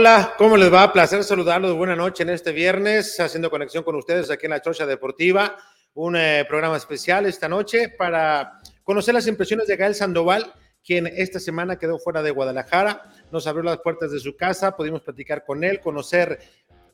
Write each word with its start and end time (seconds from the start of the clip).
Hola, 0.00 0.34
¿cómo 0.38 0.56
les 0.56 0.72
va? 0.72 0.90
Placer 0.94 1.22
saludarlos. 1.22 1.76
Buena 1.76 1.94
noche 1.94 2.22
en 2.22 2.30
este 2.30 2.52
viernes, 2.52 3.20
haciendo 3.20 3.50
conexión 3.50 3.84
con 3.84 3.96
ustedes 3.96 4.30
aquí 4.30 4.46
en 4.46 4.52
la 4.52 4.62
Chocha 4.62 4.86
Deportiva. 4.86 5.58
Un 5.92 6.16
eh, 6.16 6.46
programa 6.48 6.78
especial 6.78 7.26
esta 7.26 7.50
noche 7.50 7.90
para 7.90 8.62
conocer 8.82 9.12
las 9.12 9.26
impresiones 9.26 9.66
de 9.66 9.76
Gael 9.76 9.94
Sandoval, 9.94 10.54
quien 10.82 11.06
esta 11.06 11.38
semana 11.38 11.76
quedó 11.76 11.98
fuera 11.98 12.22
de 12.22 12.30
Guadalajara. 12.30 13.12
Nos 13.30 13.46
abrió 13.46 13.62
las 13.62 13.80
puertas 13.80 14.10
de 14.10 14.20
su 14.20 14.38
casa, 14.38 14.74
pudimos 14.74 15.02
platicar 15.02 15.44
con 15.44 15.64
él, 15.64 15.80
conocer 15.80 16.38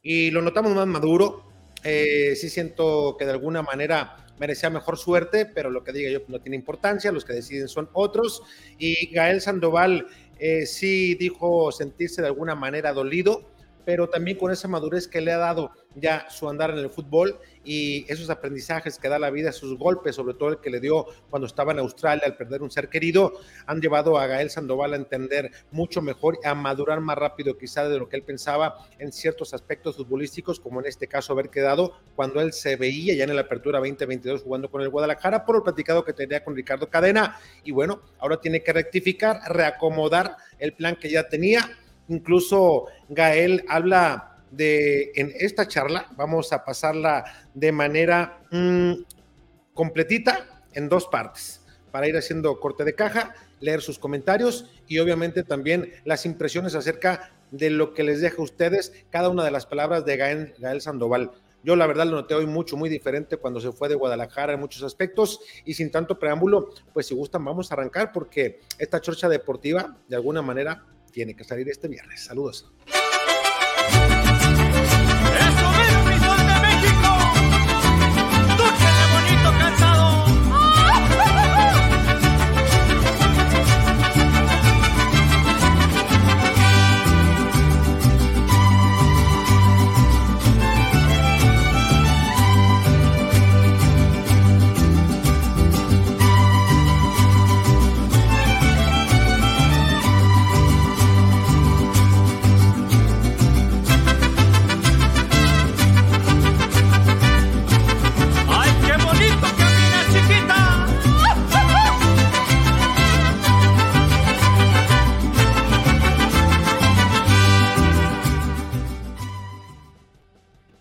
y 0.03 0.33
lo 0.33 0.43
notamos 0.43 0.75
más 0.75 0.89
maduro. 0.89 1.45
Eh, 1.85 2.35
sí 2.35 2.51
siento 2.51 3.15
que 3.17 3.25
de 3.25 3.31
alguna 3.31 3.63
manera 3.63 4.17
merecía 4.41 4.69
mejor 4.69 4.99
suerte, 4.99 5.47
pero 5.47 5.71
lo 5.71 5.85
que 5.85 5.93
diga 5.93 6.11
yo 6.11 6.21
no 6.27 6.41
tiene 6.41 6.57
importancia, 6.57 7.13
los 7.13 7.25
que 7.25 7.35
deciden 7.35 7.69
son 7.69 7.89
otros. 7.93 8.43
Y 8.79 9.13
Gael 9.13 9.41
Sandoval 9.41 10.09
eh, 10.39 10.67
sí 10.67 11.15
dijo 11.15 11.73
sentirse 11.73 12.23
de 12.23 12.29
alguna 12.29 12.55
manera 12.55 12.93
dolido, 12.93 13.43
pero 13.85 14.09
también 14.09 14.37
con 14.37 14.51
esa 14.51 14.69
madurez 14.69 15.07
que 15.07 15.21
le 15.21 15.33
ha 15.33 15.39
dado 15.39 15.71
ya 15.95 16.29
su 16.29 16.49
andar 16.49 16.71
en 16.71 16.79
el 16.79 16.91
fútbol 16.91 17.39
y 17.67 18.07
esos 18.09 18.31
aprendizajes 18.31 18.99
que 18.99 19.09
da 19.09 19.19
la 19.19 19.31
vida, 19.31 19.51
sus 19.51 19.77
golpes, 19.77 20.15
sobre 20.15 20.35
todo 20.35 20.51
el 20.51 20.61
que 20.61 20.71
le 20.71 20.79
dio 20.79 21.07
cuando 21.29 21.47
estaba 21.47 21.73
en 21.73 21.81
Australia 21.81 22.23
al 22.25 22.37
perder 22.37 22.63
un 22.63 22.71
ser 22.71 22.89
querido, 22.89 23.33
han 23.67 23.81
llevado 23.81 24.17
a 24.19 24.27
Gael 24.29 24.51
Sandoval 24.51 24.93
a 24.93 24.97
entender 24.97 25.51
mucho 25.73 26.01
mejor, 26.01 26.39
a 26.45 26.55
madurar 26.55 27.01
más 27.01 27.19
rápido 27.19 27.59
quizá 27.59 27.89
de 27.89 27.99
lo 27.99 28.09
que 28.09 28.17
él 28.17 28.23
pensaba 28.23 28.77
en 29.01 29.13
ciertos 29.13 29.53
aspectos 29.53 29.97
futbolísticos, 29.97 30.61
como 30.61 30.81
en 30.81 30.87
este 30.87 31.09
caso 31.09 31.33
haber 31.33 31.51
quedado 31.51 31.95
cuando 32.15 32.41
él 32.41 32.53
se 32.53 32.77
veía 32.77 33.15
ya 33.15 33.25
en 33.25 33.35
la 33.35 33.43
apertura 33.43 33.81
2022 33.81 34.45
jugando 34.45 34.71
con 34.71 34.83
el 34.83 34.89
Guadalajara 34.89 35.45
por 35.45 35.57
el 35.57 35.63
platicado 35.63 36.05
que 36.05 36.13
tenía 36.13 36.45
con 36.45 36.55
Ricardo 36.55 36.89
Cadena. 36.89 37.37
Y 37.65 37.73
bueno, 37.73 38.01
ahora 38.21 38.41
tiene 38.41 38.63
que 38.63 38.73
rectificar, 38.73 39.41
reacomodar 39.49 40.37
el 40.61 40.73
plan 40.73 40.95
que 40.95 41.11
ya 41.11 41.29
tenía. 41.29 41.69
Incluso 42.09 42.87
Gael 43.09 43.65
habla 43.69 44.36
de, 44.51 45.13
en 45.15 45.33
esta 45.39 45.69
charla, 45.69 46.09
vamos 46.17 46.53
a 46.53 46.65
pasarla 46.65 47.25
de 47.55 47.73
manera 47.73 48.41
mm, 48.51 48.93
completita 49.75 50.65
en 50.73 50.89
dos 50.89 51.07
partes, 51.07 51.63
para 51.91 52.09
ir 52.09 52.17
haciendo 52.17 52.59
corte 52.61 52.85
de 52.85 52.95
caja, 52.95 53.35
leer 53.61 53.81
sus 53.81 53.99
comentarios 53.99 54.71
y 54.87 54.99
obviamente 54.99 55.43
también 55.43 55.93
las 56.05 56.27
impresiones 56.27 56.75
acerca 56.75 57.33
de 57.51 57.71
lo 57.71 57.95
que 57.95 58.05
les 58.05 58.21
deja 58.21 58.37
a 58.39 58.45
ustedes 58.45 58.93
cada 59.11 59.29
una 59.29 59.45
de 59.45 59.51
las 59.51 59.67
palabras 59.67 60.05
de 60.05 60.17
Gael, 60.17 60.55
Gael 60.59 60.81
Sandoval. 60.81 61.31
Yo 61.63 61.75
la 61.75 61.87
verdad 61.87 62.07
lo 62.07 62.17
noté 62.17 62.35
hoy 62.35 62.47
mucho, 62.47 62.77
muy 62.77 62.89
diferente 62.89 63.39
cuando 63.39 63.61
se 63.61 63.73
fue 63.73 63.89
de 63.89 63.95
Guadalajara 63.95 64.53
en 64.53 64.61
muchos 64.61 64.83
aspectos 64.83 65.41
y 65.65 65.75
sin 65.75 65.91
tanto 65.91 66.19
preámbulo, 66.19 66.71
pues 66.93 67.07
si 67.07 67.15
gustan 67.15 67.45
vamos 67.45 67.71
a 67.71 67.75
arrancar 67.75 68.13
porque 68.13 68.61
esta 68.79 69.01
chorcha 69.01 69.29
deportiva 69.29 69.97
de 70.09 70.17
alguna 70.17 70.43
manera 70.43 70.85
tiene 71.11 71.35
que 71.35 71.45
salir 71.45 71.69
este 71.69 71.89
viernes. 71.89 72.25
Saludos. 72.25 72.71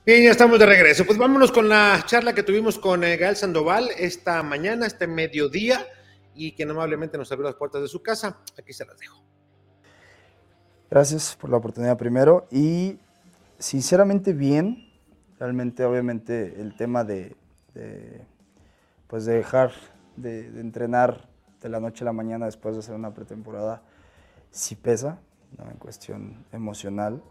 Bien, 0.05 0.23
ya 0.23 0.29
estamos 0.29 0.59
de 0.59 0.67
regreso. 0.67 1.03
Pues 1.03 1.17
vámonos 1.17 1.51
con 1.51 1.67
la 1.67 2.03
charla 2.05 2.35
que 2.35 2.43
tuvimos 2.43 2.77
con 2.77 3.03
eh, 3.03 3.17
Gael 3.17 3.35
Sandoval 3.35 3.89
esta 3.97 4.43
mañana, 4.43 4.85
este 4.85 5.07
mediodía, 5.07 5.83
y 6.35 6.51
que 6.51 6.61
amablemente 6.61 7.17
nos 7.17 7.31
abrió 7.31 7.47
las 7.47 7.55
puertas 7.55 7.81
de 7.81 7.87
su 7.87 8.03
casa. 8.03 8.37
Aquí 8.55 8.71
se 8.71 8.85
las 8.85 8.99
dejo. 8.99 9.19
Gracias 10.91 11.35
por 11.35 11.49
la 11.49 11.57
oportunidad 11.57 11.97
primero. 11.97 12.45
Y 12.51 12.99
sinceramente 13.57 14.33
bien, 14.33 14.93
realmente 15.39 15.83
obviamente 15.83 16.61
el 16.61 16.75
tema 16.75 17.03
de, 17.03 17.35
pues 19.07 19.25
de 19.25 19.37
dejar 19.37 19.71
de, 20.17 20.45
entrenar 20.59 21.27
de 21.63 21.69
la 21.69 21.79
noche 21.79 22.03
a 22.03 22.05
la 22.05 22.13
mañana 22.13 22.45
después 22.45 22.75
de 22.75 22.81
hacer 22.81 22.93
una 22.93 23.15
pretemporada, 23.15 23.81
sí 24.51 24.75
pesa, 24.75 25.17
en 25.57 25.77
cuestión 25.77 26.45
emocional. 26.51 27.23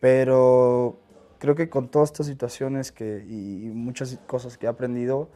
Pero 0.00 1.00
creo 1.38 1.54
que 1.54 1.68
con 1.68 1.88
todas 1.88 2.10
estas 2.10 2.26
situaciones 2.26 2.92
que, 2.92 3.24
y, 3.28 3.70
muchas 3.70 4.18
cosas 4.26 4.58
que 4.58 4.66
he 4.66 4.68
aprendido, 4.68 5.28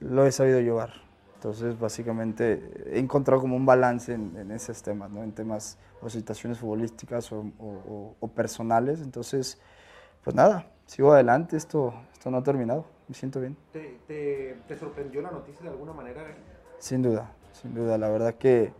lo 0.00 0.26
he 0.26 0.32
sabido 0.32 0.60
llevar. 0.60 0.92
Entonces, 1.34 1.78
básicamente, 1.78 2.70
he 2.86 2.98
encontrado 2.98 3.40
como 3.40 3.56
un 3.56 3.64
balance 3.64 4.12
en, 4.12 4.50
esos 4.50 4.82
temas, 4.82 5.10
¿no? 5.10 5.22
en 5.22 5.32
temas 5.32 5.78
o 6.00 6.10
situaciones 6.10 6.58
futbolísticas 6.58 7.30
o, 7.32 8.30
personales. 8.34 9.00
Entonces, 9.00 9.60
pues 10.22 10.34
nada, 10.34 10.70
sigo 10.86 11.12
adelante, 11.12 11.56
esto, 11.56 11.94
esto 12.12 12.30
no 12.30 12.38
ha 12.38 12.42
terminado, 12.42 12.86
me 13.06 13.14
siento 13.14 13.40
bien. 13.40 13.56
¿Te, 13.72 14.56
te, 14.66 14.78
sorprendió 14.78 15.22
la 15.22 15.30
noticia 15.30 15.62
de 15.62 15.68
alguna 15.68 15.92
manera? 15.92 16.22
Sin 16.78 17.02
duda, 17.02 17.32
sin 17.52 17.72
duda. 17.72 17.96
La 17.98 18.08
verdad 18.08 18.34
que, 18.34 18.72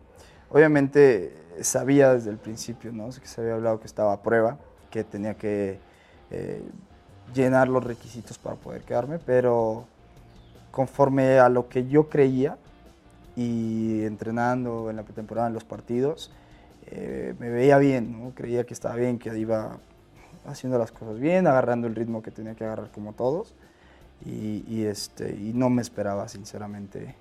obviamente, 0.51 1.33
sabía 1.61 2.13
desde 2.13 2.31
el 2.31 2.39
principio, 2.39 2.93
¿no? 2.93 3.09
que 3.09 3.27
se 3.27 3.41
había 3.41 3.55
hablado 3.55 3.79
que 3.79 3.87
estaba 3.87 4.13
a 4.13 4.23
prueba, 4.23 4.59
que 4.91 5.05
tenía 5.05 5.35
que 5.35 5.79
eh, 6.31 6.63
llenar 7.35 7.69
los 7.69 7.85
requisitos 7.85 8.39
para 8.39 8.57
poder 8.57 8.83
quedarme, 8.83 9.19
pero 9.19 9.87
conforme 10.71 11.39
a 11.39 11.49
lo 11.49 11.69
que 11.69 11.87
yo 11.89 12.09
creía 12.09 12.57
y 13.37 14.03
entrenando 14.05 14.91
en 14.91 14.97
la 14.97 15.03
pretemporada, 15.03 15.49
en 15.49 15.55
los 15.55 15.65
partidos, 15.65 16.31
eh, 16.87 17.35
me 17.39 17.51
veía 17.51 17.79
bien, 17.79 18.13
¿no? 18.13 18.31
creía 18.35 18.65
que 18.65 18.75
estaba 18.75 18.95
bien, 18.95 19.19
que 19.19 19.37
iba 19.39 19.79
haciendo 20.47 20.79
las 20.79 20.93
cosas 20.93 21.19
bien, 21.19 21.47
agarrando 21.47 21.87
el 21.87 21.95
ritmo 21.95 22.23
que 22.23 22.31
tenía 22.31 22.55
que 22.55 22.65
agarrar 22.65 22.91
como 22.91 23.13
todos. 23.13 23.55
Y, 24.25 24.85
este, 24.85 25.31
y 25.37 25.53
no 25.55 25.71
me 25.71 25.81
esperaba, 25.81 26.29
sinceramente, 26.29 27.15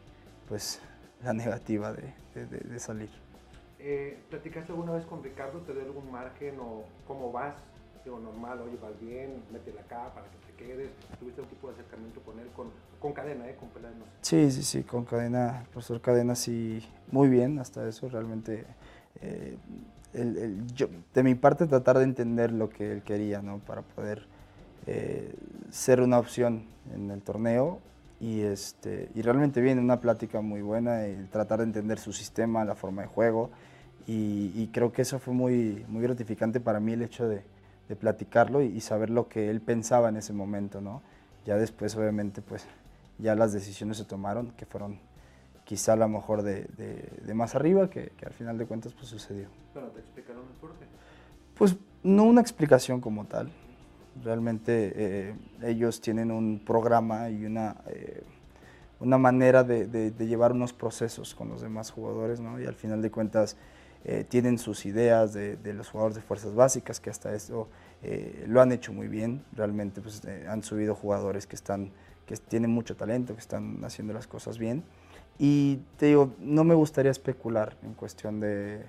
pues 0.49 0.81
la 1.23 1.31
negativa 1.31 1.93
de, 1.93 2.13
de, 2.33 2.79
salir. 2.79 3.09
Eh, 3.79 4.19
¿Platicaste 4.29 4.71
alguna 4.71 4.93
vez 4.93 5.05
con 5.05 5.23
Ricardo? 5.23 5.59
¿Te 5.59 5.73
dio 5.73 5.83
algún 5.83 6.11
margen 6.11 6.59
o 6.59 6.83
cómo 7.07 7.31
vas? 7.31 7.55
Normal, 8.07 8.61
oye, 8.61 8.77
vas 8.81 8.99
bien, 9.01 9.43
métela 9.51 9.81
acá 9.81 10.13
para 10.13 10.27
que 10.27 10.37
te 10.47 10.63
quedes. 10.63 10.89
¿Tuviste 11.19 11.41
un 11.41 11.47
tipo 11.47 11.67
de 11.67 11.73
acercamiento 11.73 12.21
con 12.21 12.39
él? 12.39 12.47
Con, 12.55 12.67
con 12.99 13.13
cadena, 13.13 13.47
¿eh? 13.47 13.55
Con 13.59 13.69
Peláez, 13.69 13.95
Sí, 14.21 14.49
sí, 14.51 14.63
sí, 14.63 14.83
con 14.83 15.03
cadena, 15.03 15.65
profesor 15.71 15.99
Cadena, 16.01 16.35
sí, 16.35 16.81
muy 17.11 17.27
bien, 17.27 17.59
hasta 17.59 17.87
eso 17.87 18.07
realmente. 18.07 18.65
Eh, 19.21 19.57
el, 20.13 20.65
yo, 20.73 20.87
de 21.13 21.23
mi 21.23 21.35
parte, 21.35 21.67
tratar 21.67 21.97
de 21.97 22.05
entender 22.05 22.51
lo 22.51 22.69
que 22.69 22.93
él 22.93 23.03
quería, 23.03 23.41
¿no? 23.41 23.59
Para 23.59 23.81
poder 23.81 24.25
eh, 24.85 25.35
ser 25.69 26.01
una 26.01 26.17
opción 26.17 26.63
en 26.95 27.11
el 27.11 27.21
torneo 27.21 27.79
y, 28.21 28.41
este, 28.41 29.09
y 29.13 29.21
realmente 29.21 29.59
viene 29.59 29.81
una 29.81 29.99
plática 29.99 30.39
muy 30.41 30.61
buena, 30.61 31.05
el 31.05 31.27
tratar 31.29 31.59
de 31.59 31.65
entender 31.65 31.99
su 31.99 32.13
sistema, 32.13 32.63
la 32.63 32.75
forma 32.75 33.01
de 33.01 33.09
juego 33.09 33.51
y, 34.07 34.67
creo 34.67 34.93
que 34.93 35.01
eso 35.01 35.19
fue 35.19 35.33
muy, 35.33 35.85
muy 35.89 36.01
gratificante 36.01 36.61
para 36.61 36.79
mí 36.79 36.93
el 36.93 37.01
hecho 37.01 37.27
de, 37.27 37.43
de 37.87 37.95
platicarlo 37.95 38.61
y, 38.61 38.81
saber 38.81 39.09
lo 39.09 39.27
que 39.27 39.49
él 39.49 39.61
pensaba 39.61 40.09
en 40.09 40.17
ese 40.17 40.33
momento, 40.33 40.81
¿no? 40.81 41.01
Ya 41.45 41.55
después 41.55 41.95
obviamente 41.95 42.41
pues 42.41 42.65
ya 43.17 43.35
las 43.35 43.53
decisiones 43.53 43.97
se 43.97 44.05
tomaron 44.05 44.51
que 44.51 44.65
fueron 44.65 44.99
quizá 45.63 45.93
a 45.93 45.95
lo 45.95 46.07
mejor 46.07 46.43
de, 46.43 46.63
de, 47.25 47.33
más 47.33 47.55
arriba 47.55 47.89
que, 47.89 48.11
que, 48.17 48.25
al 48.25 48.33
final 48.33 48.57
de 48.57 48.65
cuentas 48.65 48.93
pues 48.93 49.07
sucedió. 49.07 49.47
¿Pero 49.73 49.87
te 49.87 49.99
explicaron 49.99 50.43
el 50.43 50.55
por 50.59 50.71
qué? 50.71 50.85
Pues 51.57 51.75
no 52.03 52.23
una 52.23 52.41
explicación 52.41 53.01
como 53.01 53.25
tal, 53.25 53.51
Realmente 54.23 54.93
eh, 54.95 55.35
ellos 55.63 56.01
tienen 56.01 56.31
un 56.31 56.59
programa 56.65 57.29
y 57.29 57.45
una, 57.45 57.75
eh, 57.87 58.23
una 58.99 59.17
manera 59.17 59.63
de, 59.63 60.11
llevar 60.17 60.53
unos 60.53 60.73
procesos 60.73 61.35
con 61.35 61.49
los 61.49 61.61
demás 61.61 61.91
jugadores, 61.91 62.39
¿no? 62.39 62.59
Y 62.59 62.65
al 62.65 62.75
final 62.75 63.01
de 63.01 63.11
cuentas 63.11 63.57
eh, 64.07 64.25
tienen 64.27 64.57
sus 64.57 64.85
ideas 64.87 65.33
de, 65.33 65.57
los 65.73 65.89
jugadores 65.89 66.15
de 66.15 66.23
fuerzas 66.23 66.55
básicas, 66.55 66.99
que 66.99 67.09
hasta 67.09 67.33
eso 67.35 67.67
lo 68.47 68.61
han 68.61 68.71
hecho 68.71 68.93
muy 68.93 69.07
bien. 69.07 69.43
Realmente 69.53 70.01
pues, 70.01 70.21
han 70.47 70.63
subido 70.63 70.95
jugadores 70.95 71.45
que, 71.45 71.55
están, 71.55 71.91
que 72.25 72.35
tienen 72.37 72.71
mucho 72.71 72.95
talento, 72.95 73.33
que 73.33 73.41
están 73.41 73.83
haciendo 73.83 74.13
las 74.13 74.25
cosas 74.27 74.57
bien. 74.57 74.83
Y 75.37 75.81
te 75.97 76.07
digo, 76.07 76.33
no 76.39 76.63
me 76.63 76.73
gustaría 76.73 77.11
especular 77.11 77.75
en 77.83 77.93
cuestión 77.93 78.39
de, 78.39 78.85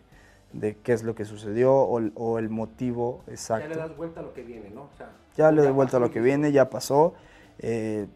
de 0.52 0.76
qué 0.76 0.92
es 0.92 1.02
lo 1.02 1.14
que 1.14 1.24
sucedió 1.24 1.74
o, 1.74 2.38
el 2.38 2.48
motivo 2.48 3.22
exacto. 3.26 3.68
Ya 3.68 3.74
le 3.74 3.80
das 3.80 3.96
vuelta 3.96 4.20
a 4.20 4.22
lo 4.22 4.32
que 4.32 4.42
viene, 4.42 4.70
¿no? 4.70 4.88
ya 5.36 5.52
le 5.52 5.62
doy 5.62 5.72
vuelta 5.72 5.98
a 5.98 6.00
lo 6.00 6.10
que 6.10 6.20
viene, 6.20 6.50
ya 6.52 6.68
pasó. 6.68 7.14
Eh, 7.58 8.06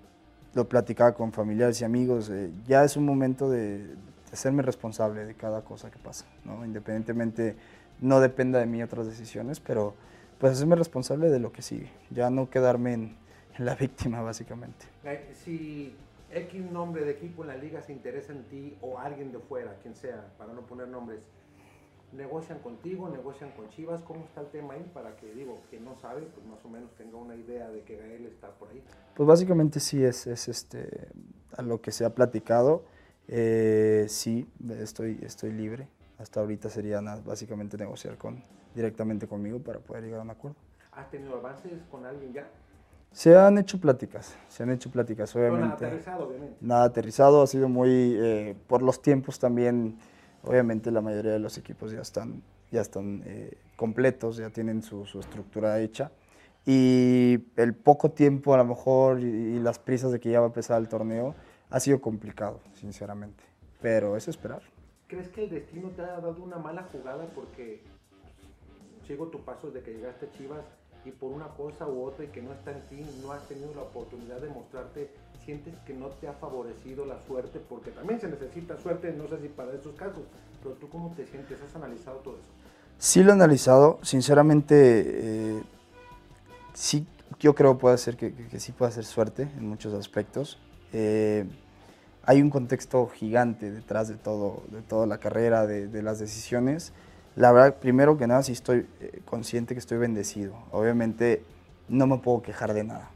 lo 0.54 0.68
platicaba 0.68 1.14
con 1.14 1.32
familiares 1.32 1.80
y 1.80 1.84
amigos. 1.84 2.30
Eh, 2.30 2.50
ya 2.66 2.84
es 2.84 2.96
un 2.96 3.04
momento 3.04 3.48
de, 3.48 3.94
hacerme 4.32 4.62
responsable 4.62 5.24
de 5.24 5.34
cada 5.34 5.62
cosa 5.62 5.90
que 5.90 5.98
pasa, 5.98 6.26
¿no? 6.44 6.64
Independientemente, 6.64 7.56
no 8.00 8.20
dependa 8.20 8.58
de 8.58 8.66
mí 8.66 8.82
otras 8.82 9.06
decisiones, 9.06 9.60
pero 9.60 9.94
pues 10.38 10.54
hacerme 10.54 10.76
responsable 10.76 11.28
de 11.28 11.38
lo 11.38 11.52
que 11.52 11.62
sigue. 11.62 11.90
Ya 12.10 12.30
no 12.30 12.50
quedarme 12.50 12.94
en, 12.94 13.16
en 13.58 13.64
la 13.64 13.74
víctima, 13.80 14.22
básicamente. 14.22 14.86
Si 15.34 15.94
X 16.30 16.70
nombre 16.70 17.04
de 17.04 17.12
equipo 17.12 17.42
en 17.42 17.48
la 17.48 17.56
liga 17.56 17.82
se 17.82 17.92
interesa 17.92 18.32
en 18.32 18.44
ti 18.44 18.76
o 18.80 18.98
alguien 18.98 19.32
de 19.32 19.38
fuera, 19.38 19.76
quien 19.82 19.94
sea, 19.94 20.32
para 20.38 20.52
no 20.52 20.62
poner 20.62 20.88
nombres, 20.88 21.20
negocian 22.12 22.58
contigo, 22.58 23.08
negocian 23.08 23.50
con 23.52 23.68
Chivas, 23.70 24.02
¿cómo 24.02 24.24
está 24.24 24.40
el 24.40 24.48
tema 24.48 24.74
ahí? 24.74 24.90
Para 24.92 25.16
que, 25.16 25.32
digo, 25.34 25.60
que 25.70 25.80
no 25.80 25.96
sabe, 25.96 26.22
pues 26.22 26.46
más 26.46 26.64
o 26.64 26.68
menos 26.68 26.90
tenga 26.96 27.16
una 27.16 27.34
idea 27.34 27.68
de 27.70 27.82
que 27.82 27.96
Gael 27.96 28.26
está 28.26 28.50
por 28.50 28.70
ahí. 28.70 28.82
Pues 29.14 29.26
básicamente 29.26 29.80
sí 29.80 30.02
es, 30.02 30.26
es 30.26 30.48
este, 30.48 31.08
a 31.56 31.62
lo 31.62 31.80
que 31.80 31.90
se 31.90 32.04
ha 32.04 32.14
platicado, 32.14 32.84
eh, 33.28 34.06
sí, 34.08 34.46
estoy, 34.78 35.18
estoy 35.22 35.52
libre. 35.52 35.88
Hasta 36.18 36.40
ahorita 36.40 36.68
sería 36.68 37.00
básicamente 37.00 37.76
negociar 37.76 38.16
con, 38.16 38.42
directamente 38.74 39.26
conmigo 39.26 39.58
para 39.58 39.80
poder 39.80 40.04
llegar 40.04 40.20
a 40.20 40.22
un 40.22 40.30
acuerdo. 40.30 40.56
¿Has 40.92 41.10
tenido 41.10 41.36
avances 41.36 41.82
con 41.90 42.04
alguien 42.04 42.32
ya? 42.32 42.48
Se 43.10 43.36
han 43.36 43.58
hecho 43.58 43.78
pláticas, 43.78 44.36
se 44.48 44.62
han 44.62 44.70
hecho 44.70 44.90
pláticas, 44.90 45.34
obviamente. 45.36 45.66
nada 45.66 45.74
aterrizado, 45.74 46.28
obviamente. 46.28 46.56
Nada 46.60 46.84
aterrizado, 46.84 47.42
ha 47.42 47.46
sido 47.46 47.68
muy, 47.68 48.16
eh, 48.16 48.56
por 48.66 48.82
los 48.82 49.02
tiempos 49.02 49.38
también 49.38 49.98
Obviamente 50.44 50.90
la 50.90 51.00
mayoría 51.00 51.32
de 51.32 51.38
los 51.38 51.56
equipos 51.56 51.92
ya 51.92 52.00
están, 52.00 52.42
ya 52.70 52.80
están 52.80 53.22
eh, 53.26 53.56
completos, 53.76 54.36
ya 54.36 54.50
tienen 54.50 54.82
su, 54.82 55.04
estructura 55.18 55.80
hecha. 55.80 56.10
Y 56.66 57.44
el 57.56 57.74
poco 57.74 58.10
tiempo 58.10 58.54
a 58.54 58.56
lo 58.56 58.64
mejor 58.64 59.20
y, 59.20 59.58
las 59.60 59.78
prisas 59.78 60.12
de 60.12 60.20
que 60.20 60.30
ya 60.30 60.40
va 60.40 60.46
a 60.46 60.48
empezar 60.48 60.80
el 60.80 60.88
torneo 60.88 61.34
ha 61.72 61.80
sido 61.80 62.00
complicado, 62.00 62.60
sinceramente. 62.74 63.42
Pero 63.80 64.16
es 64.16 64.28
esperar. 64.28 64.62
¿Crees 65.08 65.28
que 65.28 65.44
el 65.44 65.50
destino 65.50 65.88
te 65.90 66.02
ha 66.02 66.20
dado 66.20 66.42
una 66.42 66.58
mala 66.58 66.84
jugada 66.92 67.26
porque 67.34 67.82
sigo 69.06 69.28
tu 69.28 69.40
paso 69.40 69.70
desde 69.70 69.82
que 69.84 69.94
llegaste 69.94 70.26
a 70.26 70.32
Chivas 70.32 70.64
y 71.04 71.10
por 71.10 71.32
una 71.32 71.48
cosa 71.48 71.88
u 71.88 72.04
otra 72.04 72.24
y 72.24 72.28
que 72.28 72.42
no 72.42 72.52
está 72.52 72.70
en 72.72 72.80
ti, 72.82 73.04
no 73.22 73.32
has 73.32 73.46
tenido 73.48 73.74
la 73.74 73.82
oportunidad 73.82 74.40
de 74.40 74.48
mostrarte 74.48 75.10
sientes 75.44 75.74
que 75.84 75.94
no 75.94 76.08
te 76.08 76.28
ha 76.28 76.34
favorecido 76.34 77.04
la 77.04 77.18
suerte, 77.26 77.58
porque 77.58 77.90
también 77.90 78.20
se 78.20 78.28
necesita 78.28 78.76
suerte, 78.76 79.12
no 79.12 79.26
sé 79.26 79.40
si 79.40 79.48
para 79.48 79.72
esos 79.74 79.94
casos, 79.96 80.22
pero 80.62 80.76
tú 80.76 80.88
cómo 80.88 81.12
te 81.16 81.26
sientes, 81.26 81.58
¿has 81.60 81.74
analizado 81.74 82.18
todo 82.18 82.34
eso? 82.34 82.48
Sí 82.98 83.24
lo 83.24 83.30
he 83.30 83.32
analizado, 83.32 83.98
sinceramente, 84.02 85.56
eh, 85.56 85.62
sí, 86.74 87.06
yo 87.40 87.56
creo 87.56 87.76
puede 87.76 87.98
ser 87.98 88.16
que, 88.16 88.32
que, 88.32 88.60
sí 88.60 88.70
puede 88.70 88.92
ser 88.92 89.04
suerte 89.04 89.48
en 89.58 89.68
muchos 89.68 89.92
aspectos. 89.94 90.60
Eh, 90.92 91.44
hay 92.24 92.42
un 92.42 92.50
contexto 92.50 93.08
gigante 93.08 93.70
detrás 93.70 94.08
de 94.08 94.14
todo, 94.14 94.62
de 94.70 94.82
toda 94.82 95.06
la 95.06 95.18
carrera, 95.18 95.66
de, 95.66 95.88
de 95.88 96.02
las 96.02 96.18
decisiones. 96.18 96.92
La 97.36 97.52
verdad, 97.52 97.76
primero 97.76 98.16
que 98.16 98.26
nada, 98.26 98.42
sí 98.42 98.52
estoy 98.52 98.86
eh, 99.00 99.20
consciente 99.24 99.74
que 99.74 99.80
estoy 99.80 99.98
bendecido. 99.98 100.54
Obviamente, 100.70 101.42
no 101.88 102.06
me 102.06 102.18
puedo 102.18 102.42
quejar 102.42 102.74
de 102.74 102.84
nada 102.84 103.10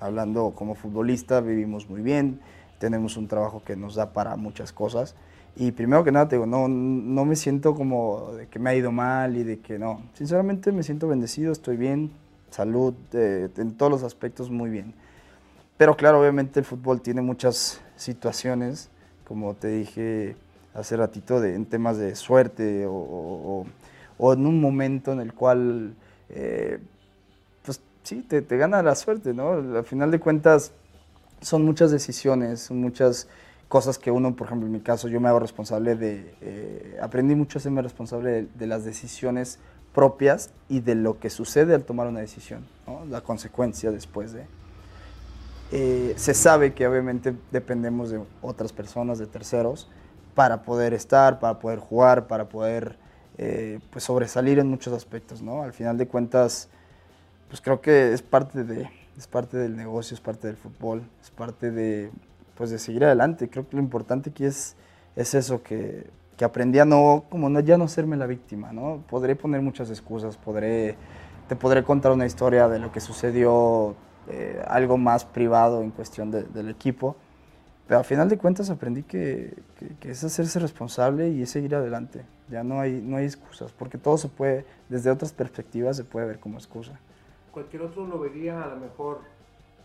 hablando 0.00 0.52
como 0.56 0.74
futbolista, 0.74 1.40
vivimos 1.40 1.88
muy 1.88 2.00
bien, 2.00 2.40
tenemos 2.78 3.16
un 3.16 3.28
trabajo 3.28 3.62
que 3.64 3.76
nos 3.76 3.94
da 3.94 4.12
para 4.12 4.36
muchas 4.36 4.72
cosas. 4.72 5.14
Y 5.56 5.72
primero 5.72 6.02
que 6.04 6.12
nada, 6.12 6.28
te 6.28 6.36
digo, 6.36 6.46
no, 6.46 6.68
no 6.68 7.24
me 7.24 7.36
siento 7.36 7.74
como 7.74 8.32
de 8.32 8.46
que 8.46 8.58
me 8.58 8.70
ha 8.70 8.74
ido 8.74 8.90
mal 8.90 9.36
y 9.36 9.44
de 9.44 9.58
que 9.58 9.78
no. 9.78 10.00
Sinceramente 10.14 10.72
me 10.72 10.82
siento 10.82 11.06
bendecido, 11.06 11.52
estoy 11.52 11.76
bien, 11.76 12.10
salud, 12.50 12.94
eh, 13.12 13.48
en 13.56 13.76
todos 13.76 13.92
los 13.92 14.02
aspectos 14.02 14.50
muy 14.50 14.70
bien. 14.70 14.94
Pero 15.76 15.96
claro, 15.96 16.20
obviamente 16.20 16.60
el 16.60 16.66
fútbol 16.66 17.00
tiene 17.00 17.20
muchas 17.20 17.80
situaciones, 18.00 18.88
como 19.26 19.54
te 19.54 19.68
dije 19.68 20.36
hace 20.74 20.96
ratito, 20.96 21.40
de, 21.40 21.54
en 21.54 21.66
temas 21.66 21.98
de 21.98 22.14
suerte 22.14 22.86
o, 22.86 23.66
o, 24.18 24.32
en 24.32 24.46
un 24.46 24.60
momento 24.60 25.12
en 25.12 25.20
el 25.20 25.34
cual 25.34 25.94
eh, 26.28 26.78
sí, 28.02 28.22
te, 28.22 28.42
gana 28.56 28.82
la 28.82 28.94
suerte, 28.94 29.34
¿no? 29.34 29.52
Al 29.52 29.84
final 29.84 30.10
de 30.10 30.20
cuentas, 30.20 30.72
son 31.40 31.64
muchas 31.64 31.90
decisiones, 31.90 32.60
son 32.60 32.80
muchas 32.80 33.28
cosas 33.68 33.98
que 33.98 34.10
uno, 34.10 34.34
por 34.34 34.46
ejemplo, 34.48 34.66
en 34.66 34.72
mi 34.72 34.80
caso, 34.80 35.08
yo 35.08 35.20
me 35.20 35.28
hago 35.28 35.38
responsable 35.38 35.94
de, 35.94 36.34
eh, 36.40 36.98
aprendí 37.00 37.34
mucho 37.34 37.58
a 37.58 37.62
serme 37.62 37.82
responsable 37.82 38.46
de, 38.54 38.66
las 38.66 38.84
decisiones 38.84 39.58
propias 39.94 40.50
y 40.68 40.80
de 40.80 40.94
lo 40.94 41.18
que 41.18 41.30
sucede 41.30 41.74
al 41.74 41.84
tomar 41.84 42.06
una 42.06 42.20
decisión, 42.20 42.66
¿no? 42.86 43.04
la 43.06 43.22
consecuencia 43.22 43.90
después 43.90 44.32
de. 44.32 44.44
Eh, 45.72 46.14
se 46.16 46.34
sabe 46.34 46.74
que 46.74 46.86
obviamente 46.86 47.34
dependemos 47.52 48.10
de 48.10 48.20
otras 48.42 48.72
personas, 48.72 49.18
de 49.18 49.26
terceros, 49.26 49.88
para 50.34 50.62
poder 50.62 50.94
estar, 50.94 51.38
para 51.38 51.58
poder 51.58 51.78
jugar, 51.78 52.26
para 52.26 52.48
poder 52.48 52.96
eh, 53.38 53.78
pues 53.90 54.04
sobresalir 54.04 54.58
en 54.58 54.68
muchos 54.68 54.92
aspectos, 54.92 55.42
¿no? 55.42 55.62
Al 55.62 55.72
final 55.72 55.96
de 55.96 56.08
cuentas, 56.08 56.68
pues 57.48 57.60
creo 57.60 57.80
que 57.80 58.12
es 58.12 58.22
parte 58.22 58.64
de, 58.64 58.90
es 59.16 59.26
parte 59.26 59.58
del 59.58 59.76
negocio, 59.76 60.14
es 60.14 60.20
parte 60.20 60.46
del 60.48 60.56
fútbol, 60.56 61.02
es 61.22 61.30
parte 61.30 61.70
de, 61.70 62.10
pues 62.56 62.70
de 62.70 62.78
seguir 62.78 63.04
adelante. 63.04 63.48
Creo 63.48 63.68
que 63.68 63.76
lo 63.76 63.82
importante 63.82 64.30
aquí 64.30 64.44
es, 64.44 64.76
es 65.14 65.34
eso, 65.34 65.62
que, 65.62 66.06
que 66.36 66.44
aprendí 66.44 66.78
a 66.80 66.84
no, 66.84 67.24
como 67.30 67.48
no, 67.48 67.60
ya 67.60 67.78
no 67.78 67.86
serme 67.86 68.16
la 68.16 68.26
víctima, 68.26 68.72
¿no? 68.72 69.04
Podré 69.08 69.36
poner 69.36 69.62
muchas 69.62 69.88
excusas, 69.90 70.36
podré, 70.36 70.96
te 71.48 71.54
podré 71.54 71.84
contar 71.84 72.12
una 72.12 72.26
historia 72.26 72.68
de 72.68 72.78
lo 72.78 72.90
que 72.92 73.00
sucedió, 73.00 73.94
eh, 74.28 74.62
algo 74.66 74.98
más 74.98 75.24
privado 75.24 75.82
en 75.82 75.90
cuestión 75.90 76.30
del 76.30 76.68
equipo, 76.68 77.16
pero 77.86 77.98
al 77.98 78.04
final 78.04 78.28
de 78.28 78.38
cuentas 78.38 78.70
aprendí 78.70 79.02
que, 79.02 79.54
que, 79.98 80.10
es 80.10 80.22
hacerse 80.22 80.60
responsable 80.60 81.30
y 81.30 81.42
es 81.42 81.50
seguir 81.50 81.74
adelante. 81.74 82.24
Ya 82.48 82.62
no 82.62 82.80
hay, 82.80 83.00
no 83.02 83.16
hay 83.16 83.24
excusas, 83.24 83.72
porque 83.72 83.98
todo 83.98 84.16
se 84.16 84.28
puede, 84.28 84.64
desde 84.88 85.10
otras 85.10 85.32
perspectivas 85.32 85.96
se 85.96 86.04
puede 86.04 86.26
ver 86.26 86.38
como 86.38 86.58
excusa 86.58 86.98
cualquier 87.50 87.82
otro 87.82 88.06
lo 88.06 88.18
vería 88.18 88.62
a 88.62 88.68
lo 88.68 88.76
mejor 88.76 89.20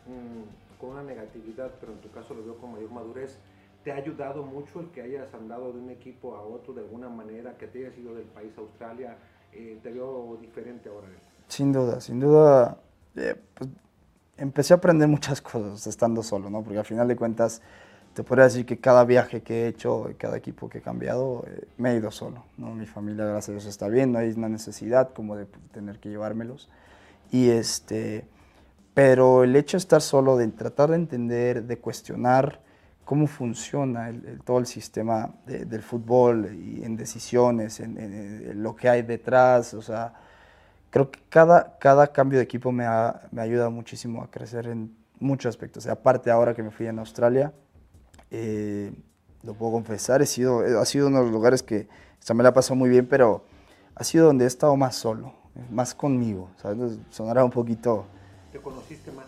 mm, 0.08 0.80
con 0.80 0.92
una 0.92 1.04
negatividad, 1.04 1.72
pero 1.80 1.94
en 1.94 2.00
tu 2.00 2.10
caso 2.12 2.34
lo 2.34 2.44
veo 2.44 2.58
con 2.58 2.74
mayor 2.74 2.92
madurez. 2.92 3.38
¿Te 3.84 3.92
ha 3.92 3.96
ayudado 3.96 4.44
mucho 4.44 4.80
el 4.80 4.88
que 4.88 5.02
hayas 5.02 5.32
andado 5.34 5.72
de 5.72 5.80
un 5.80 5.90
equipo 5.92 6.36
a 6.36 6.42
otro 6.42 6.74
de 6.74 6.82
alguna 6.82 7.08
manera, 7.08 7.56
que 7.58 7.68
te 7.68 7.86
hayas 7.86 7.98
ido 7.98 8.16
del 8.16 8.26
país 8.26 8.52
a 8.58 8.62
Australia? 8.62 9.18
Eh, 9.54 9.80
¿Te 9.84 9.92
veo 9.92 10.38
diferente 10.42 10.90
ahora? 10.90 11.08
Sin 11.48 11.72
duda, 11.72 12.02
sin 12.02 12.20
duda. 12.20 12.80
Eh, 13.16 13.36
pues, 13.54 13.70
empecé 14.38 14.74
a 14.74 14.78
aprender 14.78 15.08
muchas 15.08 15.42
cosas 15.42 15.88
estando 15.88 16.24
solo, 16.24 16.50
¿no? 16.50 16.64
Porque 16.64 16.80
al 16.80 16.86
final 16.86 17.08
de 17.08 17.16
cuentas 17.16 17.62
te 18.14 18.24
podría 18.24 18.46
decir 18.46 18.66
que 18.66 18.78
cada 18.78 19.04
viaje 19.04 19.42
que 19.42 19.64
he 19.64 19.68
hecho, 19.68 20.10
cada 20.18 20.38
equipo 20.38 20.70
que 20.70 20.78
he 20.78 20.82
cambiado, 20.82 21.44
eh, 21.48 21.68
me 21.78 21.92
he 21.92 21.98
ido 21.98 22.12
solo. 22.12 22.46
¿no? 22.58 22.74
Mi 22.74 22.86
familia, 22.86 23.26
gracias 23.26 23.50
a 23.50 23.52
Dios, 23.52 23.66
está 23.66 23.90
bien, 23.90 24.14
no 24.14 24.20
hay 24.20 24.30
una 24.32 24.48
necesidad 24.48 25.12
como 25.12 25.36
de 25.36 25.48
tener 25.74 26.00
que 26.00 26.10
llevármelos. 26.10 26.70
Y 27.30 27.50
este, 27.50 28.26
pero 28.94 29.44
el 29.44 29.54
hecho 29.58 29.76
de 29.76 29.80
estar 29.80 30.02
solo, 30.02 30.38
de 30.38 30.48
tratar 30.48 30.92
de 30.92 30.96
entender, 30.96 31.64
de 31.64 31.78
cuestionar 31.78 32.62
cómo 33.04 33.28
funciona 33.28 34.14
todo 34.46 34.60
el 34.60 34.66
sistema 34.66 35.36
del 35.46 35.84
fútbol 35.84 36.56
y 36.56 36.84
en 36.84 36.96
decisiones, 36.96 37.82
en, 37.82 38.64
lo 38.64 38.76
que 38.76 38.88
hay 38.88 39.02
detrás, 39.02 39.74
o 39.74 39.82
sea, 39.82 40.14
creo 40.96 41.12
que 41.12 41.20
cada, 41.28 41.78
cada 41.78 42.08
cambio 42.08 42.40
de 42.40 42.46
equipo 42.46 42.72
me 42.72 42.86
ha, 42.86 43.28
me 43.30 43.42
ayudado 43.42 43.70
muchísimo 43.70 44.24
a 44.24 44.32
crecer 44.32 44.66
en 44.68 44.96
muchos 45.20 45.50
aspectos. 45.50 45.86
aparte 45.88 46.32
ahora 46.32 46.54
que 46.54 46.64
me 46.64 46.72
fui 46.72 46.88
en 46.88 47.00
Australia, 47.00 47.52
eh, 48.32 48.94
lo 49.44 49.56
puedo 49.56 49.74
confesar, 49.74 50.22
he 50.22 50.26
sido, 50.26 50.62
ha 50.80 50.86
sido 50.86 51.08
uno 51.08 51.18
de 51.18 51.24
los 51.26 51.34
lugares 51.34 51.64
que 51.64 51.90
o 52.30 52.34
me 52.34 52.44
la 52.44 52.54
pasado 52.54 52.76
muy 52.76 52.90
bien, 52.90 53.08
pero 53.08 53.44
ha 53.94 54.06
sido 54.06 54.28
donde 54.28 54.46
he 54.46 54.48
estado 54.48 54.78
más 54.78 54.96
solo, 54.96 55.34
más 55.70 55.94
conmigo, 55.94 56.50
¿sabes? 56.62 56.98
Sonará 57.10 57.44
un 57.44 57.52
poquito... 57.52 58.06
¿Te 58.54 58.60
conociste 58.62 59.12
más? 59.12 59.26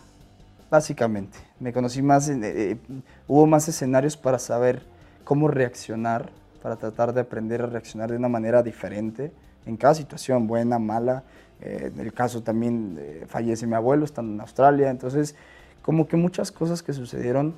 Básicamente, 0.70 1.36
me 1.60 1.74
conocí 1.74 2.00
más, 2.00 2.30
eh, 2.30 2.40
eh, 2.42 2.78
hubo 3.26 3.46
más 3.46 3.68
escenarios 3.68 4.16
para 4.16 4.38
saber 4.38 4.86
cómo 5.22 5.48
reaccionar, 5.48 6.30
para 6.62 6.76
tratar 6.76 7.12
de 7.12 7.20
aprender 7.20 7.60
a 7.60 7.66
reaccionar 7.66 8.10
de 8.10 8.16
una 8.16 8.30
manera 8.30 8.62
diferente 8.62 9.32
en 9.68 9.76
cada 9.76 9.94
situación, 9.94 10.46
buena, 10.46 10.78
mala. 10.78 11.24
En 11.60 11.98
el 12.00 12.12
caso 12.12 12.42
también 12.42 13.00
fallece 13.26 13.66
mi 13.66 13.74
abuelo, 13.74 14.04
estando 14.04 14.32
en 14.32 14.40
Australia, 14.40 14.90
entonces 14.90 15.34
como 15.82 16.06
que 16.06 16.16
muchas 16.16 16.52
cosas 16.52 16.82
que 16.82 16.92
sucedieron 16.92 17.54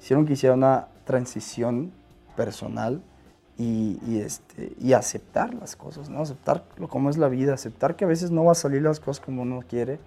hicieron 0.00 0.26
que 0.26 0.34
hiciera 0.34 0.54
una 0.54 0.88
transición 1.04 1.92
personal 2.36 3.02
y, 3.56 4.20
este, 4.20 4.72
y 4.78 4.92
aceptar 4.92 5.52
las 5.54 5.74
cosas, 5.74 6.08
¿no? 6.08 6.20
aceptar 6.20 6.64
lo, 6.76 6.88
cómo 6.88 7.10
es 7.10 7.18
la 7.18 7.28
vida, 7.28 7.54
aceptar 7.54 7.96
que 7.96 8.04
a 8.04 8.08
veces 8.08 8.30
no 8.30 8.44
va 8.44 8.52
a 8.52 8.54
salir 8.54 8.82
las 8.82 9.00
cosas 9.00 9.24
como 9.24 9.42
uno 9.42 9.62
quiere, 9.68 9.98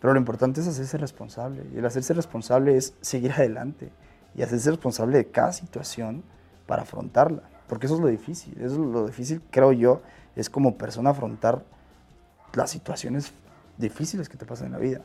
pero 0.00 0.12
lo 0.12 0.20
importante 0.20 0.60
es 0.60 0.66
hacerse 0.66 0.98
responsable. 0.98 1.64
Y 1.74 1.78
el 1.78 1.86
hacerse 1.86 2.12
responsable 2.12 2.76
es 2.76 2.94
seguir 3.00 3.32
adelante 3.32 3.90
y 4.34 4.42
hacerse 4.42 4.70
responsable 4.70 5.16
de 5.16 5.26
cada 5.26 5.52
situación 5.52 6.22
para 6.66 6.82
afrontarla. 6.82 7.42
Porque 7.68 7.86
eso 7.86 7.94
es 7.94 8.00
lo 8.00 8.08
difícil. 8.08 8.54
Eso 8.56 8.74
es 8.74 8.78
lo 8.78 9.06
difícil, 9.06 9.40
creo 9.50 9.72
yo, 9.72 10.02
es 10.36 10.50
como 10.50 10.76
persona 10.76 11.10
afrontar 11.10 11.64
las 12.54 12.70
situaciones 12.70 13.32
difíciles 13.76 14.28
que 14.28 14.36
te 14.36 14.44
pasan 14.44 14.66
en 14.66 14.72
la 14.72 14.78
vida 14.78 15.00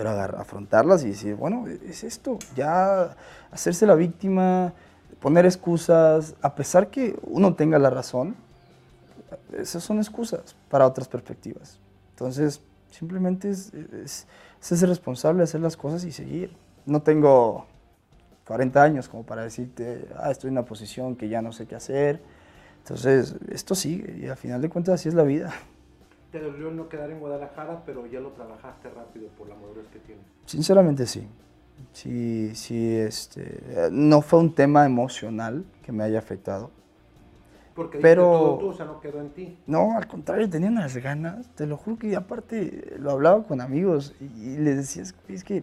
pero 0.00 0.12
afrontarlas 0.12 1.04
y 1.04 1.08
decir, 1.08 1.34
bueno, 1.34 1.66
es 1.68 2.04
esto, 2.04 2.38
ya 2.56 3.14
hacerse 3.50 3.84
la 3.84 3.94
víctima, 3.94 4.72
poner 5.20 5.44
excusas, 5.44 6.36
a 6.40 6.54
pesar 6.54 6.88
que 6.88 7.20
uno 7.24 7.54
tenga 7.54 7.78
la 7.78 7.90
razón, 7.90 8.34
esas 9.52 9.84
son 9.84 9.98
excusas 9.98 10.56
para 10.70 10.86
otras 10.86 11.06
perspectivas. 11.06 11.78
Entonces, 12.12 12.62
simplemente 12.90 13.50
es, 13.50 13.74
es, 13.74 14.26
ser 14.58 14.88
responsable, 14.88 15.42
hacer 15.42 15.60
las 15.60 15.76
cosas 15.76 16.02
y 16.04 16.12
seguir. 16.12 16.56
No 16.86 17.02
tengo 17.02 17.66
40 18.46 18.82
años 18.82 19.06
como 19.06 19.24
para 19.24 19.42
decirte, 19.42 20.08
ah, 20.16 20.30
estoy 20.30 20.48
en 20.48 20.52
una 20.52 20.64
posición 20.64 21.14
que 21.14 21.28
ya 21.28 21.42
no 21.42 21.52
sé 21.52 21.66
qué 21.66 21.74
hacer. 21.74 22.22
Entonces, 22.78 23.34
esto 23.50 23.74
sigue 23.74 24.16
y 24.18 24.28
al 24.28 24.38
final 24.38 24.62
de 24.62 24.70
cuentas 24.70 24.94
así 24.94 25.10
es 25.10 25.14
la 25.14 25.24
vida. 25.24 25.52
¿Te 26.30 26.38
dolió 26.38 26.70
no 26.70 26.88
quedar 26.88 27.10
en 27.10 27.18
Guadalajara, 27.18 27.82
pero 27.84 28.06
ya 28.06 28.20
lo 28.20 28.30
trabajaste 28.30 28.88
rápido 28.90 29.28
por 29.36 29.48
la 29.48 29.56
madurez 29.56 29.86
que 29.92 29.98
tienes? 29.98 30.24
Sinceramente 30.46 31.06
sí. 31.06 31.26
Sí, 31.92 32.54
sí, 32.54 32.96
este, 32.96 33.88
no 33.90 34.22
fue 34.22 34.38
un 34.38 34.54
tema 34.54 34.84
emocional 34.86 35.64
que 35.82 35.92
me 35.92 36.04
haya 36.04 36.18
afectado. 36.18 36.70
Porque 37.74 37.98
pero 37.98 38.22
todo 38.24 38.58
tú, 38.58 38.68
o 38.68 38.74
sea, 38.74 38.86
no 38.86 39.00
quedó 39.00 39.20
en 39.20 39.30
ti. 39.30 39.58
No, 39.66 39.96
al 39.96 40.06
contrario, 40.06 40.48
tenía 40.48 40.68
unas 40.68 40.96
ganas, 40.98 41.48
te 41.54 41.66
lo 41.66 41.76
juro 41.76 41.98
que 41.98 42.14
aparte 42.14 42.94
lo 42.98 43.10
hablaba 43.10 43.42
con 43.44 43.60
amigos 43.60 44.14
y, 44.20 44.56
les 44.58 44.76
decía, 44.76 45.02
es, 45.28 45.44
que 45.44 45.62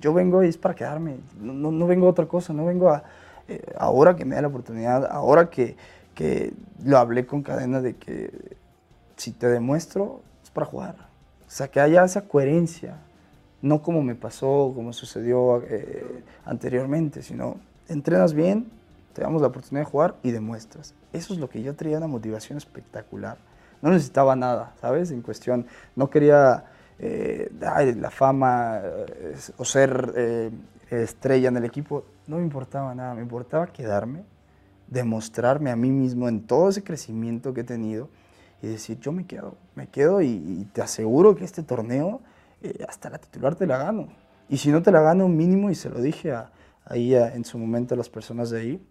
yo 0.00 0.14
vengo 0.14 0.44
y 0.44 0.48
es 0.48 0.56
para 0.56 0.74
quedarme, 0.74 1.16
no, 1.40 1.72
no, 1.72 1.86
vengo 1.86 2.06
a 2.06 2.10
otra 2.10 2.26
cosa, 2.26 2.52
no 2.52 2.64
vengo 2.64 2.90
a, 2.90 3.02
eh, 3.48 3.60
ahora 3.78 4.14
que 4.16 4.24
me 4.24 4.36
da 4.36 4.42
la 4.42 4.48
oportunidad, 4.48 5.06
ahora 5.10 5.50
que, 5.50 5.76
que 6.14 6.52
lo 6.84 6.98
hablé 6.98 7.26
con 7.26 7.42
cadena 7.42 7.80
de 7.80 7.96
que 7.96 8.30
si 9.16 9.32
te 9.32 9.48
demuestro, 9.48 10.20
es 10.42 10.50
para 10.50 10.66
jugar. 10.66 10.96
O 11.46 11.50
sea, 11.50 11.68
que 11.68 11.80
haya 11.80 12.04
esa 12.04 12.22
coherencia, 12.22 12.96
no 13.62 13.82
como 13.82 14.02
me 14.02 14.14
pasó, 14.14 14.72
como 14.74 14.92
sucedió 14.92 15.62
eh, 15.62 16.22
anteriormente, 16.44 17.22
sino 17.22 17.56
entrenas 17.88 18.34
bien, 18.34 18.70
te 19.12 19.22
damos 19.22 19.40
la 19.40 19.48
oportunidad 19.48 19.86
de 19.86 19.90
jugar 19.90 20.16
y 20.22 20.30
demuestras. 20.30 20.94
Eso 21.12 21.32
es 21.32 21.40
lo 21.40 21.48
que 21.48 21.62
yo 21.62 21.74
traía 21.74 21.98
una 21.98 22.06
motivación 22.06 22.58
espectacular. 22.58 23.38
No 23.80 23.90
necesitaba 23.90 24.36
nada, 24.36 24.74
¿sabes? 24.80 25.10
En 25.10 25.22
cuestión, 25.22 25.66
no 25.94 26.10
quería 26.10 26.64
eh, 26.98 27.50
la 27.60 28.10
fama 28.10 28.80
eh, 28.82 29.36
o 29.56 29.64
ser 29.64 30.52
estrella 30.90 31.48
en 31.48 31.56
el 31.56 31.64
equipo, 31.64 32.04
no 32.26 32.36
me 32.36 32.42
importaba 32.42 32.94
nada, 32.94 33.14
me 33.14 33.22
importaba 33.22 33.66
quedarme, 33.66 34.22
demostrarme 34.88 35.70
a 35.70 35.76
mí 35.76 35.90
mismo 35.90 36.28
en 36.28 36.46
todo 36.46 36.68
ese 36.68 36.84
crecimiento 36.84 37.52
que 37.54 37.62
he 37.62 37.64
tenido 37.64 38.08
y 38.62 38.68
decir, 38.68 38.98
yo 39.00 39.12
me 39.12 39.26
quedo, 39.26 39.56
me 39.74 39.88
quedo 39.88 40.22
y, 40.22 40.66
te 40.72 40.82
aseguro 40.82 41.36
que 41.36 41.44
este 41.44 41.62
torneo 41.62 42.20
eh, 42.62 42.84
hasta 42.88 43.10
la 43.10 43.18
titular 43.18 43.54
te 43.54 43.66
la 43.66 43.78
gano. 43.78 44.08
Y 44.48 44.58
si 44.58 44.70
no 44.70 44.82
te 44.82 44.92
la 44.92 45.00
gano 45.00 45.28
mínimo, 45.28 45.70
y 45.70 45.74
se 45.74 45.90
lo 45.90 46.00
dije 46.00 46.32
a, 46.32 46.50
ahí 46.84 47.14
en 47.14 47.44
su 47.44 47.58
momento 47.58 47.94
a 47.94 47.96
las 47.96 48.08
personas 48.08 48.50
de 48.50 48.60
ahí, 48.60 48.86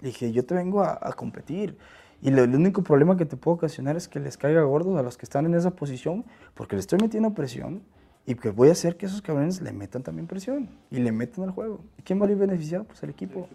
dije, 0.00 0.32
yo 0.32 0.44
te 0.44 0.54
vengo 0.54 0.82
a, 0.82 1.12
competir. 1.12 1.76
Y 2.22 2.28
el 2.28 2.54
único 2.54 2.82
problema 2.82 3.16
que 3.16 3.26
te 3.26 3.36
puedo 3.36 3.56
ocasionar 3.56 3.96
es 3.96 4.08
que 4.08 4.18
les 4.18 4.36
caiga 4.36 4.62
gordos 4.62 4.98
a 4.98 5.02
los 5.02 5.16
que 5.18 5.26
están 5.26 5.44
en 5.46 5.54
esa 5.54 5.70
posición, 5.70 6.24
porque 6.54 6.76
le 6.76 6.80
estoy 6.80 6.98
metiendo 7.00 7.34
presión 7.34 7.82
y 8.26 8.34
que 8.34 8.50
voy 8.50 8.70
a 8.70 8.72
hacer 8.72 8.96
que 8.96 9.06
esos 9.06 9.20
cabrones 9.20 9.60
le 9.60 9.72
metan 9.72 10.02
también 10.02 10.26
presión 10.26 10.70
y 10.90 10.98
le 10.98 11.12
metan 11.12 11.44
al 11.44 11.50
juego. 11.50 11.80
¿Y 11.98 12.02
quién 12.02 12.20
va 12.20 12.26
a 12.26 12.30
ir 12.30 12.36
beneficiado? 12.36 12.84
Pues 12.84 13.02
el 13.02 13.10
equipo. 13.10 13.48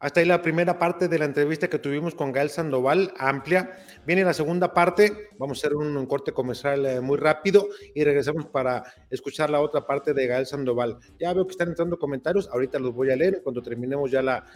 Hasta 0.00 0.20
ahí 0.20 0.26
la 0.26 0.40
primera 0.40 0.78
parte 0.78 1.08
de 1.08 1.18
la 1.18 1.26
entrevista 1.26 1.68
que 1.68 1.78
tuvimos 1.78 2.14
con 2.14 2.32
Gael 2.32 2.48
Sandoval, 2.48 3.12
amplia. 3.18 3.76
Viene 4.06 4.24
la 4.24 4.32
segunda 4.32 4.72
parte, 4.72 5.28
vamos 5.38 5.58
a 5.58 5.60
hacer 5.60 5.76
un, 5.76 6.06
corte 6.06 6.32
comercial 6.32 6.86
eh, 6.86 7.02
muy 7.02 7.18
rápido 7.18 7.68
y 7.94 8.02
regresamos 8.02 8.46
para 8.46 8.82
escuchar 9.10 9.50
la 9.50 9.60
otra 9.60 9.86
parte 9.86 10.14
de 10.14 10.26
Gael 10.26 10.46
Sandoval. 10.46 10.96
Ya 11.18 11.34
veo 11.34 11.46
que 11.46 11.50
están 11.50 11.68
entrando 11.68 11.98
comentarios, 11.98 12.48
ahorita 12.50 12.78
los 12.78 12.94
voy 12.94 13.10
a 13.10 13.16
leer 13.16 13.42
cuando 13.44 13.60
terminemos 13.62 14.10
ya 14.10 14.22
la, 14.22 14.46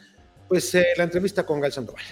pues, 0.49 0.75
eh, 0.77 0.87
la 0.97 1.05
entrevista 1.05 1.45
con 1.45 1.61
Gael 1.61 1.75
Sandoval. 1.75 2.05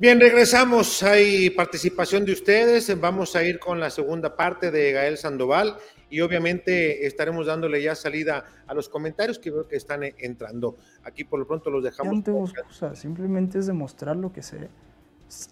Bien, 0.00 0.20
regresamos. 0.20 1.02
Hay 1.02 1.50
participación 1.50 2.24
de 2.24 2.30
ustedes. 2.30 3.00
Vamos 3.00 3.34
a 3.34 3.42
ir 3.42 3.58
con 3.58 3.80
la 3.80 3.90
segunda 3.90 4.36
parte 4.36 4.70
de 4.70 4.92
Gael 4.92 5.18
Sandoval 5.18 5.76
y 6.08 6.20
obviamente 6.20 7.04
estaremos 7.04 7.46
dándole 7.46 7.82
ya 7.82 7.96
salida 7.96 8.44
a 8.68 8.74
los 8.74 8.88
comentarios 8.88 9.40
que 9.40 9.50
veo 9.50 9.66
que 9.66 9.74
están 9.74 10.04
entrando. 10.18 10.76
Aquí 11.02 11.24
por 11.24 11.40
lo 11.40 11.48
pronto 11.48 11.68
los 11.68 11.82
dejamos. 11.82 12.14
no 12.14 12.22
tengo 12.22 12.44
excusa, 12.44 12.94
simplemente 12.94 13.58
es 13.58 13.66
demostrar 13.66 14.14
lo 14.14 14.32
que 14.32 14.40
sé. 14.40 14.68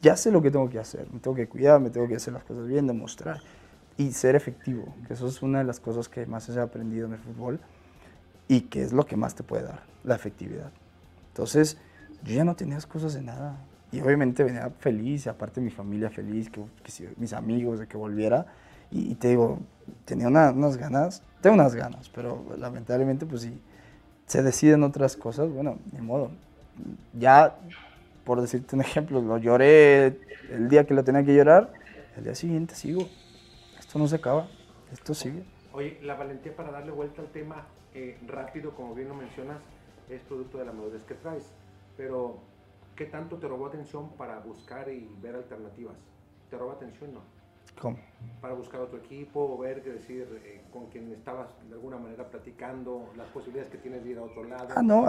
Ya 0.00 0.16
sé 0.16 0.30
lo 0.30 0.40
que 0.40 0.52
tengo 0.52 0.70
que 0.70 0.78
hacer, 0.78 1.08
me 1.12 1.18
tengo 1.18 1.34
que 1.34 1.48
cuidar, 1.48 1.80
me 1.80 1.90
tengo 1.90 2.06
que 2.06 2.14
hacer 2.14 2.32
las 2.32 2.44
cosas 2.44 2.68
bien, 2.68 2.86
demostrar 2.86 3.40
y 3.96 4.12
ser 4.12 4.36
efectivo, 4.36 4.94
que 5.08 5.14
eso 5.14 5.26
es 5.26 5.42
una 5.42 5.58
de 5.58 5.64
las 5.64 5.80
cosas 5.80 6.08
que 6.08 6.24
más 6.24 6.48
he 6.48 6.60
aprendido 6.60 7.06
en 7.06 7.14
el 7.14 7.18
fútbol 7.18 7.58
y 8.46 8.60
que 8.60 8.82
es 8.82 8.92
lo 8.92 9.06
que 9.06 9.16
más 9.16 9.34
te 9.34 9.42
puede 9.42 9.64
dar, 9.64 9.82
la 10.04 10.14
efectividad. 10.14 10.70
Entonces, 11.30 11.78
yo 12.22 12.32
ya 12.32 12.44
no 12.44 12.54
tenía 12.54 12.76
excusas 12.76 13.12
de 13.12 13.22
nada 13.22 13.58
y 13.96 14.00
obviamente 14.02 14.44
venía 14.44 14.68
feliz, 14.78 15.26
aparte 15.26 15.60
mi 15.60 15.70
familia 15.70 16.10
feliz, 16.10 16.50
que, 16.50 16.60
mis 17.16 17.32
amigos, 17.32 17.78
de 17.78 17.86
que 17.86 17.96
volviera. 17.96 18.46
Y, 18.90 19.14
te 19.14 19.28
digo, 19.28 19.58
tenía 20.04 20.28
unas 20.28 20.76
ganas, 20.76 21.22
tengo 21.40 21.54
unas 21.54 21.74
ganas, 21.74 22.10
pero 22.10 22.44
lamentablemente, 22.58 23.24
pues 23.24 23.42
si 23.42 23.58
se 24.26 24.42
deciden 24.42 24.82
otras 24.82 25.16
cosas, 25.16 25.50
bueno, 25.50 25.78
ni 25.92 26.02
modo. 26.02 26.30
Ya, 27.18 27.56
por 28.24 28.42
decirte 28.42 28.76
un 28.76 28.82
ejemplo, 28.82 29.22
lo 29.22 29.38
lloré 29.38 30.18
el 30.50 30.68
día 30.68 30.84
que 30.84 30.92
lo 30.92 31.02
tenía 31.02 31.24
que 31.24 31.34
llorar, 31.34 31.72
el 32.18 32.24
día 32.24 32.34
siguiente 32.34 32.74
sigo. 32.74 33.08
Esto 33.78 33.98
no 33.98 34.06
se 34.08 34.16
acaba, 34.16 34.46
esto 34.92 35.14
sigue. 35.14 35.42
Oye, 35.72 35.98
la 36.02 36.14
valentía 36.16 36.54
para 36.54 36.70
darle 36.70 36.92
vuelta 36.92 37.22
al 37.22 37.28
tema 37.28 37.66
eh, 37.94 38.18
rápido, 38.26 38.72
como 38.74 38.94
bien 38.94 39.08
lo 39.08 39.14
mencionas, 39.14 39.58
es 40.10 40.20
producto 40.22 40.58
de 40.58 40.66
la 40.66 40.72
madurez 40.72 41.02
que 41.04 41.14
traes. 41.14 41.50
Pero 41.96 42.38
¿Qué 42.96 43.04
tanto 43.04 43.36
te 43.36 43.46
robó 43.46 43.66
atención 43.66 44.08
para 44.16 44.38
buscar 44.40 44.88
y 44.88 45.14
ver 45.20 45.36
alternativas? 45.36 45.96
¿Te 46.48 46.56
robó 46.56 46.73
atención 46.73 47.12
no? 47.12 47.21
¿Cómo? 47.80 47.99
Para 48.40 48.54
buscar 48.54 48.80
otro 48.80 48.99
equipo, 48.99 49.58
ver, 49.58 49.84
decir, 49.84 50.26
eh, 50.47 50.62
con 50.73 50.86
quien 50.86 51.12
estabas 51.12 51.49
de 51.68 51.75
alguna 51.75 51.99
manera 51.99 52.25
platicando, 52.30 53.12
las 53.16 53.26
posibilidades 53.28 53.71
que 53.71 53.76
tienes 53.76 54.02
de 54.02 54.10
ir 54.10 54.18
a 54.18 54.23
otro 54.23 54.44
lado. 54.44 54.68
Ah, 54.75 54.82
no, 54.82 55.06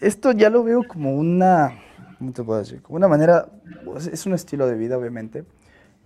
esto 0.00 0.32
ya 0.32 0.50
lo 0.50 0.64
veo 0.64 0.82
como 0.86 1.14
una, 1.14 1.78
¿cómo 2.18 2.32
te 2.32 2.42
puedo 2.42 2.58
decir? 2.58 2.82
Como 2.82 2.96
una 2.96 3.06
manera, 3.06 3.48
pues, 3.84 4.08
es 4.08 4.26
un 4.26 4.34
estilo 4.34 4.66
de 4.66 4.74
vida, 4.74 4.98
obviamente, 4.98 5.44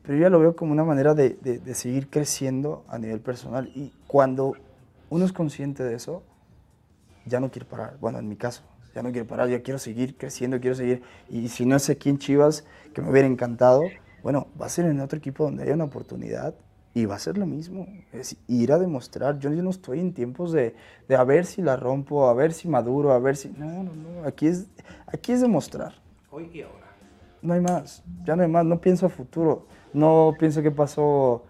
pero 0.02 0.18
ya 0.18 0.28
lo 0.28 0.38
veo 0.38 0.54
como 0.54 0.72
una 0.72 0.84
manera 0.84 1.14
de, 1.14 1.30
de, 1.40 1.58
de 1.58 1.74
seguir 1.74 2.10
creciendo 2.10 2.84
a 2.88 2.98
nivel 2.98 3.20
personal. 3.20 3.70
Y 3.74 3.92
cuando 4.06 4.56
uno 5.08 5.24
es 5.24 5.32
consciente 5.32 5.82
de 5.82 5.94
eso, 5.94 6.22
ya 7.24 7.40
no 7.40 7.50
quiere 7.50 7.66
parar. 7.66 7.96
Bueno, 8.00 8.18
en 8.18 8.28
mi 8.28 8.36
caso, 8.36 8.62
ya 8.94 9.02
no 9.02 9.10
quiero 9.10 9.26
parar, 9.26 9.48
ya 9.48 9.62
quiero 9.62 9.78
seguir 9.78 10.16
creciendo, 10.16 10.60
quiero 10.60 10.76
seguir. 10.76 11.02
Y 11.28 11.48
si 11.48 11.64
no 11.64 11.76
es 11.76 11.88
aquí 11.88 12.10
en 12.10 12.18
Chivas, 12.18 12.64
que 12.92 13.00
me 13.00 13.10
hubiera 13.10 13.26
encantado, 13.26 13.82
bueno, 14.22 14.48
va 14.60 14.66
a 14.66 14.68
ser 14.68 14.86
en 14.86 15.00
otro 15.00 15.18
equipo 15.18 15.44
donde 15.44 15.62
haya 15.62 15.74
una 15.74 15.84
oportunidad 15.84 16.54
y 16.94 17.06
va 17.06 17.16
a 17.16 17.18
ser 17.18 17.38
lo 17.38 17.46
mismo. 17.46 17.86
Es 18.12 18.36
ir 18.48 18.72
a 18.72 18.78
demostrar. 18.78 19.38
Yo, 19.38 19.50
no 19.50 19.70
estoy 19.70 20.00
en 20.00 20.12
tiempos 20.12 20.52
de, 20.52 20.74
de, 21.08 21.16
a 21.16 21.24
ver 21.24 21.46
si 21.46 21.62
la 21.62 21.76
rompo, 21.76 22.28
a 22.28 22.34
ver 22.34 22.52
si 22.52 22.68
maduro, 22.68 23.12
a 23.12 23.18
ver 23.18 23.36
si. 23.36 23.48
No, 23.48 23.82
no, 23.82 23.94
no. 23.94 24.26
Aquí 24.26 24.46
es, 24.46 24.66
aquí 25.06 25.32
es 25.32 25.40
demostrar. 25.40 25.94
Hoy 26.30 26.50
y 26.52 26.62
ahora. 26.62 26.86
No 27.40 27.54
hay 27.54 27.60
más. 27.60 28.02
Ya 28.24 28.36
no 28.36 28.42
hay 28.42 28.48
más. 28.48 28.64
No 28.64 28.80
pienso 28.80 29.06
a 29.06 29.08
futuro. 29.08 29.66
No 29.92 30.34
pienso 30.38 30.62
qué 30.62 30.70
pasó 30.70 31.44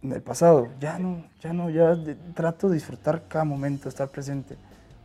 en 0.00 0.12
el 0.12 0.22
pasado. 0.22 0.68
Ya 0.78 0.98
no, 0.98 1.24
ya 1.40 1.52
no. 1.52 1.68
Ya 1.68 1.98
trato 2.34 2.68
de 2.68 2.74
disfrutar 2.74 3.26
cada 3.28 3.44
momento, 3.44 3.88
estar 3.88 4.08
presente 4.08 4.56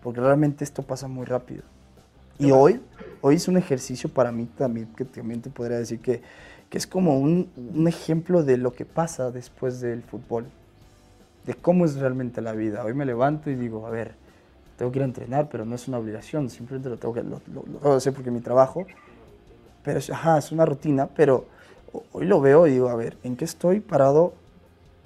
porque 0.07 0.21
realmente 0.21 0.63
esto 0.63 0.83
pasa 0.83 1.09
muy 1.09 1.25
rápido. 1.25 1.63
Y 2.39 2.51
hoy, 2.51 2.79
hoy 3.19 3.35
es 3.35 3.49
un 3.49 3.57
ejercicio 3.57 4.07
para 4.07 4.31
mí 4.31 4.45
también, 4.45 4.87
que 4.95 5.03
también 5.03 5.41
te 5.41 5.49
podría 5.49 5.79
decir 5.79 5.99
que, 5.99 6.21
que 6.69 6.77
es 6.77 6.87
como 6.87 7.19
un, 7.19 7.49
un, 7.57 7.89
ejemplo 7.89 8.41
de 8.41 8.55
lo 8.55 8.71
que 8.71 8.85
pasa 8.85 9.31
después 9.31 9.81
del 9.81 10.03
fútbol, 10.03 10.45
de 11.45 11.55
cómo 11.55 11.83
es 11.83 11.97
realmente 11.97 12.39
la 12.39 12.53
vida. 12.53 12.85
Hoy 12.85 12.93
me 12.93 13.03
levanto 13.03 13.49
y 13.49 13.55
digo, 13.55 13.85
a 13.85 13.89
ver, 13.89 14.13
tengo 14.77 14.93
que 14.93 14.99
ir 14.99 15.03
a 15.03 15.07
entrenar, 15.07 15.49
pero 15.49 15.65
no 15.65 15.75
es 15.75 15.89
una 15.89 15.97
obligación, 15.97 16.49
simplemente 16.49 16.87
lo 16.87 16.95
tengo 16.95 17.13
que, 17.13 17.23
lo, 17.23 17.41
lo, 17.83 17.93
hacer 17.93 18.13
porque 18.13 18.29
es 18.29 18.33
mi 18.33 18.39
trabajo, 18.39 18.87
pero 19.83 19.99
es, 19.99 20.09
ajá, 20.09 20.37
es 20.37 20.53
una 20.53 20.65
rutina, 20.65 21.07
pero 21.07 21.47
hoy 22.13 22.27
lo 22.27 22.39
veo 22.39 22.65
y 22.65 22.71
digo, 22.71 22.87
a 22.87 22.95
ver, 22.95 23.17
¿en 23.23 23.35
qué 23.35 23.43
estoy 23.43 23.81
parado 23.81 24.35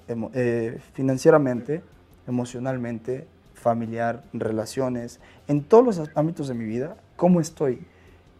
eh, 0.06 0.78
financieramente, 0.94 1.82
emocionalmente, 2.28 3.26
familiar, 3.62 4.24
relaciones, 4.32 5.20
en 5.48 5.62
todos 5.62 5.84
los 5.84 6.10
ámbitos 6.14 6.48
de 6.48 6.54
mi 6.54 6.64
vida, 6.64 6.96
cómo 7.16 7.40
estoy. 7.40 7.86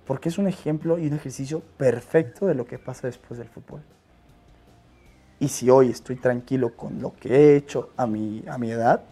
Porque 0.06 0.28
es 0.28 0.36
un 0.36 0.48
ejemplo 0.48 0.98
y 0.98 1.06
un 1.06 1.14
ejercicio 1.14 1.62
perfecto 1.78 2.46
de 2.46 2.54
lo 2.54 2.66
que 2.66 2.78
pasa 2.78 3.06
después 3.06 3.38
del 3.38 3.48
fútbol. 3.48 3.80
Y 5.38 5.48
si 5.48 5.70
hoy 5.70 5.90
estoy 5.90 6.16
tranquilo 6.16 6.76
con 6.76 7.00
lo 7.00 7.14
que 7.16 7.34
he 7.34 7.56
hecho 7.56 7.90
a 7.96 8.06
mi, 8.06 8.44
a 8.48 8.58
mi 8.58 8.70
edad, 8.70 9.02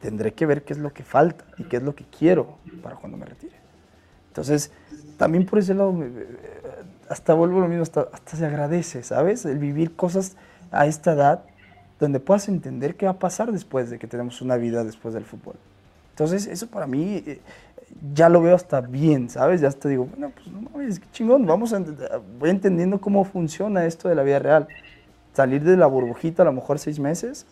tendré 0.00 0.32
que 0.32 0.46
ver 0.46 0.62
qué 0.62 0.72
es 0.72 0.78
lo 0.78 0.92
que 0.92 1.02
falta 1.02 1.44
y 1.58 1.64
qué 1.64 1.76
es 1.78 1.82
lo 1.82 1.94
que 1.94 2.04
quiero 2.04 2.58
para 2.82 2.96
cuando 2.96 3.18
me 3.18 3.26
retire. 3.26 3.56
Entonces, 4.28 4.70
también 5.16 5.46
por 5.46 5.58
ese 5.58 5.74
lado, 5.74 5.94
hasta 7.08 7.34
vuelvo 7.34 7.60
lo 7.60 7.68
mismo, 7.68 7.82
hasta, 7.82 8.08
hasta 8.12 8.36
se 8.36 8.46
agradece, 8.46 9.02
¿sabes? 9.02 9.44
El 9.44 9.58
vivir 9.58 9.96
cosas 9.96 10.36
a 10.70 10.86
esta 10.86 11.12
edad 11.12 11.44
donde 11.98 12.20
puedas 12.20 12.48
entender 12.48 12.96
qué 12.96 13.06
va 13.06 13.12
a 13.12 13.18
pasar 13.18 13.52
después 13.52 13.90
de 13.90 13.98
que 13.98 14.06
tenemos 14.06 14.42
una 14.42 14.56
vida 14.56 14.84
después 14.84 15.14
del 15.14 15.24
fútbol. 15.24 15.56
Entonces, 16.10 16.46
eso 16.46 16.66
para 16.66 16.86
mí 16.86 17.22
eh, 17.26 17.40
ya 18.14 18.28
lo 18.28 18.40
veo 18.42 18.54
hasta 18.54 18.80
bien, 18.80 19.30
¿sabes? 19.30 19.60
Ya 19.60 19.70
te 19.70 19.88
digo, 19.88 20.06
bueno, 20.06 20.32
pues 20.34 20.46
no 20.48 20.62
mames, 20.62 20.98
qué 20.98 21.06
chingón, 21.12 21.46
vamos 21.46 21.72
a, 21.72 21.82
voy 22.38 22.50
entendiendo 22.50 23.00
cómo 23.00 23.24
funciona 23.24 23.84
esto 23.86 24.08
de 24.08 24.14
la 24.14 24.22
vida 24.22 24.38
real. 24.38 24.68
Salir 25.32 25.62
de 25.62 25.76
la 25.76 25.86
burbujita 25.86 26.42
a 26.42 26.46
lo 26.46 26.52
mejor 26.52 26.78
seis 26.78 26.98
meses, 26.98 27.46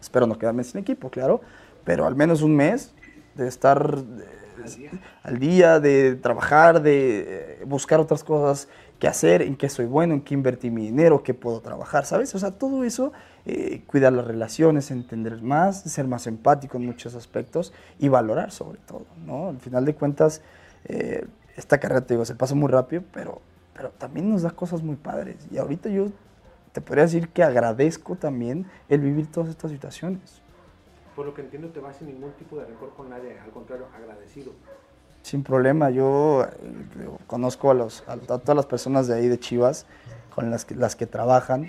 espero 0.00 0.26
no 0.26 0.38
quedarme 0.38 0.64
sin 0.64 0.80
equipo, 0.80 1.10
claro, 1.10 1.40
pero 1.84 2.06
al 2.06 2.16
menos 2.16 2.42
un 2.42 2.56
mes 2.56 2.92
de 3.36 3.46
estar 3.46 3.96
eh, 3.98 4.90
al 5.22 5.38
día, 5.38 5.80
de 5.80 6.16
trabajar, 6.16 6.82
de 6.82 7.58
eh, 7.60 7.64
buscar 7.64 8.00
otras 8.00 8.24
cosas 8.24 8.68
que 8.98 9.08
hacer, 9.08 9.42
en 9.42 9.56
qué 9.56 9.68
soy 9.68 9.86
bueno, 9.86 10.14
en 10.14 10.20
qué 10.20 10.34
invertir 10.34 10.72
mi 10.72 10.82
dinero, 10.82 11.22
qué 11.22 11.32
puedo 11.32 11.60
trabajar, 11.60 12.04
¿sabes? 12.04 12.34
O 12.34 12.38
sea, 12.38 12.50
todo 12.50 12.84
eso 12.84 13.12
eh, 13.46 13.82
cuidar 13.86 14.12
las 14.12 14.26
relaciones, 14.26 14.90
entender 14.90 15.42
más, 15.42 15.82
ser 15.82 16.06
más 16.06 16.26
empático 16.26 16.76
en 16.76 16.86
muchos 16.86 17.14
aspectos 17.14 17.72
y 17.98 18.08
valorar 18.08 18.50
sobre 18.50 18.78
todo, 18.80 19.06
¿no? 19.24 19.48
Al 19.48 19.58
final 19.60 19.84
de 19.84 19.94
cuentas, 19.94 20.42
eh, 20.84 21.26
esta 21.56 21.78
carrera, 21.78 22.02
te 22.02 22.14
digo, 22.14 22.24
se 22.24 22.34
pasa 22.34 22.54
muy 22.54 22.68
rápido, 22.68 23.02
pero, 23.12 23.40
pero 23.74 23.90
también 23.90 24.30
nos 24.30 24.42
da 24.42 24.50
cosas 24.50 24.82
muy 24.82 24.96
padres. 24.96 25.36
Y 25.50 25.58
ahorita 25.58 25.88
yo 25.88 26.08
te 26.72 26.80
podría 26.80 27.04
decir 27.04 27.28
que 27.28 27.42
agradezco 27.42 28.16
también 28.16 28.66
el 28.88 29.00
vivir 29.00 29.30
todas 29.30 29.50
estas 29.50 29.70
situaciones. 29.70 30.40
Por 31.16 31.26
lo 31.26 31.34
que 31.34 31.42
entiendo, 31.42 31.68
te 31.68 31.80
vas 31.80 31.96
sin 31.96 32.08
ningún 32.08 32.32
tipo 32.32 32.56
de 32.56 32.66
rencor 32.66 32.94
con 32.94 33.10
nadie, 33.10 33.38
al 33.40 33.50
contrario, 33.50 33.86
agradecido. 33.94 34.52
Sin 35.22 35.42
problema, 35.42 35.90
yo 35.90 36.44
eh, 36.44 37.08
conozco 37.26 37.70
a, 37.70 37.74
los, 37.74 38.04
a, 38.06 38.16
todas 38.16 38.56
las 38.56 38.66
personas 38.66 39.06
de 39.06 39.14
ahí 39.14 39.28
de 39.28 39.38
Chivas 39.38 39.86
con 40.34 40.50
las 40.50 40.64
que, 40.64 40.74
las 40.74 40.96
que 40.96 41.06
trabajan. 41.06 41.68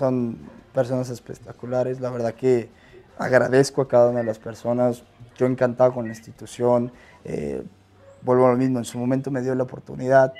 Son 0.00 0.38
personas 0.72 1.10
espectaculares. 1.10 2.00
La 2.00 2.08
verdad 2.08 2.32
que 2.32 2.70
agradezco 3.18 3.82
a 3.82 3.88
cada 3.88 4.08
una 4.08 4.20
de 4.20 4.24
las 4.24 4.38
personas. 4.38 5.02
Yo 5.36 5.44
encantado 5.44 5.92
con 5.92 6.06
la 6.06 6.12
institución. 6.12 6.90
Eh, 7.26 7.62
vuelvo 8.22 8.46
a 8.46 8.52
lo 8.52 8.56
mismo, 8.56 8.78
en 8.78 8.86
su 8.86 8.96
momento 8.96 9.30
me 9.30 9.42
dio 9.42 9.54
la 9.54 9.64
oportunidad. 9.64 10.32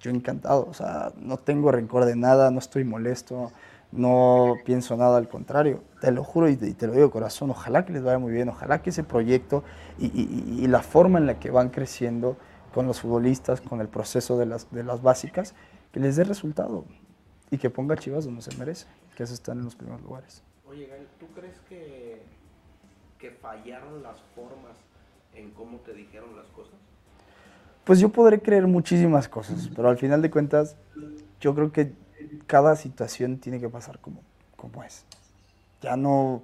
Yo 0.00 0.10
encantado. 0.10 0.66
O 0.68 0.74
sea, 0.74 1.12
no 1.20 1.36
tengo 1.36 1.70
rencor 1.70 2.06
de 2.06 2.16
nada, 2.16 2.50
no 2.50 2.58
estoy 2.58 2.82
molesto, 2.82 3.52
no 3.92 4.56
pienso 4.64 4.96
nada 4.96 5.16
al 5.16 5.28
contrario. 5.28 5.84
Te 6.00 6.10
lo 6.10 6.24
juro 6.24 6.48
y 6.48 6.56
te, 6.56 6.86
lo 6.88 6.92
digo 6.92 7.06
de 7.06 7.12
corazón. 7.12 7.50
Ojalá 7.50 7.84
que 7.84 7.92
les 7.92 8.02
vaya 8.02 8.18
muy 8.18 8.32
bien. 8.32 8.48
Ojalá 8.48 8.82
que 8.82 8.90
ese 8.90 9.04
proyecto 9.04 9.62
y, 10.00 10.06
y, 10.06 10.66
la 10.66 10.82
forma 10.82 11.20
en 11.20 11.26
la 11.26 11.38
que 11.38 11.52
van 11.52 11.68
creciendo 11.68 12.36
con 12.74 12.88
los 12.88 13.00
futbolistas, 13.00 13.60
con 13.60 13.80
el 13.80 13.86
proceso 13.86 14.36
de 14.38 14.46
las, 14.46 14.68
de 14.72 14.82
las 14.82 15.02
básicas, 15.02 15.54
que 15.92 16.00
les 16.00 16.16
dé 16.16 16.24
resultado 16.24 16.84
y 17.50 17.58
que 17.58 17.70
ponga 17.70 17.96
Chivas 17.96 18.24
donde 18.24 18.42
se 18.42 18.56
merece 18.56 18.86
que 19.16 19.22
eso 19.22 19.34
están 19.34 19.58
en 19.58 19.64
los 19.64 19.74
primeros 19.74 20.02
lugares. 20.02 20.42
Oye, 20.68 20.86
Gael, 20.86 21.06
¿tú 21.18 21.26
crees 21.34 21.58
que, 21.68 22.22
que 23.18 23.30
fallaron 23.30 24.02
las 24.02 24.20
formas 24.34 24.76
en 25.34 25.50
cómo 25.50 25.78
te 25.78 25.92
dijeron 25.92 26.36
las 26.36 26.46
cosas? 26.48 26.74
Pues 27.84 28.00
yo 28.00 28.10
podré 28.10 28.40
creer 28.40 28.66
muchísimas 28.66 29.28
cosas, 29.28 29.70
pero 29.74 29.88
al 29.88 29.96
final 29.96 30.20
de 30.20 30.30
cuentas, 30.30 30.76
yo 31.40 31.54
creo 31.54 31.72
que 31.72 31.92
cada 32.46 32.76
situación 32.76 33.38
tiene 33.38 33.60
que 33.60 33.68
pasar 33.68 33.98
como, 33.98 34.20
como 34.56 34.84
es. 34.84 35.04
Ya 35.80 35.96
no, 35.96 36.42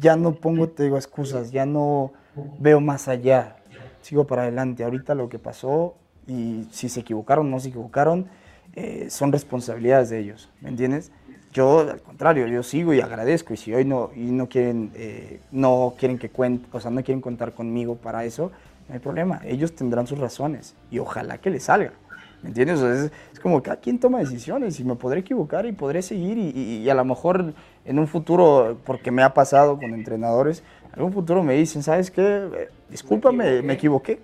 ya 0.00 0.14
no 0.16 0.34
pongo, 0.34 0.68
te 0.68 0.84
digo, 0.84 0.96
excusas, 0.96 1.50
ya 1.50 1.66
no 1.66 2.12
veo 2.60 2.80
más 2.80 3.08
allá, 3.08 3.56
sigo 4.00 4.26
para 4.26 4.42
adelante. 4.42 4.84
Ahorita 4.84 5.14
lo 5.14 5.28
que 5.28 5.38
pasó 5.38 5.96
y 6.26 6.68
si 6.70 6.88
se 6.88 7.00
equivocaron 7.00 7.50
no 7.50 7.58
se 7.58 7.70
equivocaron, 7.70 8.28
eh, 8.74 9.06
son 9.10 9.32
responsabilidades 9.32 10.10
de 10.10 10.20
ellos, 10.20 10.48
¿me 10.60 10.68
entiendes? 10.68 11.10
Yo, 11.52 11.80
al 11.80 12.00
contrario, 12.00 12.46
yo 12.46 12.62
sigo 12.62 12.94
y 12.94 13.00
agradezco. 13.00 13.52
Y 13.54 13.56
si 13.56 13.74
hoy 13.74 13.84
no, 13.84 14.10
y 14.14 14.20
no 14.20 14.48
quieren, 14.48 14.92
eh, 14.94 15.40
no 15.50 15.94
quieren 15.98 16.18
que 16.18 16.30
cuente, 16.30 16.66
o 16.70 16.78
sea, 16.78 16.90
no 16.92 17.02
quieren 17.02 17.20
contar 17.20 17.54
conmigo 17.54 17.96
para 17.96 18.24
eso, 18.24 18.52
no 18.88 18.94
hay 18.94 19.00
problema. 19.00 19.40
Ellos 19.44 19.74
tendrán 19.74 20.06
sus 20.06 20.18
razones 20.18 20.74
y 20.90 21.00
ojalá 21.00 21.38
que 21.38 21.50
les 21.50 21.64
salga. 21.64 21.92
¿Me 22.42 22.48
entiendes? 22.48 22.80
es, 22.80 23.40
como 23.40 23.62
cada 23.62 23.76
quien 23.76 23.98
toma 23.98 24.18
decisiones 24.18 24.78
y 24.80 24.84
me 24.84 24.94
podré 24.94 25.20
equivocar 25.20 25.66
y 25.66 25.72
podré 25.72 26.00
seguir 26.02 26.38
y, 26.38 26.88
a 26.88 26.94
lo 26.94 27.04
mejor 27.04 27.52
en 27.84 27.98
un 27.98 28.06
futuro, 28.06 28.78
porque 28.84 29.10
me 29.10 29.22
ha 29.22 29.34
pasado 29.34 29.76
con 29.78 29.92
entrenadores, 29.92 30.62
en 30.96 31.02
un 31.02 31.12
futuro 31.12 31.42
me 31.42 31.54
dicen, 31.54 31.82
¿sabes 31.82 32.10
qué? 32.10 32.22
Eh, 32.22 32.68
discúlpame, 32.88 33.60
me 33.62 33.74
equivoqué. 33.74 34.20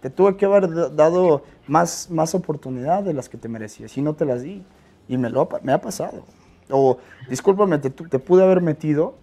Te 0.00 0.10
tuve 0.10 0.36
que 0.36 0.44
haber 0.44 0.94
dado 0.94 1.44
más, 1.66 2.10
más 2.10 2.34
oportunidad 2.34 3.02
de 3.02 3.14
las 3.14 3.28
que 3.28 3.38
te 3.38 3.48
merecías 3.48 3.96
y 3.96 4.02
no 4.02 4.14
te 4.14 4.24
las 4.24 4.42
di. 4.42 4.62
Y 5.08 5.16
me, 5.16 5.30
lo, 5.30 5.48
me 5.62 5.72
ha 5.72 5.80
pasado. 5.80 6.24
O 6.70 6.98
discúlpame, 7.28 7.78
te, 7.78 7.90
te 7.90 8.18
pude 8.18 8.42
haber 8.42 8.60
metido, 8.60 9.14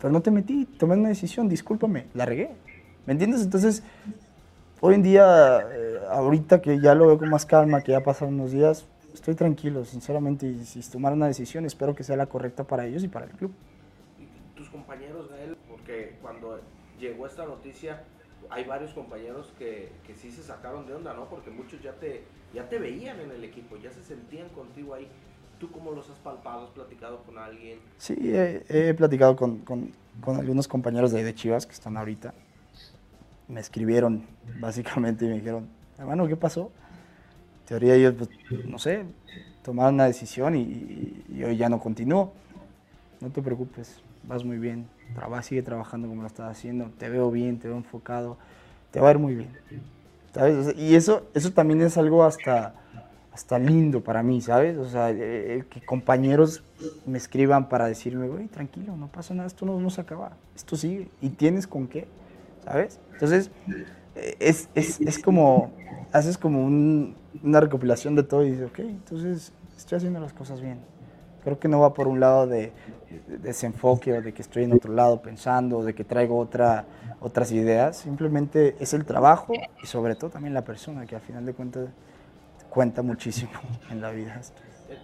pero 0.00 0.12
no 0.12 0.20
te 0.20 0.30
metí, 0.30 0.64
tomé 0.64 0.94
una 0.94 1.08
decisión, 1.08 1.48
discúlpame, 1.48 2.06
la 2.14 2.26
regué. 2.26 2.50
¿Me 3.06 3.12
entiendes? 3.12 3.42
Entonces, 3.42 3.82
hoy 4.80 4.94
en 4.94 5.02
día, 5.02 5.60
eh, 5.72 6.00
ahorita 6.10 6.60
que 6.60 6.80
ya 6.80 6.94
lo 6.94 7.06
veo 7.06 7.18
con 7.18 7.30
más 7.30 7.46
calma, 7.46 7.82
que 7.82 7.92
ya 7.92 8.02
pasaron 8.02 8.34
unos 8.34 8.52
días, 8.52 8.84
estoy 9.14 9.34
tranquilo, 9.34 9.84
sinceramente, 9.84 10.46
y 10.46 10.64
si 10.64 10.80
tomar 10.90 11.12
una 11.12 11.26
decisión, 11.26 11.64
espero 11.64 11.94
que 11.94 12.04
sea 12.04 12.16
la 12.16 12.26
correcta 12.26 12.64
para 12.64 12.86
ellos 12.86 13.04
y 13.04 13.08
para 13.08 13.26
el 13.26 13.32
club. 13.32 13.52
¿Y 14.18 14.56
tus 14.56 14.68
compañeros 14.68 15.30
de 15.30 15.44
él? 15.44 15.56
Porque 15.68 16.16
cuando 16.20 16.60
llegó 16.98 17.26
esta 17.26 17.46
noticia, 17.46 18.02
hay 18.50 18.64
varios 18.64 18.92
compañeros 18.92 19.52
que, 19.58 19.92
sí 20.14 20.30
se 20.30 20.42
sacaron 20.42 20.86
de 20.86 20.94
onda, 20.94 21.14
¿no? 21.14 21.28
Porque 21.28 21.50
muchos 21.50 21.82
ya 21.82 21.92
te, 21.92 22.24
ya 22.54 22.68
te 22.68 22.78
veían 22.78 23.20
en 23.20 23.30
el 23.30 23.44
equipo, 23.44 23.76
ya 23.76 23.90
se 23.90 24.02
sentían 24.02 24.48
contigo 24.50 24.94
ahí. 24.94 25.08
¿Tú 25.58 25.70
cómo 25.70 25.92
los 25.92 26.10
has 26.10 26.18
palpado? 26.18 26.64
¿Has 26.64 26.70
platicado 26.70 27.22
con 27.22 27.38
alguien? 27.38 27.78
Sí, 27.96 28.14
he, 28.18 28.92
platicado 28.94 29.36
con, 29.36 29.58
con, 29.60 29.92
con, 30.20 30.36
algunos 30.36 30.68
compañeros 30.68 31.12
de 31.12 31.18
ahí 31.18 31.24
de 31.24 31.34
Chivas 31.34 31.66
que 31.66 31.72
están 31.72 31.96
ahorita. 31.96 32.34
Me 33.48 33.60
escribieron 33.60 34.26
básicamente 34.60 35.24
y 35.24 35.28
me 35.28 35.34
dijeron, 35.36 35.68
hermano, 35.98 36.26
¿qué 36.26 36.36
pasó? 36.36 36.70
En 37.60 37.66
teoría 37.66 37.94
ellos, 37.94 38.14
pues, 38.18 38.30
no 38.66 38.78
sé, 38.78 39.04
tomaron 39.62 39.94
una 39.94 40.04
decisión 40.04 40.54
y, 40.56 41.42
hoy 41.42 41.56
ya 41.56 41.68
no 41.68 41.80
continúo. 41.80 42.32
No 43.20 43.30
te 43.30 43.40
preocupes, 43.40 44.00
vas 44.24 44.44
muy 44.44 44.58
bien, 44.58 44.86
Traba, 45.14 45.42
sigue 45.42 45.62
trabajando 45.62 46.08
como 46.08 46.22
lo 46.22 46.28
estás 46.28 46.50
haciendo, 46.50 46.90
te 46.98 47.08
veo 47.08 47.30
bien, 47.30 47.58
te 47.58 47.68
veo 47.68 47.76
enfocado, 47.76 48.36
te 48.90 49.00
va 49.00 49.08
a 49.08 49.10
ir 49.12 49.18
muy 49.18 49.34
bien. 49.34 49.50
¿Sabes? 50.34 50.76
Y 50.76 50.94
eso, 50.94 51.26
eso 51.34 51.52
también 51.52 51.80
es 51.80 51.96
algo 51.96 52.24
hasta 52.24 52.74
hasta 53.36 53.58
lindo 53.58 54.02
para 54.02 54.22
mí, 54.22 54.40
¿sabes? 54.40 54.78
O 54.78 54.88
sea, 54.88 55.14
que 55.14 55.82
compañeros 55.84 56.62
me 57.04 57.18
escriban 57.18 57.68
para 57.68 57.86
decirme, 57.86 58.28
güey, 58.28 58.46
tranquilo, 58.46 58.96
no 58.96 59.08
pasa 59.08 59.34
nada, 59.34 59.46
esto 59.46 59.66
no, 59.66 59.78
no 59.78 59.90
se 59.90 60.00
acaba, 60.00 60.32
esto 60.54 60.74
sigue, 60.74 61.08
y 61.20 61.28
tienes 61.28 61.66
con 61.66 61.86
qué, 61.86 62.08
¿sabes? 62.64 62.98
Entonces, 63.12 63.50
es, 64.40 64.70
es, 64.74 65.02
es 65.02 65.18
como, 65.18 65.70
haces 66.12 66.38
como 66.38 66.64
una 66.64 67.60
recopilación 67.60 68.14
de 68.14 68.22
todo 68.22 68.42
y 68.42 68.52
dices, 68.52 68.70
ok, 68.70 68.78
entonces 68.78 69.52
estoy 69.76 69.96
haciendo 69.96 70.18
las 70.18 70.32
cosas 70.32 70.62
bien. 70.62 70.78
Creo 71.44 71.58
que 71.58 71.68
no 71.68 71.80
va 71.80 71.92
por 71.92 72.08
un 72.08 72.20
lado 72.20 72.46
de, 72.46 72.72
desenfoque 73.26 74.12
o 74.12 74.22
de 74.22 74.32
que 74.32 74.42
estoy 74.42 74.64
en 74.64 74.72
otro 74.72 74.92
lado 74.92 75.20
pensando, 75.22 75.78
o 75.78 75.84
de 75.84 75.94
que 75.94 76.04
traigo 76.04 76.38
otra, 76.38 76.84
otras 77.20 77.52
ideas, 77.52 77.98
simplemente 77.98 78.76
es 78.80 78.94
el 78.94 79.04
trabajo 79.04 79.54
y 79.82 79.86
sobre 79.86 80.14
todo 80.14 80.30
también 80.30 80.54
la 80.54 80.64
persona, 80.64 81.06
que 81.06 81.16
al 81.16 81.22
final 81.22 81.44
de 81.46 81.54
cuentas 81.54 81.88
cuenta 82.70 83.02
muchísimo 83.02 83.52
en 83.90 84.00
la 84.00 84.10
vida. 84.10 84.40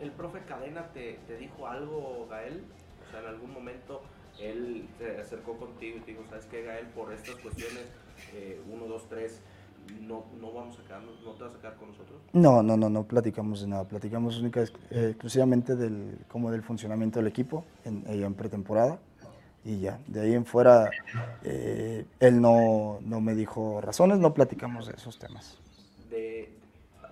¿El, 0.01 0.11
profe 0.13 0.41
Cadena 0.41 0.87
te, 0.93 1.19
te, 1.27 1.37
dijo 1.37 1.67
algo, 1.67 2.27
Gael? 2.31 2.65
O 3.07 3.11
sea, 3.11 3.21
en 3.21 3.27
algún 3.27 3.53
momento 3.53 4.03
él 4.41 4.89
se 4.99 5.21
acercó 5.21 5.57
contigo 5.57 5.99
y 5.99 6.01
te 6.01 6.13
dijo, 6.13 6.25
¿sabes 6.29 6.47
qué, 6.47 6.63
Gael? 6.63 6.87
Por 6.89 7.13
estas 7.13 7.37
cuestiones, 7.37 7.85
eh, 8.35 8.61
uno, 8.73 8.87
dos, 8.87 9.09
tres, 9.09 9.41
no, 10.01 10.25
no 10.41 10.53
vamos 10.53 10.79
a 10.79 10.83
quedarnos, 10.85 11.21
no 11.25 11.33
te 11.33 11.45
vas 11.45 11.55
a 11.55 11.59
quedar 11.59 11.77
con 11.77 11.89
nosotros. 11.89 12.21
No, 12.33 12.63
no, 12.63 12.77
no, 12.77 12.89
no 12.89 13.05
platicamos 13.05 13.61
de 13.61 13.69
nada. 13.69 13.85
Platicamos 13.85 14.39
única, 14.39 14.63
eh, 14.63 15.09
exclusivamente 15.11 15.77
del, 15.77 16.19
como 16.29 16.51
del 16.51 16.63
funcionamiento 16.63 17.19
del 17.19 17.29
equipo 17.29 17.65
en, 17.85 18.05
en 18.07 18.35
pretemporada 18.35 18.99
y 19.65 19.81
ya. 19.81 19.99
De 20.07 20.21
ahí 20.21 20.35
en 20.35 20.45
fuera, 20.45 20.91
eh, 21.45 22.07
él 22.21 22.41
no, 22.41 22.99
no 23.03 23.21
me 23.21 23.35
dijo 23.35 23.81
razones, 23.81 24.19
no 24.19 24.35
platicamos 24.35 24.87
de 24.87 24.95
esos 24.95 25.19
temas. 25.19 25.59
De, 26.11 26.53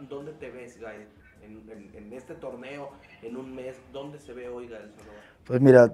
¿dónde 0.08 0.32
te 0.32 0.50
ves, 0.50 0.78
Gael? 0.80 1.06
En, 1.94 2.12
este 2.12 2.34
torneo, 2.34 2.90
en 3.22 3.36
un 3.36 3.54
mes, 3.54 3.76
¿dónde 3.92 4.18
se 4.18 4.32
ve 4.32 4.48
hoy 4.48 4.68
Gael 4.68 4.90
Pues 5.44 5.60
mira, 5.60 5.92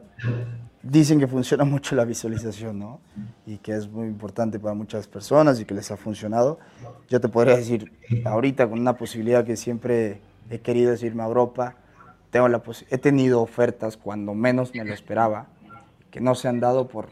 dicen 0.82 1.18
que 1.18 1.26
funciona 1.26 1.64
mucho 1.76 1.94
la 1.94 2.04
visualización, 2.04 2.78
¿no? 2.78 3.00
Y 3.46 3.58
que 3.58 3.72
es 3.72 3.88
muy 3.88 4.06
importante 4.06 4.58
para 4.58 4.74
muchas 4.74 5.06
personas 5.06 5.60
y 5.60 5.64
que 5.64 5.74
les 5.74 5.90
ha 5.90 5.96
funcionado. 5.96 6.58
Yo 7.08 7.20
te 7.20 7.28
podría 7.28 7.56
decir, 7.56 7.92
ahorita 8.24 8.68
con 8.68 8.80
una 8.80 8.96
posibilidad 8.96 9.44
que 9.44 9.56
siempre 9.56 10.20
he 10.50 10.58
querido 10.58 10.90
decirme 10.90 11.22
a 11.22 11.26
Europa, 11.26 11.76
tengo 12.30 12.48
la 12.48 12.62
he 12.90 12.98
tenido 12.98 13.40
ofertas 13.40 13.96
cuando 13.96 14.34
menos 14.34 14.74
me 14.74 14.84
lo 14.84 14.92
esperaba, 14.92 15.46
que 16.10 16.20
no 16.20 16.34
se 16.34 16.48
han 16.48 16.60
dado 16.60 16.88
por, 16.88 17.08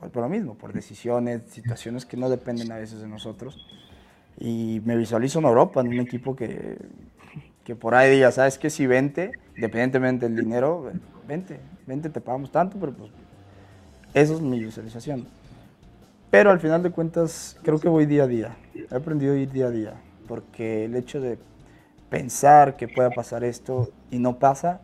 por, 0.00 0.10
por 0.10 0.22
lo 0.22 0.28
mismo, 0.28 0.54
por 0.54 0.72
decisiones, 0.72 1.42
situaciones 1.50 2.06
que 2.06 2.16
no 2.16 2.28
dependen 2.28 2.72
a 2.72 2.76
veces 2.76 3.00
de 3.00 3.08
nosotros 3.08 3.56
y 4.40 4.80
me 4.84 4.96
visualizo 4.96 5.40
en 5.40 5.46
Europa, 5.46 5.80
en 5.80 5.88
un 5.88 6.00
equipo 6.00 6.36
que, 6.36 6.76
que 7.68 7.76
por 7.76 7.94
ahí 7.94 8.10
diga, 8.10 8.32
¿sabes 8.32 8.56
qué? 8.56 8.70
Si 8.70 8.86
vente, 8.86 9.30
independientemente 9.54 10.26
del 10.26 10.36
dinero, 10.36 10.90
vente, 11.28 11.60
vente, 11.86 12.08
te 12.08 12.18
pagamos 12.18 12.50
tanto, 12.50 12.78
pero 12.80 12.94
pues 12.94 13.10
eso 14.14 14.36
es 14.36 14.40
mi 14.40 14.58
visualización. 14.58 15.26
Pero 16.30 16.50
al 16.50 16.60
final 16.60 16.82
de 16.82 16.90
cuentas, 16.90 17.58
creo 17.62 17.78
que 17.78 17.90
voy 17.90 18.06
día 18.06 18.22
a 18.22 18.26
día. 18.26 18.56
He 18.74 18.94
aprendido 18.94 19.34
a 19.34 19.36
ir 19.36 19.52
día 19.52 19.66
a 19.66 19.70
día, 19.70 19.92
porque 20.26 20.86
el 20.86 20.96
hecho 20.96 21.20
de 21.20 21.38
pensar 22.08 22.74
que 22.78 22.88
pueda 22.88 23.10
pasar 23.10 23.44
esto 23.44 23.90
y 24.10 24.18
no 24.18 24.38
pasa, 24.38 24.80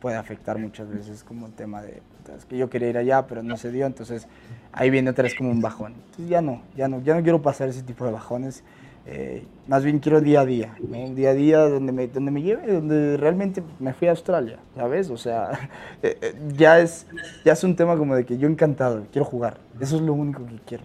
puede 0.00 0.16
afectar 0.16 0.58
muchas 0.58 0.88
veces 0.88 1.22
como 1.22 1.46
el 1.46 1.52
tema 1.52 1.80
de 1.80 2.02
es 2.36 2.44
que 2.44 2.58
yo 2.58 2.68
quería 2.68 2.90
ir 2.90 2.98
allá 2.98 3.28
pero 3.28 3.44
no 3.44 3.56
se 3.56 3.70
dio 3.70 3.86
entonces 3.86 4.26
ahí 4.72 4.90
viene 4.90 5.10
otra 5.10 5.22
vez 5.22 5.36
como 5.36 5.48
un 5.48 5.60
bajón 5.60 5.92
entonces 5.94 6.28
ya 6.28 6.42
no 6.42 6.60
ya 6.76 6.88
no 6.88 7.00
ya 7.00 7.14
no 7.14 7.22
quiero 7.22 7.40
pasar 7.40 7.68
ese 7.68 7.84
tipo 7.84 8.04
de 8.04 8.10
bajones 8.10 8.64
eh, 9.08 9.44
más 9.68 9.84
bien 9.84 10.00
quiero 10.00 10.20
día 10.20 10.40
a 10.40 10.44
día, 10.44 10.76
día 10.80 11.30
a 11.30 11.34
día 11.34 11.58
donde 11.60 11.92
me, 11.92 12.08
donde 12.08 12.32
me 12.32 12.42
lleve, 12.42 12.72
donde 12.72 13.16
realmente 13.16 13.62
me 13.78 13.94
fui 13.94 14.08
a 14.08 14.10
Australia, 14.10 14.58
¿sabes? 14.74 15.10
O 15.10 15.16
sea, 15.16 15.70
eh, 16.02 16.18
eh, 16.20 16.34
ya, 16.56 16.80
es, 16.80 17.06
ya 17.44 17.52
es 17.52 17.62
un 17.62 17.76
tema 17.76 17.96
como 17.96 18.16
de 18.16 18.26
que 18.26 18.36
yo 18.36 18.48
encantado, 18.48 19.06
quiero 19.12 19.24
jugar, 19.24 19.58
eso 19.80 19.96
es 19.96 20.02
lo 20.02 20.12
único 20.12 20.44
que 20.44 20.56
quiero. 20.66 20.84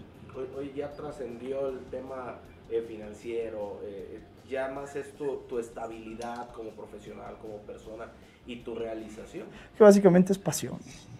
Hoy, 0.56 0.72
ya 0.76 0.92
trascendió 0.92 1.68
el 1.68 1.80
tema 1.90 2.36
financiero, 2.88 3.80
ya 4.48 4.68
más 4.68 4.94
es 4.96 5.12
tu, 5.14 5.38
tu, 5.48 5.58
estabilidad 5.58 6.50
como 6.52 6.70
profesional, 6.70 7.36
como 7.42 7.58
persona 7.58 8.06
y 8.46 8.56
tu 8.56 8.74
realización. 8.74 9.46
Que 9.76 9.84
básicamente 9.84 10.32
es 10.32 10.38
pasión, 10.38 10.78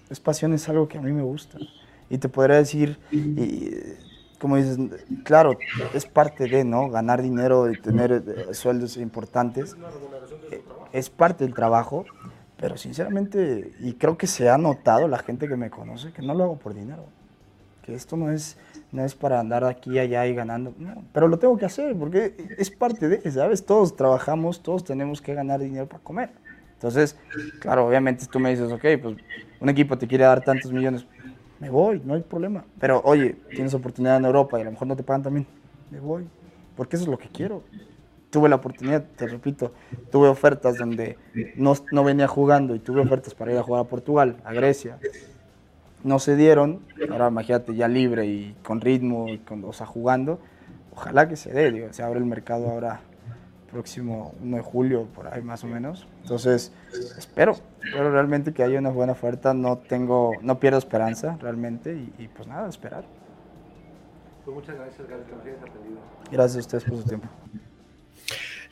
es 0.08 0.20
pasión, 0.20 0.52
es 0.54 0.68
algo 0.68 0.88
que 0.88 0.98
a 0.98 1.00
mí 1.00 1.12
me 1.12 1.22
gusta. 1.22 1.58
Y 2.08 2.18
te 2.18 2.28
podría 2.28 2.56
decir, 2.56 2.98
y, 3.10 3.70
como 4.42 4.56
dices, 4.56 4.76
claro, 5.22 5.56
es 5.94 6.04
parte 6.04 6.48
de, 6.48 6.64
¿no? 6.64 6.90
Ganar 6.90 7.22
dinero 7.22 7.70
y 7.70 7.80
tener 7.80 8.24
eh, 8.26 8.54
sueldos 8.54 8.96
importantes. 8.96 9.76
Eh, 10.50 10.64
es 10.92 11.10
parte 11.10 11.44
del 11.44 11.54
trabajo, 11.54 12.04
pero 12.56 12.76
sinceramente, 12.76 13.72
y 13.78 13.92
creo 13.92 14.18
que 14.18 14.26
se 14.26 14.50
ha 14.50 14.58
notado 14.58 15.06
la 15.06 15.18
gente 15.18 15.46
que 15.46 15.54
me 15.54 15.70
conoce, 15.70 16.12
que 16.12 16.22
no 16.22 16.34
lo 16.34 16.42
hago 16.42 16.56
por 16.56 16.74
dinero. 16.74 17.04
Que 17.82 17.94
esto 17.94 18.16
no 18.16 18.32
es, 18.32 18.56
no 18.90 19.04
es 19.04 19.14
para 19.14 19.38
andar 19.38 19.62
aquí, 19.62 20.00
allá 20.00 20.26
y 20.26 20.34
ganando. 20.34 20.74
pero 21.12 21.28
lo 21.28 21.38
tengo 21.38 21.56
que 21.56 21.66
hacer 21.66 21.96
porque 21.96 22.34
es 22.58 22.68
parte 22.68 23.08
de, 23.08 23.30
¿sabes? 23.30 23.64
Todos 23.64 23.94
trabajamos, 23.94 24.60
todos 24.60 24.82
tenemos 24.82 25.22
que 25.22 25.34
ganar 25.34 25.60
dinero 25.60 25.86
para 25.86 26.02
comer. 26.02 26.30
Entonces, 26.74 27.16
claro, 27.60 27.86
obviamente 27.86 28.26
tú 28.26 28.40
me 28.40 28.50
dices, 28.50 28.72
ok, 28.72 28.84
pues 29.00 29.16
un 29.60 29.68
equipo 29.68 29.96
te 29.96 30.08
quiere 30.08 30.24
dar 30.24 30.42
tantos 30.42 30.72
millones, 30.72 31.06
me 31.62 31.70
voy, 31.70 32.02
no 32.04 32.14
hay 32.14 32.22
problema. 32.22 32.64
Pero 32.80 33.00
oye, 33.04 33.36
tienes 33.50 33.72
oportunidad 33.72 34.16
en 34.16 34.24
Europa 34.24 34.58
y 34.58 34.62
a 34.62 34.64
lo 34.64 34.72
mejor 34.72 34.88
no 34.88 34.96
te 34.96 35.04
pagan 35.04 35.22
también, 35.22 35.46
me 35.92 36.00
voy, 36.00 36.26
porque 36.76 36.96
eso 36.96 37.04
es 37.04 37.08
lo 37.08 37.18
que 37.18 37.28
quiero. 37.28 37.62
Tuve 38.30 38.48
la 38.48 38.56
oportunidad, 38.56 39.04
te 39.14 39.28
repito, 39.28 39.70
tuve 40.10 40.26
ofertas 40.26 40.76
donde 40.76 41.18
no, 41.54 41.74
no 41.92 42.02
venía 42.02 42.26
jugando 42.26 42.74
y 42.74 42.80
tuve 42.80 43.02
ofertas 43.02 43.36
para 43.36 43.52
ir 43.52 43.58
a 43.58 43.62
jugar 43.62 43.82
a 43.82 43.84
Portugal, 43.84 44.38
a 44.44 44.52
Grecia. 44.52 44.98
No 46.02 46.18
se 46.18 46.34
dieron, 46.34 46.80
ahora 47.08 47.28
imagínate 47.28 47.76
ya 47.76 47.86
libre 47.86 48.26
y 48.26 48.56
con 48.64 48.80
ritmo, 48.80 49.28
y 49.28 49.38
con, 49.38 49.64
o 49.64 49.72
sea, 49.72 49.86
jugando. 49.86 50.40
Ojalá 50.96 51.28
que 51.28 51.36
se 51.36 51.52
dé, 51.52 51.70
digo, 51.70 51.92
se 51.92 52.02
abre 52.02 52.18
el 52.18 52.24
mercado 52.24 52.68
ahora 52.68 53.02
próximo 53.72 54.34
1 54.42 54.56
de 54.56 54.62
julio, 54.62 55.08
por 55.14 55.26
ahí 55.26 55.42
más 55.42 55.64
o 55.64 55.66
menos. 55.66 56.06
Entonces, 56.22 56.72
espero, 57.18 57.56
espero 57.82 58.12
realmente 58.12 58.52
que 58.52 58.62
haya 58.62 58.78
una 58.78 58.90
buena 58.90 59.12
oferta. 59.12 59.54
No 59.54 59.78
tengo, 59.78 60.32
no 60.42 60.60
pierdo 60.60 60.78
esperanza 60.78 61.38
realmente 61.40 61.96
y, 62.18 62.28
pues 62.28 62.46
nada, 62.46 62.68
esperar. 62.68 63.04
Pues 64.44 64.54
muchas 64.54 64.76
gracias, 64.76 65.08
Gael, 65.08 65.22
que 65.24 66.30
Gracias 66.30 66.56
a 66.56 66.60
ustedes 66.60 66.84
por 66.84 66.98
su 66.98 67.04
tiempo. 67.04 67.28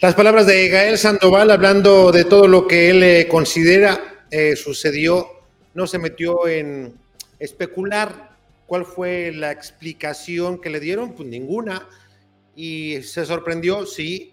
Las 0.00 0.14
palabras 0.14 0.46
de 0.46 0.68
Gael 0.68 0.98
Sandoval 0.98 1.50
hablando 1.50 2.12
de 2.12 2.24
todo 2.24 2.46
lo 2.46 2.66
que 2.66 2.90
él 2.90 3.02
eh, 3.02 3.28
considera 3.28 3.98
eh, 4.30 4.56
sucedió, 4.56 5.26
no 5.74 5.86
se 5.86 5.98
metió 5.98 6.46
en 6.46 6.94
especular 7.38 8.36
cuál 8.66 8.84
fue 8.84 9.32
la 9.32 9.50
explicación 9.50 10.60
que 10.60 10.70
le 10.70 10.80
dieron, 10.80 11.12
pues 11.12 11.28
ninguna, 11.28 11.86
y 12.54 13.02
se 13.02 13.26
sorprendió, 13.26 13.86
sí, 13.86 14.29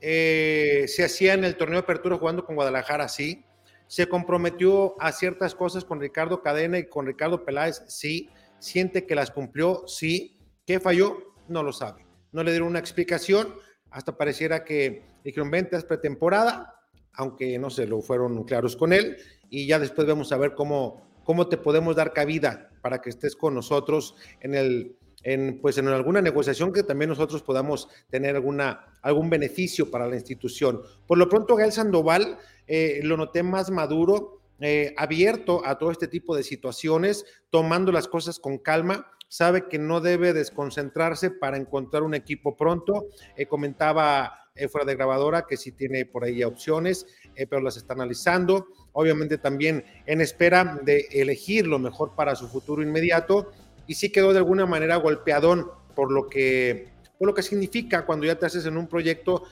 eh, 0.00 0.84
se 0.88 1.04
hacía 1.04 1.34
en 1.34 1.44
el 1.44 1.56
torneo 1.56 1.80
de 1.80 1.84
apertura 1.84 2.18
jugando 2.18 2.44
con 2.44 2.54
Guadalajara, 2.54 3.08
sí. 3.08 3.44
Se 3.86 4.08
comprometió 4.08 5.00
a 5.00 5.12
ciertas 5.12 5.54
cosas 5.54 5.84
con 5.84 6.00
Ricardo 6.00 6.42
Cadena 6.42 6.78
y 6.78 6.88
con 6.88 7.06
Ricardo 7.06 7.44
Peláez, 7.44 7.82
sí. 7.88 8.30
Siente 8.58 9.06
que 9.06 9.14
las 9.14 9.30
cumplió, 9.30 9.84
sí. 9.86 10.38
¿Qué 10.66 10.80
falló? 10.80 11.34
No 11.48 11.62
lo 11.62 11.72
sabe. 11.72 12.06
No 12.32 12.42
le 12.42 12.50
dieron 12.50 12.68
una 12.68 12.78
explicación. 12.78 13.54
Hasta 13.90 14.16
pareciera 14.16 14.64
que 14.64 15.02
dijeron, 15.24 15.50
vente, 15.50 15.80
pretemporada, 15.80 16.74
aunque 17.14 17.58
no 17.58 17.70
se 17.70 17.86
lo 17.86 18.00
fueron 18.02 18.44
claros 18.44 18.76
con 18.76 18.92
él. 18.92 19.16
Y 19.48 19.66
ya 19.66 19.78
después 19.78 20.06
vamos 20.06 20.30
a 20.32 20.36
ver 20.36 20.54
cómo, 20.54 21.08
cómo 21.24 21.48
te 21.48 21.56
podemos 21.56 21.96
dar 21.96 22.12
cabida 22.12 22.70
para 22.82 23.00
que 23.00 23.10
estés 23.10 23.34
con 23.34 23.54
nosotros 23.54 24.14
en 24.40 24.54
el 24.54 24.98
en, 25.22 25.60
pues 25.60 25.78
en 25.78 25.88
alguna 25.88 26.22
negociación 26.22 26.72
que 26.72 26.82
también 26.82 27.08
nosotros 27.08 27.42
podamos 27.42 27.88
tener 28.10 28.36
alguna, 28.36 28.86
algún 29.02 29.30
beneficio 29.30 29.90
para 29.90 30.06
la 30.06 30.16
institución. 30.16 30.82
Por 31.06 31.18
lo 31.18 31.28
pronto, 31.28 31.56
Gael 31.56 31.72
Sandoval 31.72 32.38
eh, 32.66 33.00
lo 33.02 33.16
noté 33.16 33.42
más 33.42 33.70
maduro, 33.70 34.40
eh, 34.60 34.94
abierto 34.96 35.62
a 35.64 35.78
todo 35.78 35.90
este 35.90 36.08
tipo 36.08 36.36
de 36.36 36.42
situaciones, 36.42 37.24
tomando 37.50 37.92
las 37.92 38.08
cosas 38.08 38.38
con 38.38 38.58
calma, 38.58 39.10
sabe 39.28 39.68
que 39.68 39.78
no 39.78 40.00
debe 40.00 40.32
desconcentrarse 40.32 41.30
para 41.30 41.56
encontrar 41.56 42.02
un 42.02 42.14
equipo 42.14 42.56
pronto. 42.56 43.06
Eh, 43.36 43.46
comentaba 43.46 44.44
fuera 44.72 44.84
de 44.84 44.96
grabadora 44.96 45.46
que 45.46 45.56
sí 45.56 45.70
tiene 45.70 46.04
por 46.04 46.24
ahí 46.24 46.42
opciones, 46.42 47.06
pero 47.48 47.60
las 47.60 47.76
está 47.76 47.94
analizando. 47.94 48.66
Obviamente 48.90 49.38
también 49.38 49.84
en 50.04 50.20
espera 50.20 50.80
de 50.82 51.06
elegir 51.12 51.68
lo 51.68 51.78
mejor 51.78 52.16
para 52.16 52.34
su 52.34 52.48
futuro 52.48 52.82
inmediato 52.82 53.52
y 53.86 53.94
sí 53.94 54.10
quedó 54.10 54.32
de 54.32 54.38
alguna 54.38 54.66
manera 54.66 54.96
golpeadón 54.96 55.70
por 55.94 56.12
lo 56.12 56.28
que, 56.28 56.88
por 57.18 57.28
lo 57.28 57.34
que 57.34 57.42
significa 57.42 58.06
cuando 58.06 58.26
ya 58.26 58.38
te 58.38 58.46
haces 58.46 58.64
en 58.66 58.76
un 58.76 58.86
proyecto 58.86 59.44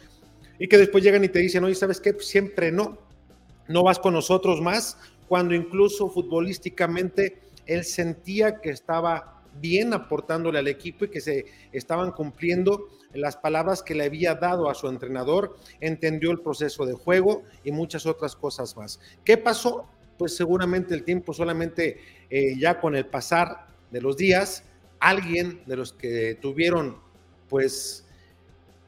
y 0.58 0.68
que 0.68 0.78
después 0.78 1.02
llegan 1.02 1.24
y 1.24 1.28
te 1.28 1.40
dicen, 1.40 1.64
oye, 1.64 1.74
¿sabes 1.74 2.00
qué? 2.00 2.14
Siempre 2.20 2.72
no, 2.72 2.98
no 3.68 3.82
vas 3.82 3.98
con 3.98 4.14
nosotros 4.14 4.60
más, 4.60 4.96
cuando 5.28 5.54
incluso 5.54 6.08
futbolísticamente 6.08 7.40
él 7.66 7.84
sentía 7.84 8.60
que 8.60 8.70
estaba 8.70 9.42
bien 9.60 9.92
aportándole 9.92 10.58
al 10.58 10.68
equipo 10.68 11.06
y 11.06 11.08
que 11.08 11.20
se 11.20 11.46
estaban 11.72 12.12
cumpliendo 12.12 12.88
las 13.12 13.36
palabras 13.36 13.82
que 13.82 13.94
le 13.94 14.04
había 14.04 14.34
dado 14.34 14.68
a 14.68 14.74
su 14.74 14.88
entrenador, 14.88 15.56
entendió 15.80 16.30
el 16.30 16.40
proceso 16.40 16.84
de 16.84 16.92
juego 16.92 17.42
y 17.64 17.72
muchas 17.72 18.06
otras 18.06 18.36
cosas 18.36 18.76
más. 18.76 19.00
¿Qué 19.24 19.36
pasó? 19.36 19.86
Pues 20.18 20.36
seguramente 20.36 20.94
el 20.94 21.04
tiempo 21.04 21.32
solamente 21.32 21.98
eh, 22.30 22.58
ya 22.58 22.80
con 22.80 22.94
el 22.94 23.06
pasar 23.06 23.68
de 23.90 24.00
los 24.00 24.16
días, 24.16 24.64
alguien 25.00 25.62
de 25.66 25.76
los 25.76 25.92
que 25.92 26.38
tuvieron, 26.40 26.98
pues, 27.48 28.06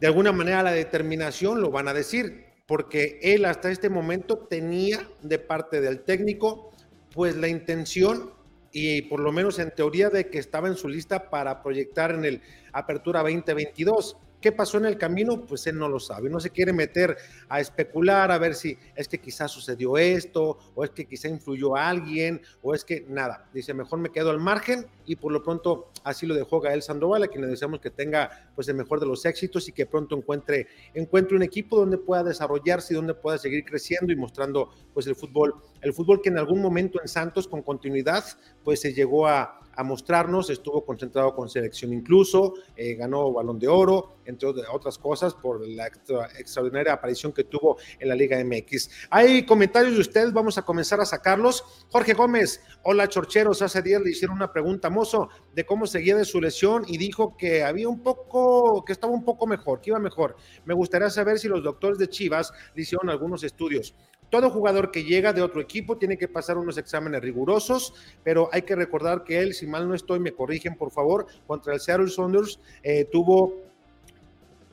de 0.00 0.06
alguna 0.06 0.32
manera 0.32 0.62
la 0.62 0.72
determinación, 0.72 1.60
lo 1.60 1.70
van 1.70 1.88
a 1.88 1.94
decir, 1.94 2.46
porque 2.66 3.18
él 3.22 3.44
hasta 3.44 3.70
este 3.70 3.88
momento 3.88 4.38
tenía 4.38 5.08
de 5.22 5.38
parte 5.38 5.80
del 5.80 6.00
técnico, 6.00 6.72
pues, 7.12 7.36
la 7.36 7.48
intención 7.48 8.32
y 8.72 9.02
por 9.02 9.20
lo 9.20 9.32
menos 9.32 9.58
en 9.58 9.74
teoría 9.74 10.10
de 10.10 10.28
que 10.28 10.38
estaba 10.38 10.68
en 10.68 10.76
su 10.76 10.88
lista 10.88 11.30
para 11.30 11.62
proyectar 11.62 12.10
en 12.10 12.24
el 12.24 12.42
Apertura 12.72 13.20
2022. 13.20 14.16
¿Qué 14.40 14.52
pasó 14.52 14.78
en 14.78 14.86
el 14.86 14.96
camino? 14.96 15.44
Pues 15.44 15.66
él 15.66 15.78
no 15.78 15.88
lo 15.88 15.98
sabe, 15.98 16.30
no 16.30 16.38
se 16.38 16.50
quiere 16.50 16.72
meter 16.72 17.16
a 17.48 17.60
especular, 17.60 18.30
a 18.30 18.38
ver 18.38 18.54
si 18.54 18.78
es 18.94 19.08
que 19.08 19.18
quizás 19.18 19.50
sucedió 19.50 19.98
esto, 19.98 20.58
o 20.76 20.84
es 20.84 20.90
que 20.90 21.06
quizá 21.06 21.28
influyó 21.28 21.76
a 21.76 21.88
alguien, 21.88 22.40
o 22.62 22.72
es 22.72 22.84
que 22.84 23.04
nada. 23.08 23.48
Dice, 23.52 23.74
mejor 23.74 23.98
me 23.98 24.10
quedo 24.10 24.30
al 24.30 24.38
margen 24.38 24.86
y 25.06 25.16
por 25.16 25.32
lo 25.32 25.42
pronto 25.42 25.90
así 26.04 26.24
lo 26.24 26.34
dejó 26.34 26.60
Gael 26.60 26.82
Sandoval, 26.82 27.24
a 27.24 27.28
quien 27.28 27.42
le 27.42 27.48
deseamos 27.48 27.80
que 27.80 27.90
tenga 27.90 28.50
pues 28.54 28.68
el 28.68 28.76
mejor 28.76 29.00
de 29.00 29.06
los 29.06 29.24
éxitos 29.24 29.68
y 29.68 29.72
que 29.72 29.86
pronto 29.86 30.16
encuentre, 30.16 30.68
encuentre 30.94 31.36
un 31.36 31.42
equipo 31.42 31.76
donde 31.76 31.98
pueda 31.98 32.22
desarrollarse 32.22 32.94
y 32.94 32.96
donde 32.96 33.14
pueda 33.14 33.38
seguir 33.38 33.64
creciendo 33.64 34.12
y 34.12 34.16
mostrando 34.16 34.70
pues 34.94 35.06
el 35.08 35.16
fútbol, 35.16 35.54
el 35.80 35.92
fútbol 35.92 36.20
que 36.22 36.28
en 36.28 36.38
algún 36.38 36.62
momento 36.62 37.00
en 37.00 37.08
Santos 37.08 37.48
con 37.48 37.62
continuidad 37.62 38.24
pues 38.62 38.80
se 38.80 38.92
llegó 38.92 39.26
a, 39.26 39.60
a 39.78 39.84
mostrarnos, 39.84 40.50
estuvo 40.50 40.84
concentrado 40.84 41.36
con 41.36 41.48
selección 41.48 41.92
incluso, 41.92 42.54
eh, 42.74 42.96
ganó 42.96 43.32
balón 43.32 43.60
de 43.60 43.68
oro, 43.68 44.16
entre 44.24 44.48
otras 44.48 44.98
cosas, 44.98 45.34
por 45.34 45.64
la 45.64 45.86
extraordinaria 45.86 46.92
aparición 46.92 47.32
que 47.32 47.44
tuvo 47.44 47.76
en 48.00 48.08
la 48.08 48.16
Liga 48.16 48.42
MX. 48.44 48.90
Hay 49.08 49.46
comentarios 49.46 49.94
de 49.94 50.00
ustedes, 50.00 50.32
vamos 50.32 50.58
a 50.58 50.62
comenzar 50.62 51.00
a 51.00 51.04
sacarlos. 51.04 51.62
Jorge 51.92 52.14
Gómez, 52.14 52.60
hola 52.82 53.08
Chorcheros, 53.08 53.62
hace 53.62 53.80
días 53.80 54.02
le 54.02 54.10
hicieron 54.10 54.36
una 54.36 54.52
pregunta, 54.52 54.90
mozo, 54.90 55.28
de 55.54 55.64
cómo 55.64 55.86
seguía 55.86 56.16
de 56.16 56.24
su 56.24 56.40
lesión 56.40 56.82
y 56.88 56.98
dijo 56.98 57.36
que 57.36 57.62
había 57.62 57.88
un 57.88 58.02
poco, 58.02 58.84
que 58.84 58.92
estaba 58.92 59.12
un 59.12 59.24
poco 59.24 59.46
mejor, 59.46 59.80
que 59.80 59.90
iba 59.90 60.00
mejor. 60.00 60.34
Me 60.64 60.74
gustaría 60.74 61.08
saber 61.08 61.38
si 61.38 61.46
los 61.46 61.62
doctores 61.62 61.98
de 61.98 62.08
Chivas 62.08 62.52
le 62.74 62.82
hicieron 62.82 63.10
algunos 63.10 63.44
estudios. 63.44 63.94
Todo 64.30 64.50
jugador 64.50 64.90
que 64.90 65.04
llega 65.04 65.32
de 65.32 65.42
otro 65.42 65.60
equipo 65.60 65.96
tiene 65.96 66.18
que 66.18 66.28
pasar 66.28 66.58
unos 66.58 66.76
exámenes 66.76 67.22
rigurosos, 67.22 67.94
pero 68.22 68.50
hay 68.52 68.62
que 68.62 68.76
recordar 68.76 69.24
que 69.24 69.40
él, 69.40 69.54
si 69.54 69.66
mal 69.66 69.88
no 69.88 69.94
estoy, 69.94 70.20
me 70.20 70.32
corrigen 70.32 70.74
por 70.74 70.90
favor, 70.90 71.26
contra 71.46 71.74
el 71.74 71.80
Seattle 71.80 72.08
Saunders 72.08 72.60
eh, 72.82 73.06
tuvo 73.10 73.54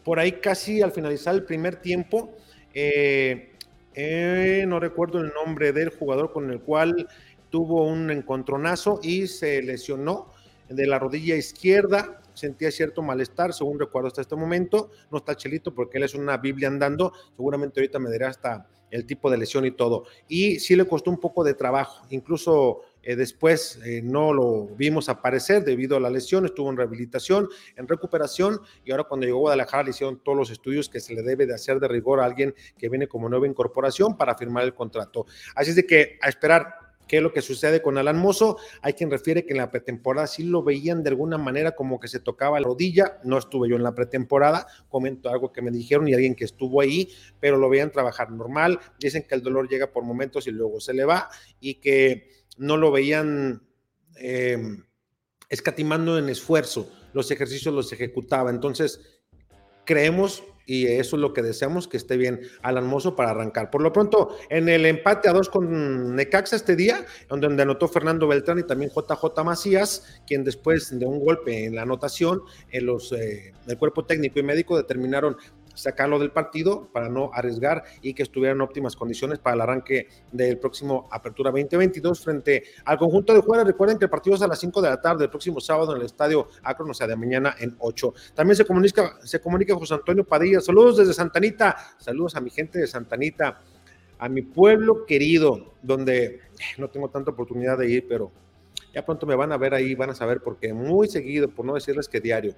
por 0.04 0.20
ahí 0.20 0.34
casi 0.34 0.82
al 0.82 0.92
finalizar 0.92 1.34
el 1.34 1.44
primer 1.44 1.78
tiempo, 1.78 2.36
eh, 2.74 3.54
eh, 3.94 4.66
no 4.68 4.80
recuerdo 4.80 5.22
el 5.22 5.32
nombre 5.34 5.72
del 5.72 5.90
jugador 5.90 6.34
con 6.34 6.52
el 6.52 6.60
cual 6.60 7.08
tuvo 7.50 7.88
un 7.88 8.12
encontronazo 8.12 9.00
y 9.02 9.28
se 9.28 9.62
lesionó 9.62 10.34
de 10.68 10.86
la 10.86 11.00
rodilla 11.00 11.36
izquierda, 11.38 12.22
sentía 12.36 12.72
cierto 12.72 13.02
malestar, 13.02 13.54
según 13.54 13.80
recuerdo 13.80 14.08
hasta 14.08 14.22
este 14.22 14.36
momento. 14.36 14.92
No 15.12 15.18
está 15.18 15.36
Chelito 15.36 15.74
porque 15.74 15.98
él 15.98 16.04
es 16.04 16.14
una 16.14 16.38
Biblia 16.38 16.68
andando, 16.68 17.14
seguramente 17.36 17.80
ahorita 17.80 18.00
me 18.00 18.12
dirá 18.12 18.30
hasta 18.30 18.68
el 18.92 19.06
tipo 19.06 19.30
de 19.30 19.38
lesión 19.38 19.66
y 19.66 19.72
todo. 19.72 20.06
Y 20.28 20.60
sí 20.60 20.76
le 20.76 20.86
costó 20.86 21.10
un 21.12 21.20
poco 21.20 21.44
de 21.44 21.54
trabajo, 21.54 22.06
incluso 22.10 22.82
eh, 23.02 23.16
después 23.16 23.80
eh, 23.86 24.02
no 24.04 24.34
lo 24.34 24.68
vimos 24.76 25.10
aparecer 25.10 25.64
debido 25.64 25.98
a 25.98 26.00
la 26.00 26.10
lesión, 26.10 26.46
estuvo 26.46 26.70
en 26.70 26.78
rehabilitación, 26.78 27.50
en 27.76 27.88
recuperación 27.88 28.62
y 28.84 28.92
ahora 28.92 29.04
cuando 29.04 29.26
llegó 29.26 29.40
a 29.40 29.42
Guadalajara 29.42 29.84
le 29.84 29.90
hicieron 29.92 30.20
todos 30.24 30.38
los 30.38 30.50
estudios 30.50 30.90
que 30.90 31.00
se 31.00 31.14
le 31.14 31.22
debe 31.22 31.46
de 31.46 31.54
hacer 31.54 31.80
de 31.80 31.88
rigor 31.88 32.20
a 32.20 32.26
alguien 32.26 32.56
que 32.78 32.90
viene 32.90 33.08
como 33.08 33.30
nueva 33.30 33.48
incorporación 33.48 34.18
para 34.18 34.36
firmar 34.36 34.64
el 34.64 34.74
contrato. 34.74 35.26
Así 35.56 35.72
es 35.72 35.76
de 35.76 35.86
que 35.86 36.18
a 36.22 36.30
esperar 36.30 36.85
¿Qué 37.08 37.18
es 37.18 37.24
lo 37.24 37.32
que 37.32 37.42
sucede 37.42 37.82
con 37.82 37.98
Alan 37.98 38.18
Mozo? 38.18 38.58
Hay 38.82 38.94
quien 38.94 39.12
refiere 39.12 39.46
que 39.46 39.54
en 39.54 39.58
la 39.58 39.70
pretemporada 39.70 40.28
sí 40.28 40.44
lo 40.44 40.64
veían 40.64 41.04
de 41.04 41.10
alguna 41.10 41.38
manera 41.38 41.76
como 41.76 42.00
que 42.00 42.08
se 42.08 42.20
tocaba 42.20 42.60
la 42.60 42.66
rodilla. 42.66 43.20
No 43.24 43.38
estuve 43.38 43.70
yo 43.70 43.76
en 43.76 43.84
la 43.84 43.94
pretemporada, 43.94 44.68
comento 44.90 45.30
algo 45.30 45.52
que 45.52 45.62
me 45.62 45.72
dijeron 45.72 46.08
y 46.08 46.14
alguien 46.14 46.36
que 46.36 46.46
estuvo 46.46 46.82
ahí, 46.82 47.10
pero 47.40 47.58
lo 47.58 47.70
veían 47.70 47.92
trabajar 47.92 48.32
normal. 48.32 48.80
Dicen 49.00 49.26
que 49.28 49.36
el 49.36 49.44
dolor 49.44 49.70
llega 49.70 49.92
por 49.92 50.04
momentos 50.04 50.48
y 50.48 50.52
luego 50.52 50.80
se 50.80 50.94
le 50.94 51.06
va 51.06 51.30
y 51.60 51.76
que 51.76 52.30
no 52.58 52.78
lo 52.78 52.92
veían 52.92 53.62
eh, 54.18 54.58
escatimando 55.50 56.18
en 56.18 56.30
esfuerzo. 56.30 56.92
Los 57.14 57.30
ejercicios 57.32 57.74
los 57.74 57.92
ejecutaba. 57.94 58.50
Entonces, 58.50 59.22
creemos 59.86 60.44
y 60.66 60.88
eso 60.88 61.16
es 61.16 61.22
lo 61.22 61.34
que 61.34 61.42
deseamos, 61.42 61.88
que 61.88 61.98
esté 61.98 62.18
bien 62.18 62.42
Alan 62.62 62.88
Mozo 62.88 63.16
para 63.16 63.32
arrancar. 63.32 63.70
Por 63.70 63.82
lo 63.82 63.94
pronto, 63.94 64.36
en 64.50 64.70
el 64.70 64.86
empate 64.86 65.30
a 65.30 65.34
dos 65.34 65.50
con 65.50 66.16
Necaxa 66.16 66.56
este 66.56 66.76
día, 66.76 67.06
donde 67.30 67.62
anotó 67.62 67.88
Fernando 67.88 68.28
Beltrán 68.28 68.60
y 68.60 68.64
también 68.64 68.92
JJ 68.92 69.44
Macías, 69.44 70.22
quien 70.26 70.44
después 70.44 70.98
de 70.98 71.06
un 71.06 71.20
golpe 71.20 71.66
en 71.66 71.76
la 71.76 71.84
anotación, 71.84 72.42
en 72.72 72.86
los, 72.86 73.12
eh, 73.12 73.54
el 73.68 73.78
cuerpo 73.78 74.06
técnico 74.06 74.40
y 74.40 74.44
médico 74.44 74.78
determinaron 74.78 75.38
sacarlo 75.76 76.20
del 76.20 76.32
partido 76.32 76.90
para 76.92 77.10
no 77.10 77.30
arriesgar 77.34 77.84
y 78.02 78.14
que 78.14 78.24
estuvieran 78.24 78.58
en 78.58 78.62
óptimas 78.62 78.96
condiciones 78.96 79.40
para 79.40 79.56
el 79.56 79.62
arranque 79.62 80.08
del 80.32 80.58
próximo 80.58 81.08
Apertura 81.12 81.52
2022 81.52 82.20
frente 82.20 82.64
al 82.86 82.98
conjunto 82.98 83.34
de 83.34 83.42
jugadores. 83.42 83.74
Recuerden 83.74 84.00
que 84.00 84.06
el 84.06 84.10
partido 84.10 84.36
es 84.36 84.42
a 84.42 84.48
las 84.48 84.60
5 84.60 84.82
de 84.82 84.90
la 84.90 85.02
tarde, 85.02 85.26
el 85.26 85.30
próximo 85.30 85.60
sábado 85.60 85.94
en 85.94 86.02
el 86.02 86.06
estadio 86.06 86.48
Akron, 86.64 86.90
o 86.90 86.94
sea, 86.94 87.08
de 87.08 87.16
mañana 87.16 87.56
en 87.60 87.76
8. 87.80 88.14
También 88.34 88.56
se 88.56 88.66
comunica, 88.66 89.18
se 89.24 89.40
comunica 89.40 89.76
José 89.76 89.94
Antonio 89.94 90.24
Padilla. 90.24 90.62
Saludos 90.62 90.98
desde 90.98 91.14
Santanita, 91.14 91.76
saludos 91.98 92.36
a 92.36 92.42
mi 92.42 92.50
gente 92.50 92.80
de 92.80 92.88
Santanita, 92.88 93.62
a 94.18 94.30
mi 94.30 94.42
pueblo 94.42 95.06
querido, 95.06 95.74
donde 95.82 96.26
eh, 96.26 96.40
no 96.78 96.90
tengo 96.90 97.10
tanta 97.10 97.32
oportunidad 97.32 97.78
de 97.78 97.90
ir, 97.90 98.06
pero 98.08 98.32
ya 98.94 99.06
pronto 99.06 99.26
me 99.26 99.36
van 99.36 99.52
a 99.52 99.58
ver 99.58 99.74
ahí, 99.74 99.94
van 99.94 100.12
a 100.12 100.16
saber 100.16 100.42
porque 100.42 100.74
muy 100.74 101.08
seguido, 101.08 101.50
por 101.50 101.66
no 101.66 101.74
decirles 101.74 102.08
que 102.08 102.22
diario, 102.22 102.56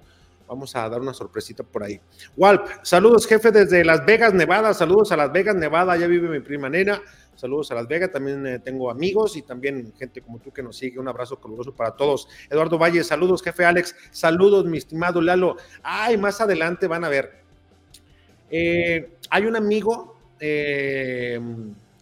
Vamos 0.48 0.74
a 0.74 0.88
dar 0.88 1.00
una 1.00 1.12
sorpresita 1.12 1.62
por 1.62 1.82
ahí. 1.82 2.00
Walp, 2.36 2.66
saludos 2.82 3.26
jefe 3.26 3.50
desde 3.50 3.84
Las 3.84 4.06
Vegas, 4.06 4.32
Nevada. 4.32 4.72
Saludos 4.72 5.12
a 5.12 5.16
Las 5.16 5.30
Vegas, 5.30 5.54
Nevada. 5.54 5.94
Ya 5.96 6.06
vive 6.06 6.28
mi 6.28 6.40
prima 6.40 6.70
nena. 6.70 7.02
Saludos 7.34 7.70
a 7.70 7.74
Las 7.74 7.86
Vegas. 7.86 8.10
También 8.10 8.46
eh, 8.46 8.58
tengo 8.58 8.90
amigos 8.90 9.36
y 9.36 9.42
también 9.42 9.92
gente 9.98 10.22
como 10.22 10.38
tú 10.38 10.50
que 10.50 10.62
nos 10.62 10.78
sigue. 10.78 10.98
Un 10.98 11.06
abrazo 11.06 11.38
caluroso 11.38 11.76
para 11.76 11.94
todos. 11.94 12.28
Eduardo 12.48 12.78
Valle, 12.78 13.04
saludos 13.04 13.42
jefe 13.42 13.66
Alex. 13.66 13.94
Saludos 14.10 14.64
mi 14.64 14.78
estimado 14.78 15.20
Lalo. 15.20 15.56
Ay, 15.82 16.16
más 16.16 16.40
adelante 16.40 16.86
van 16.86 17.04
a 17.04 17.10
ver. 17.10 17.42
Eh, 18.50 19.18
hay 19.28 19.44
un 19.44 19.54
amigo 19.54 20.16
eh, 20.40 21.38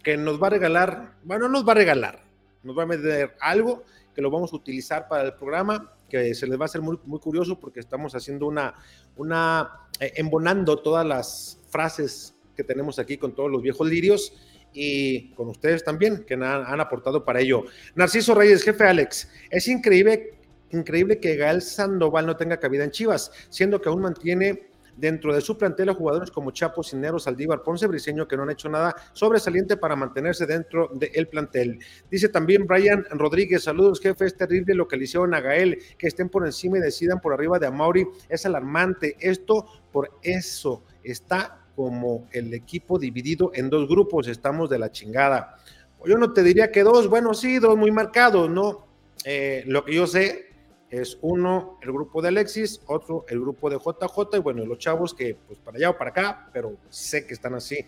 que 0.01 0.15
nos 0.15 0.41
va 0.41 0.47
a 0.47 0.51
regalar, 0.51 1.15
bueno, 1.23 1.49
nos 1.49 1.67
va 1.67 1.73
a 1.73 1.75
regalar, 1.75 2.23
nos 2.63 2.77
va 2.77 2.83
a 2.83 2.85
meter 2.85 3.35
algo 3.41 3.83
que 4.15 4.21
lo 4.21 4.31
vamos 4.31 4.53
a 4.53 4.55
utilizar 4.55 5.09
para 5.09 5.23
el 5.23 5.33
programa 5.33 5.91
que 6.09 6.33
se 6.33 6.47
les 6.47 6.59
va 6.59 6.63
a 6.63 6.65
hacer 6.65 6.81
muy, 6.81 6.99
muy 7.05 7.19
curioso 7.19 7.59
porque 7.59 7.79
estamos 7.79 8.15
haciendo 8.15 8.47
una, 8.47 8.75
una 9.15 9.87
eh, 9.99 10.13
embonando 10.15 10.77
todas 10.77 11.05
las 11.05 11.59
frases 11.69 12.35
que 12.55 12.63
tenemos 12.63 12.99
aquí 12.99 13.17
con 13.17 13.35
todos 13.35 13.51
los 13.51 13.61
viejos 13.61 13.87
lirios 13.87 14.33
y 14.73 15.31
con 15.31 15.47
ustedes 15.49 15.83
también, 15.83 16.23
que 16.23 16.35
han, 16.35 16.43
han 16.43 16.79
aportado 16.79 17.23
para 17.23 17.39
ello. 17.39 17.65
Narciso 17.95 18.35
Reyes, 18.35 18.63
jefe 18.63 18.83
Alex, 18.83 19.29
es 19.49 19.67
increíble, 19.67 20.39
increíble 20.71 21.19
que 21.19 21.35
Gael 21.35 21.61
Sandoval 21.61 22.25
no 22.25 22.37
tenga 22.37 22.57
cabida 22.57 22.83
en 22.83 22.91
Chivas, 22.91 23.31
siendo 23.49 23.81
que 23.81 23.89
aún 23.89 24.01
mantiene 24.01 24.66
dentro 24.97 25.33
de 25.33 25.41
su 25.41 25.57
plantel 25.57 25.89
a 25.89 25.93
jugadores 25.93 26.31
como 26.31 26.51
Chapo, 26.51 26.83
Cineros, 26.83 27.23
Saldívar, 27.23 27.63
Ponce, 27.63 27.87
Briseño, 27.87 28.27
que 28.27 28.35
no 28.35 28.43
han 28.43 28.49
hecho 28.49 28.67
nada 28.67 28.95
sobresaliente 29.13 29.77
para 29.77 29.95
mantenerse 29.95 30.45
dentro 30.45 30.89
del 30.93 31.27
plantel. 31.27 31.79
Dice 32.09 32.29
también 32.29 32.65
Brian 32.67 33.05
Rodríguez, 33.11 33.63
saludos 33.63 34.01
jefe, 34.01 34.25
es 34.25 34.35
terrible 34.35 34.73
lo 34.73 34.87
que 34.87 34.97
le 34.97 35.05
hicieron 35.05 35.33
a 35.33 35.39
Gael, 35.39 35.79
que 35.97 36.07
estén 36.07 36.29
por 36.29 36.45
encima 36.45 36.77
y 36.77 36.81
decidan 36.81 37.21
por 37.21 37.33
arriba 37.33 37.59
de 37.59 37.67
Amauri, 37.67 38.07
es 38.27 38.45
alarmante. 38.45 39.15
Esto 39.19 39.65
por 39.91 40.11
eso 40.21 40.83
está 41.03 41.63
como 41.75 42.27
el 42.31 42.53
equipo 42.53 42.97
dividido 42.97 43.51
en 43.53 43.69
dos 43.69 43.87
grupos, 43.87 44.27
estamos 44.27 44.69
de 44.69 44.79
la 44.79 44.91
chingada. 44.91 45.57
Yo 46.05 46.17
no 46.17 46.33
te 46.33 46.41
diría 46.41 46.71
que 46.71 46.83
dos, 46.83 47.07
bueno, 47.07 47.33
sí, 47.33 47.59
dos 47.59 47.77
muy 47.77 47.91
marcados, 47.91 48.49
¿no? 48.49 48.87
Eh, 49.25 49.63
lo 49.67 49.83
que 49.83 49.93
yo 49.93 50.07
sé 50.07 50.46
es 50.89 51.17
uno 51.21 51.79
el 51.81 51.91
grupo 51.91 52.21
de 52.21 52.29
Alexis, 52.29 52.81
otro 52.87 53.25
el 53.27 53.39
grupo 53.39 53.69
de 53.69 53.77
JJ 53.77 54.37
y 54.37 54.39
bueno, 54.39 54.65
los 54.65 54.77
chavos 54.77 55.13
que 55.13 55.35
pues 55.47 55.59
para 55.59 55.77
allá 55.77 55.89
o 55.89 55.97
para 55.97 56.11
acá, 56.11 56.49
pero 56.53 56.77
sé 56.89 57.25
que 57.25 57.33
están 57.33 57.55
así. 57.55 57.85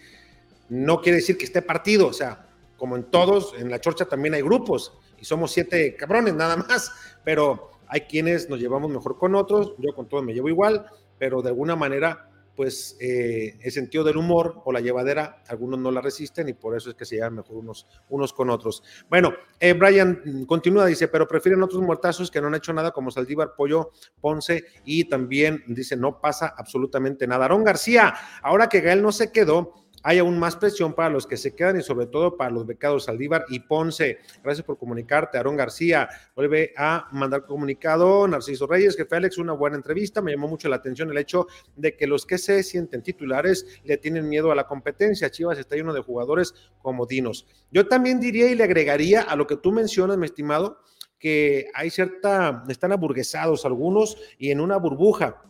No 0.70 1.02
quiere 1.02 1.18
decir 1.18 1.38
que 1.38 1.46
esté 1.46 1.62
partido, 1.62 2.08
o 2.08 2.14
sea, 2.14 2.48
como 2.78 2.96
en 2.96 3.04
todos, 3.06 3.54
en 3.58 3.70
la 3.72 3.82
chorcha 3.82 4.06
también 4.06 4.34
hay 4.34 4.42
grupos 4.42 4.94
y 5.18 5.26
somos 5.26 5.52
siete 5.52 5.96
cabrones 5.96 6.34
nada 6.34 6.58
más, 6.58 6.92
pero 7.24 7.72
hay 7.88 8.02
quienes 8.02 8.50
nos 8.50 8.60
llevamos 8.60 8.92
mejor 8.92 9.18
con 9.18 9.36
otros, 9.36 9.74
yo 9.78 9.94
con 9.96 10.08
todos 10.08 10.24
me 10.24 10.34
llevo 10.34 10.50
igual, 10.50 10.86
pero 11.18 11.42
de 11.42 11.50
alguna 11.50 11.76
manera 11.76 12.29
pues 12.60 12.98
eh, 13.00 13.58
el 13.62 13.72
sentido 13.72 14.04
del 14.04 14.18
humor 14.18 14.64
o 14.66 14.74
la 14.74 14.82
llevadera, 14.82 15.42
algunos 15.48 15.80
no 15.80 15.92
la 15.92 16.02
resisten 16.02 16.50
y 16.50 16.54
por 16.54 16.76
eso 16.76 16.90
es 16.90 16.96
que 16.98 17.06
se 17.06 17.16
llevan 17.16 17.36
mejor 17.36 17.56
unos, 17.56 17.88
unos 18.10 18.34
con 18.34 18.50
otros. 18.50 18.84
Bueno, 19.10 19.34
eh, 19.62 19.72
Brian 19.72 20.44
continúa, 20.46 20.86
dice, 20.86 21.08
pero 21.08 21.26
prefieren 21.26 21.64
otros 21.64 21.82
muertazos 21.82 22.30
que 22.30 22.42
no 22.42 22.48
han 22.48 22.56
hecho 22.56 22.74
nada 22.74 22.92
como 22.92 23.12
Saldívar, 23.12 23.54
Pollo, 23.56 23.92
Ponce 24.20 24.66
y 24.84 25.06
también 25.06 25.64
dice, 25.70 25.96
no 25.96 26.20
pasa 26.20 26.54
absolutamente 26.58 27.26
nada. 27.28 27.46
Aarón 27.46 27.64
García, 27.64 28.14
ahora 28.44 28.68
que 28.68 28.82
Gael 28.82 29.02
no 29.02 29.14
se 29.14 29.32
quedó, 29.32 29.74
hay 30.04 30.20
aún 30.20 30.40
más 30.40 30.56
presión 30.56 30.94
para 30.94 31.10
los 31.10 31.28
que 31.28 31.38
se 31.38 31.54
quedan 31.56 31.80
y 31.80 31.84
sobre 31.84 32.06
todo 32.06 32.38
para 32.38 32.52
los 32.52 32.66
becados 32.66 33.06
Saldívar 33.06 33.46
y 33.50 33.60
Ponce. 33.60 34.20
Gracias 34.44 34.66
por 34.66 34.78
comunicarte, 34.78 35.38
Aarón 35.38 35.58
García. 35.58 36.10
Vuelve 36.36 36.74
a 36.78 37.08
mandar 37.12 37.46
comunicado. 37.46 38.28
Narciso 38.28 38.68
Reyes, 38.68 38.96
que 38.96 39.06
Félix, 39.06 39.38
una 39.38 39.54
buena 39.54 39.76
entrevista. 39.76 40.22
Me 40.22 40.32
llamó 40.32 40.48
mucho 40.48 40.70
la 40.70 40.78
atención 40.78 41.10
el 41.10 41.18
hecho 41.18 41.48
de 41.76 41.96
que 41.96 42.08
los 42.08 42.26
que 42.26 42.38
se 42.38 42.64
sienten 42.64 43.04
titulares 43.04 43.82
le 43.84 43.98
tienen 43.98 44.30
miedo 44.30 44.52
a 44.52 44.56
la 44.56 44.68
competencia. 44.68 45.30
Chivas 45.30 45.58
está 45.58 45.76
lleno 45.76 45.94
de 45.94 46.02
jugadores 46.02 46.54
como 46.82 47.06
Dinos. 47.06 47.46
Yo 47.72 47.88
también 47.88 48.20
diría 48.20 48.50
y 48.50 48.56
le 48.56 48.64
agregaría 48.64 49.22
a 49.22 49.36
lo 49.36 49.48
que 49.48 49.58
tú 49.58 49.72
mencionas, 49.72 50.18
mi 50.18 50.26
estimado, 50.26 50.80
que 51.20 51.68
hay 51.74 51.90
cierta, 51.90 52.64
están 52.70 52.94
aburguesados 52.94 53.66
algunos 53.66 54.18
y 54.38 54.52
en 54.52 54.62
una 54.62 54.78
burbuja 54.78 55.44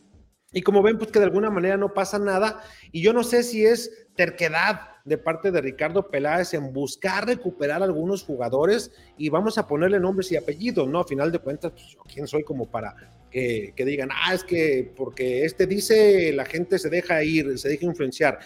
y 0.51 0.62
como 0.62 0.81
ven, 0.81 0.97
pues 0.97 1.12
que 1.12 1.19
de 1.19 1.25
alguna 1.25 1.51
manera 1.51 1.77
no 1.77 1.93
pasa 1.93 2.17
nada. 2.17 2.62
Y 2.91 3.01
yo 3.01 3.13
no 3.13 3.23
sé 3.23 3.43
si 3.43 3.65
es 3.65 4.07
terquedad 4.19 4.82
de 5.05 5.17
parte 5.17 5.49
de 5.49 5.62
Ricardo 5.62 6.10
Peláez 6.10 6.53
en 6.53 6.73
buscar 6.73 7.25
recuperar 7.25 7.82
algunos 7.82 8.21
jugadores 8.21 8.91
y 9.17 9.29
vamos 9.29 9.58
a 9.58 9.65
ponerle 9.65 9.97
nombres 9.97 10.29
y 10.34 10.36
apellidos, 10.36 10.89
¿no? 10.89 10.99
A 10.99 11.08
final 11.08 11.32
de 11.32 11.39
cuentas, 11.39 11.71
pues, 11.71 11.97
quién 12.13 12.27
soy 12.27 12.43
como 12.43 12.69
para 12.69 12.93
que, 13.32 13.71
que, 13.77 13.86
digan, 13.86 14.10
ah, 14.12 14.34
es 14.34 14.43
que 14.43 14.91
porque 14.93 15.45
este 15.45 15.67
dice, 15.67 16.34
la 16.34 16.43
gente 16.43 16.77
se 16.79 16.89
deja 16.89 17.23
ir, 17.23 17.58
se 17.58 17.69
deja 17.69 17.86
influenciar. 17.86 18.39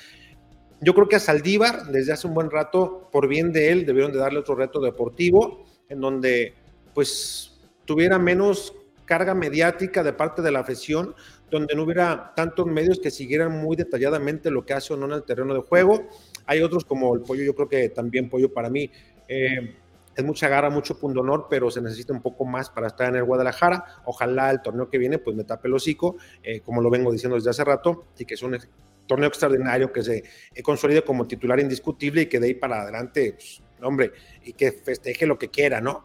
Yo 0.79 0.93
creo 0.93 1.07
que 1.07 1.15
a 1.15 1.19
Saldívar, 1.19 1.87
desde 1.87 2.13
hace 2.13 2.27
un 2.27 2.35
buen 2.35 2.51
rato, 2.51 3.09
por 3.11 3.27
bien 3.27 3.51
de 3.51 3.71
él, 3.71 3.87
debieron 3.87 4.11
de 4.11 4.19
darle 4.19 4.37
otro 4.37 4.53
reto 4.53 4.79
deportivo, 4.79 5.65
en 5.89 6.01
donde 6.01 6.53
pues 6.93 7.59
tuviera 7.85 8.19
menos 8.19 8.75
carga 9.05 9.33
mediática 9.33 10.03
de 10.03 10.13
parte 10.13 10.43
de 10.43 10.51
la 10.51 10.59
afición, 10.59 11.15
donde 11.53 11.75
no 11.75 11.83
hubiera 11.83 12.33
tantos 12.35 12.65
medios 12.65 12.99
que 12.99 13.11
siguieran 13.11 13.51
muy 13.61 13.75
detalladamente 13.75 14.49
lo 14.49 14.65
que 14.65 14.73
hace 14.73 14.93
o 14.93 14.97
no 14.97 15.05
en 15.05 15.11
el 15.13 15.23
terreno 15.23 15.53
de 15.53 15.61
juego. 15.61 16.09
Hay 16.47 16.61
otros 16.61 16.83
como 16.83 17.13
el 17.13 17.21
pollo, 17.21 17.43
yo 17.43 17.53
creo 17.53 17.69
que 17.69 17.89
también 17.89 18.29
pollo 18.29 18.51
para 18.51 18.69
mí 18.69 18.89
eh, 19.27 19.75
es 20.15 20.23
mucha 20.23 20.47
garra, 20.47 20.71
mucho 20.71 20.97
honor, 21.01 21.45
pero 21.49 21.69
se 21.69 21.79
necesita 21.79 22.11
un 22.11 22.21
poco 22.21 22.43
más 22.45 22.71
para 22.71 22.87
estar 22.87 23.07
en 23.07 23.17
el 23.17 23.23
Guadalajara. 23.23 23.85
Ojalá 24.05 24.49
el 24.49 24.61
torneo 24.61 24.89
que 24.89 24.97
viene 24.97 25.19
pues 25.19 25.35
me 25.35 25.43
tape 25.43 25.67
el 25.67 25.75
hocico, 25.75 26.17
eh, 26.41 26.59
como 26.61 26.81
lo 26.81 26.89
vengo 26.89 27.11
diciendo 27.11 27.35
desde 27.35 27.51
hace 27.51 27.63
rato, 27.63 28.07
y 28.17 28.25
que 28.25 28.33
es 28.33 28.41
un 28.41 28.57
torneo 29.05 29.27
extraordinario 29.27 29.91
que 29.91 30.01
se 30.01 30.23
consolide 30.63 31.03
como 31.03 31.27
titular 31.27 31.59
indiscutible 31.59 32.23
y 32.23 32.25
que 32.25 32.39
de 32.39 32.47
ahí 32.47 32.53
para 32.55 32.81
adelante, 32.81 33.33
pues, 33.33 33.61
hombre, 33.81 34.11
y 34.43 34.53
que 34.53 34.71
festeje 34.71 35.27
lo 35.27 35.37
que 35.37 35.49
quiera, 35.49 35.81
¿no? 35.81 36.03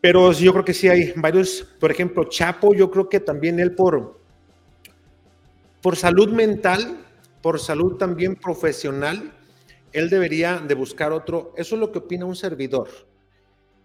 Pero 0.00 0.32
yo 0.32 0.52
creo 0.52 0.64
que 0.64 0.74
sí 0.74 0.86
hay 0.88 1.12
varios, 1.16 1.76
por 1.80 1.90
ejemplo, 1.90 2.24
Chapo, 2.24 2.74
yo 2.74 2.90
creo 2.90 3.08
que 3.08 3.20
también 3.20 3.58
él 3.58 3.74
por, 3.74 4.23
por 5.84 5.96
salud 5.96 6.30
mental, 6.30 6.96
por 7.42 7.60
salud 7.60 7.98
también 7.98 8.36
profesional, 8.36 9.34
él 9.92 10.08
debería 10.08 10.56
de 10.56 10.74
buscar 10.74 11.12
otro, 11.12 11.52
eso 11.58 11.74
es 11.74 11.78
lo 11.78 11.92
que 11.92 11.98
opina 11.98 12.24
un 12.24 12.36
servidor, 12.36 12.88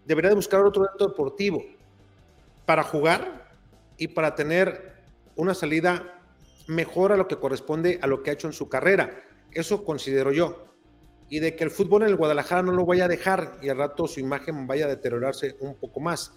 debería 0.06 0.30
de 0.30 0.36
buscar 0.36 0.64
otro 0.64 0.84
reto 0.84 1.08
deportivo 1.08 1.62
para 2.64 2.84
jugar 2.84 3.52
y 3.98 4.08
para 4.08 4.34
tener 4.34 4.94
una 5.36 5.52
salida 5.52 6.22
mejor 6.68 7.12
a 7.12 7.18
lo 7.18 7.28
que 7.28 7.36
corresponde 7.36 7.98
a 8.00 8.06
lo 8.06 8.22
que 8.22 8.30
ha 8.30 8.32
hecho 8.32 8.46
en 8.46 8.54
su 8.54 8.70
carrera. 8.70 9.22
Eso 9.50 9.84
considero 9.84 10.32
yo. 10.32 10.72
Y 11.28 11.40
de 11.40 11.54
que 11.54 11.64
el 11.64 11.70
fútbol 11.70 12.04
en 12.04 12.08
el 12.08 12.16
Guadalajara 12.16 12.62
no 12.62 12.72
lo 12.72 12.86
vaya 12.86 13.04
a 13.04 13.08
dejar 13.08 13.58
y 13.60 13.68
al 13.68 13.76
rato 13.76 14.08
su 14.08 14.20
imagen 14.20 14.66
vaya 14.66 14.86
a 14.86 14.88
deteriorarse 14.88 15.58
un 15.60 15.74
poco 15.74 16.00
más 16.00 16.32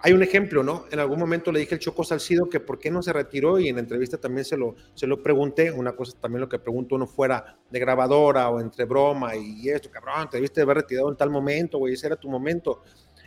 hay 0.00 0.12
un 0.12 0.22
ejemplo, 0.22 0.62
¿no? 0.62 0.84
En 0.92 1.00
algún 1.00 1.18
momento 1.18 1.50
le 1.50 1.58
dije 1.58 1.74
al 1.74 1.80
Choco 1.80 2.04
Salcido 2.04 2.48
que 2.48 2.60
por 2.60 2.78
qué 2.78 2.90
no 2.90 3.02
se 3.02 3.12
retiró 3.12 3.58
y 3.58 3.68
en 3.68 3.76
la 3.76 3.80
entrevista 3.80 4.16
también 4.16 4.44
se 4.44 4.56
lo, 4.56 4.76
se 4.94 5.06
lo 5.06 5.22
pregunté. 5.22 5.72
Una 5.72 5.92
cosa 5.92 6.16
también 6.20 6.40
lo 6.40 6.48
que 6.48 6.58
pregunto 6.58 6.94
uno 6.94 7.06
fuera 7.06 7.58
de 7.68 7.80
grabadora 7.80 8.48
o 8.48 8.60
entre 8.60 8.84
broma 8.84 9.34
y 9.34 9.68
esto, 9.68 9.90
cabrón, 9.90 10.30
te 10.30 10.36
debiste 10.36 10.60
haber 10.60 10.78
retirado 10.78 11.10
en 11.10 11.16
tal 11.16 11.30
momento, 11.30 11.78
güey, 11.78 11.94
ese 11.94 12.06
era 12.06 12.16
tu 12.16 12.28
momento. 12.28 12.82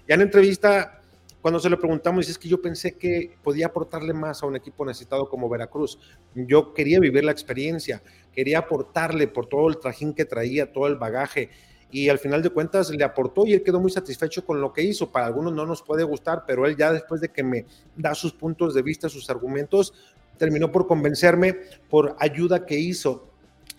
Ya 0.07 0.15
en 0.15 0.21
entrevista, 0.21 1.01
cuando 1.41 1.59
se 1.59 1.69
lo 1.69 1.77
preguntamos, 1.77 2.21
dice 2.21 2.31
es 2.31 2.37
que 2.37 2.47
yo 2.47 2.61
pensé 2.61 2.97
que 2.97 3.37
podía 3.43 3.65
aportarle 3.65 4.13
más 4.13 4.41
a 4.41 4.45
un 4.45 4.55
equipo 4.55 4.85
necesitado 4.85 5.27
como 5.27 5.49
Veracruz. 5.49 5.99
Yo 6.35 6.73
quería 6.73 7.01
vivir 7.01 7.25
la 7.25 7.33
experiencia, 7.33 8.01
quería 8.31 8.59
aportarle 8.59 9.27
por 9.27 9.47
todo 9.47 9.67
el 9.67 9.77
trajín 9.77 10.13
que 10.13 10.23
traía, 10.23 10.71
todo 10.71 10.87
el 10.87 10.95
bagaje 10.95 11.49
y 11.91 12.09
al 12.09 12.19
final 12.19 12.41
de 12.41 12.49
cuentas 12.49 12.89
le 12.89 13.03
aportó 13.03 13.45
y 13.45 13.53
él 13.53 13.63
quedó 13.63 13.79
muy 13.79 13.91
satisfecho 13.91 14.45
con 14.45 14.61
lo 14.61 14.71
que 14.71 14.81
hizo. 14.81 15.11
Para 15.11 15.27
algunos 15.27 15.53
no 15.53 15.65
nos 15.65 15.81
puede 15.81 16.03
gustar, 16.03 16.45
pero 16.47 16.65
él 16.65 16.75
ya 16.77 16.91
después 16.93 17.21
de 17.21 17.29
que 17.29 17.43
me 17.43 17.65
da 17.95 18.15
sus 18.15 18.33
puntos 18.33 18.73
de 18.73 18.81
vista, 18.81 19.09
sus 19.09 19.29
argumentos, 19.29 19.93
terminó 20.37 20.71
por 20.71 20.87
convencerme 20.87 21.57
por 21.89 22.15
ayuda 22.19 22.65
que 22.65 22.79
hizo 22.79 23.27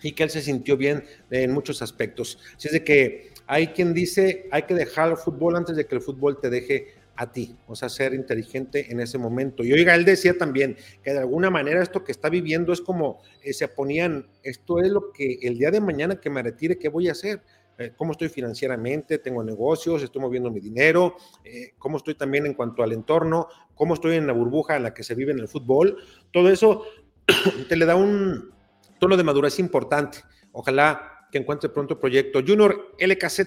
y 0.01 0.11
que 0.11 0.23
él 0.23 0.29
se 0.29 0.41
sintió 0.41 0.77
bien 0.77 1.03
en 1.31 1.51
muchos 1.51 1.81
aspectos. 1.81 2.37
Así 2.55 2.67
es 2.67 2.73
de 2.73 2.83
que 2.83 3.31
hay 3.47 3.67
quien 3.67 3.93
dice, 3.93 4.47
hay 4.51 4.63
que 4.63 4.75
dejar 4.75 5.09
el 5.11 5.17
fútbol 5.17 5.55
antes 5.55 5.75
de 5.75 5.85
que 5.85 5.95
el 5.95 6.01
fútbol 6.01 6.39
te 6.39 6.49
deje 6.49 6.93
a 7.15 7.31
ti, 7.31 7.55
o 7.67 7.75
sea, 7.75 7.89
ser 7.89 8.13
inteligente 8.13 8.91
en 8.91 8.99
ese 8.99 9.17
momento. 9.17 9.63
Y 9.63 9.71
oiga, 9.71 9.93
él 9.95 10.03
decía 10.05 10.37
también 10.37 10.77
que 11.03 11.11
de 11.13 11.19
alguna 11.19 11.49
manera 11.49 11.81
esto 11.81 12.03
que 12.03 12.11
está 12.11 12.29
viviendo 12.29 12.73
es 12.73 12.81
como 12.81 13.21
eh, 13.43 13.53
se 13.53 13.67
ponían, 13.67 14.27
esto 14.41 14.79
es 14.79 14.89
lo 14.89 15.11
que 15.11 15.39
el 15.43 15.57
día 15.57 15.69
de 15.69 15.79
mañana 15.79 16.19
que 16.19 16.29
me 16.29 16.41
retire, 16.41 16.77
¿qué 16.77 16.89
voy 16.89 17.09
a 17.09 17.11
hacer? 17.11 17.41
Eh, 17.77 17.93
cómo 17.95 18.11
estoy 18.11 18.29
financieramente, 18.29 19.17
tengo 19.17 19.43
negocios, 19.43 20.03
estoy 20.03 20.21
moviendo 20.21 20.51
mi 20.51 20.59
dinero, 20.59 21.15
eh, 21.43 21.73
cómo 21.77 21.97
estoy 21.97 22.15
también 22.15 22.45
en 22.45 22.53
cuanto 22.53 22.83
al 22.83 22.91
entorno, 22.91 23.47
cómo 23.73 23.95
estoy 23.95 24.15
en 24.15 24.27
la 24.27 24.33
burbuja 24.33 24.75
en 24.75 24.83
la 24.83 24.93
que 24.93 25.03
se 25.03 25.15
vive 25.15 25.31
en 25.31 25.39
el 25.39 25.47
fútbol. 25.47 25.97
Todo 26.31 26.49
eso 26.49 26.83
te 27.69 27.75
le 27.75 27.85
da 27.85 27.95
un 27.95 28.51
tono 28.99 29.17
de 29.17 29.23
madurez 29.23 29.59
importante. 29.59 30.19
Ojalá 30.51 31.12
que 31.33 31.39
encuentre 31.39 31.67
pronto 31.67 31.99
proyecto. 31.99 32.41
Junior 32.45 32.93
LKZ, 32.99 33.39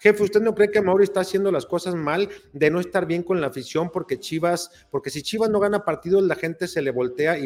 jefe, 0.00 0.22
¿usted 0.24 0.40
no 0.40 0.56
cree 0.56 0.72
que 0.72 0.82
Mauri 0.82 1.04
está 1.04 1.20
haciendo 1.20 1.52
las 1.52 1.66
cosas 1.66 1.94
mal 1.94 2.28
de 2.52 2.68
no 2.68 2.80
estar 2.80 3.06
bien 3.06 3.22
con 3.22 3.40
la 3.40 3.46
afición 3.46 3.90
porque 3.92 4.18
Chivas, 4.18 4.72
porque 4.90 5.08
si 5.08 5.22
Chivas 5.22 5.48
no 5.48 5.60
gana 5.60 5.84
partidos, 5.84 6.24
la 6.24 6.34
gente 6.34 6.66
se 6.66 6.82
le 6.82 6.90
voltea 6.90 7.38
y, 7.38 7.44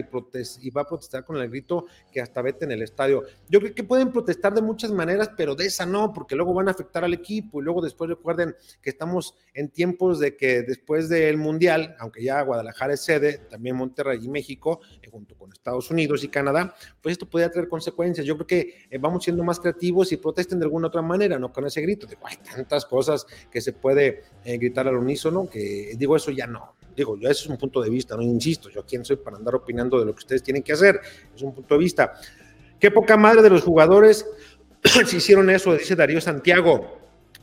y 0.63 0.71
va 0.71 0.81
a 0.81 0.87
protestar 0.87 1.27
con 1.27 1.37
el 1.37 1.51
grito 1.51 1.85
que 2.11 2.23
hasta 2.23 2.41
vete 2.41 2.65
en 2.65 2.73
el 2.73 2.81
estadio? 2.81 3.25
Yo 3.51 3.61
creo 3.61 3.75
que 3.75 3.85
pueden 3.85 4.13
protestar 4.13 4.55
de 4.55 4.63
muchas 4.63 4.91
maneras, 4.93 5.33
pero 5.37 5.55
de 5.55 5.67
esa 5.67 5.85
no, 5.85 6.11
porque 6.15 6.37
luego 6.37 6.55
van 6.55 6.69
a 6.69 6.71
afectar 6.71 7.05
al 7.05 7.13
equipo 7.13 7.61
y 7.61 7.65
luego 7.65 7.83
después 7.83 8.09
recuerden 8.09 8.57
que 8.81 8.89
estamos 8.89 9.35
en 9.53 9.69
tiempos 9.69 10.21
de 10.21 10.39
que 10.39 10.63
después 10.63 11.11
del 11.11 11.37
Mundial, 11.37 11.97
aunque 11.99 12.25
ya 12.25 12.41
Guadalajara 12.41 12.95
es 12.95 13.03
sede, 13.03 13.43
también 13.51 13.77
Monterrey 13.77 14.21
y 14.23 14.29
México, 14.29 14.81
eh, 15.03 15.09
junto 15.11 15.37
con 15.37 15.53
Estados 15.53 15.91
Unidos 15.91 16.25
y 16.25 16.29
Canadá, 16.29 16.75
pues 17.03 17.13
esto 17.13 17.29
podría 17.29 17.51
tener 17.51 17.69
consecuencias. 17.69 18.27
Yo 18.27 18.37
creo 18.37 18.47
que 18.47 18.87
eh, 18.89 18.97
vamos 18.97 19.25
siendo 19.25 19.45
más 19.45 19.61
creativos 19.61 19.82
y 19.83 20.17
protesten 20.17 20.59
de 20.59 20.65
alguna 20.65 20.89
otra 20.89 21.03
manera, 21.03 21.39
no 21.39 21.53
con 21.53 21.67
ese 21.67 21.81
grito. 21.81 22.07
Digo, 22.07 22.23
hay 22.25 22.37
tantas 22.37 22.85
cosas 22.87 23.27
que 23.51 23.61
se 23.61 23.73
puede 23.73 24.23
eh, 24.45 24.57
gritar 24.59 24.87
al 24.87 24.97
unísono 24.97 25.49
que 25.49 25.95
digo, 25.97 26.17
eso 26.17 26.31
ya 26.31 26.47
no. 26.47 26.77
Digo, 26.95 27.17
yo 27.19 27.29
eso 27.29 27.45
es 27.45 27.51
un 27.51 27.57
punto 27.57 27.81
de 27.81 27.91
vista, 27.91 28.17
no 28.17 28.23
insisto, 28.23 28.69
yo 28.69 28.85
quién 28.85 29.05
soy 29.05 29.17
para 29.17 29.39
andar 29.39 29.55
opinando 29.55 29.99
de 29.99 30.05
lo 30.05 30.15
que 30.15 30.21
ustedes 30.21 30.43
tienen 30.43 30.63
que 30.63 30.75
hacer, 30.75 31.01
es 31.35 31.43
un 31.43 31.55
punto 31.55 31.75
de 31.75 31.81
vista. 31.81 32.13
Qué 32.79 32.91
poca 32.91 33.17
madre 33.17 33.43
de 33.43 33.51
los 33.51 33.63
jugadores 33.63 34.27
si 35.07 35.17
hicieron 35.17 35.49
eso, 35.51 35.75
dice 35.75 35.97
Darío 35.97 36.21
Santiago. 36.21 36.99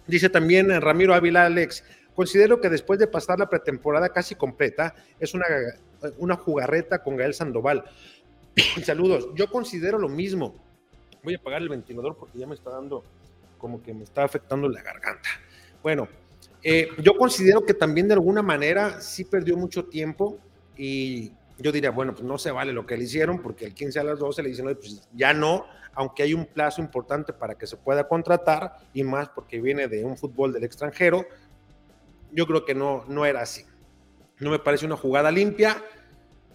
Dice 0.07 0.29
también 0.29 0.69
Ramiro 0.81 1.13
Ávila 1.13 1.45
Alex, 1.45 1.83
considero 2.13 2.59
que 2.59 2.69
después 2.69 2.99
de 2.99 3.07
pasar 3.07 3.39
la 3.39 3.49
pretemporada 3.49 4.09
casi 4.09 4.35
completa, 4.35 4.95
es 5.19 5.33
una, 5.33 5.45
una 6.17 6.35
jugarreta 6.35 7.01
con 7.03 7.15
Gael 7.15 7.33
Sandoval. 7.33 7.85
Saludos, 8.83 9.29
yo 9.35 9.49
considero 9.49 9.97
lo 9.97 10.09
mismo. 10.09 10.68
Voy 11.23 11.33
a 11.33 11.37
apagar 11.37 11.61
el 11.61 11.69
ventilador 11.69 12.15
porque 12.17 12.39
ya 12.39 12.47
me 12.47 12.55
está 12.55 12.69
dando 12.71 13.03
como 13.57 13.81
que 13.83 13.93
me 13.93 14.03
está 14.03 14.23
afectando 14.23 14.69
la 14.69 14.81
garganta. 14.81 15.29
Bueno, 15.83 16.07
eh, 16.63 16.89
yo 17.01 17.15
considero 17.15 17.65
que 17.65 17.73
también 17.73 18.07
de 18.07 18.13
alguna 18.13 18.41
manera 18.41 19.01
sí 19.01 19.25
perdió 19.25 19.55
mucho 19.57 19.85
tiempo 19.85 20.39
y 20.77 21.31
yo 21.57 21.71
diría, 21.71 21.91
bueno, 21.91 22.13
pues 22.13 22.23
no 22.23 22.37
se 22.37 22.51
vale 22.51 22.71
lo 22.73 22.85
que 22.85 22.97
le 22.97 23.03
hicieron 23.03 23.41
porque 23.41 23.65
el 23.65 23.73
15 23.73 23.99
a 23.99 24.03
las 24.03 24.19
12 24.19 24.43
le 24.43 24.49
dicen, 24.49 24.65
pues 24.65 25.07
ya 25.13 25.33
no, 25.33 25.65
aunque 25.93 26.23
hay 26.23 26.33
un 26.33 26.45
plazo 26.45 26.81
importante 26.81 27.33
para 27.33 27.55
que 27.55 27.67
se 27.67 27.77
pueda 27.77 28.07
contratar 28.07 28.77
y 28.93 29.03
más 29.03 29.29
porque 29.29 29.59
viene 29.59 29.87
de 29.87 30.05
un 30.05 30.17
fútbol 30.17 30.53
del 30.53 30.63
extranjero, 30.63 31.25
yo 32.31 32.47
creo 32.47 32.63
que 32.63 32.75
no, 32.75 33.03
no 33.07 33.25
era 33.25 33.41
así. 33.41 33.65
No 34.39 34.51
me 34.51 34.59
parece 34.59 34.85
una 34.85 34.95
jugada 34.95 35.31
limpia, 35.31 35.83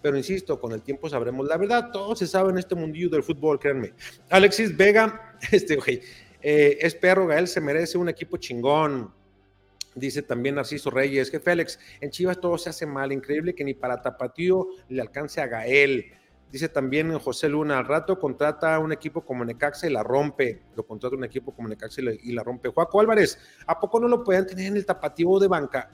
pero 0.05 0.19
insisto, 0.19 0.61
con 0.61 0.73
el 0.73 0.83
tiempo 0.83 1.09
sabremos 1.09 1.49
la 1.49 1.57
verdad. 1.57 1.91
Todo 1.91 2.15
se 2.15 2.27
sabe 2.27 2.51
en 2.51 2.59
este 2.59 2.75
mundillo 2.75 3.09
del 3.09 3.23
fútbol, 3.23 3.59
créanme. 3.59 3.95
Alexis 4.29 4.77
Vega, 4.77 5.35
este, 5.51 5.77
güey, 5.77 6.03
eh, 6.43 6.77
es 6.79 6.95
perro, 6.95 7.27
Gael 7.27 7.49
se 7.49 7.59
merece 7.59 7.97
un 7.97 8.11
equipo 8.11 8.37
chingón. 8.37 9.15
Dice 9.95 10.21
también 10.21 10.57
Narciso 10.57 10.91
Reyes, 10.91 11.31
que 11.31 11.41
Félix, 11.41 11.79
en 12.03 12.11
Chivas 12.11 12.39
todo 12.39 12.59
se 12.59 12.69
hace 12.69 12.85
mal, 12.85 13.13
increíble 13.13 13.55
que 13.55 13.65
ni 13.65 13.73
para 13.73 14.03
Tapatío 14.03 14.67
le 14.91 15.01
alcance 15.01 15.41
a 15.41 15.47
Gael. 15.47 16.13
Dice 16.53 16.69
también 16.69 17.19
José 17.19 17.49
Luna, 17.49 17.79
al 17.79 17.87
rato 17.87 18.19
contrata 18.19 18.75
a 18.75 18.81
un 18.81 18.93
equipo 18.93 19.25
como 19.25 19.43
Necaxa 19.43 19.87
y 19.87 19.91
la 19.91 20.03
rompe. 20.03 20.65
Lo 20.77 20.87
contrata 20.87 21.17
un 21.17 21.25
equipo 21.25 21.55
como 21.55 21.67
Necaxa 21.67 22.03
y 22.03 22.33
la, 22.33 22.43
rompe. 22.43 22.69
Juaco 22.69 23.01
Álvarez, 23.01 23.39
¿a 23.67 23.81
poco 23.81 23.99
no 24.01 24.09
lo 24.09 24.23
pueden 24.23 24.47
tener 24.47 24.67
en 24.67 24.77
el 24.77 24.85
tapatío 24.85 25.39
de 25.39 25.49
banca? 25.49 25.91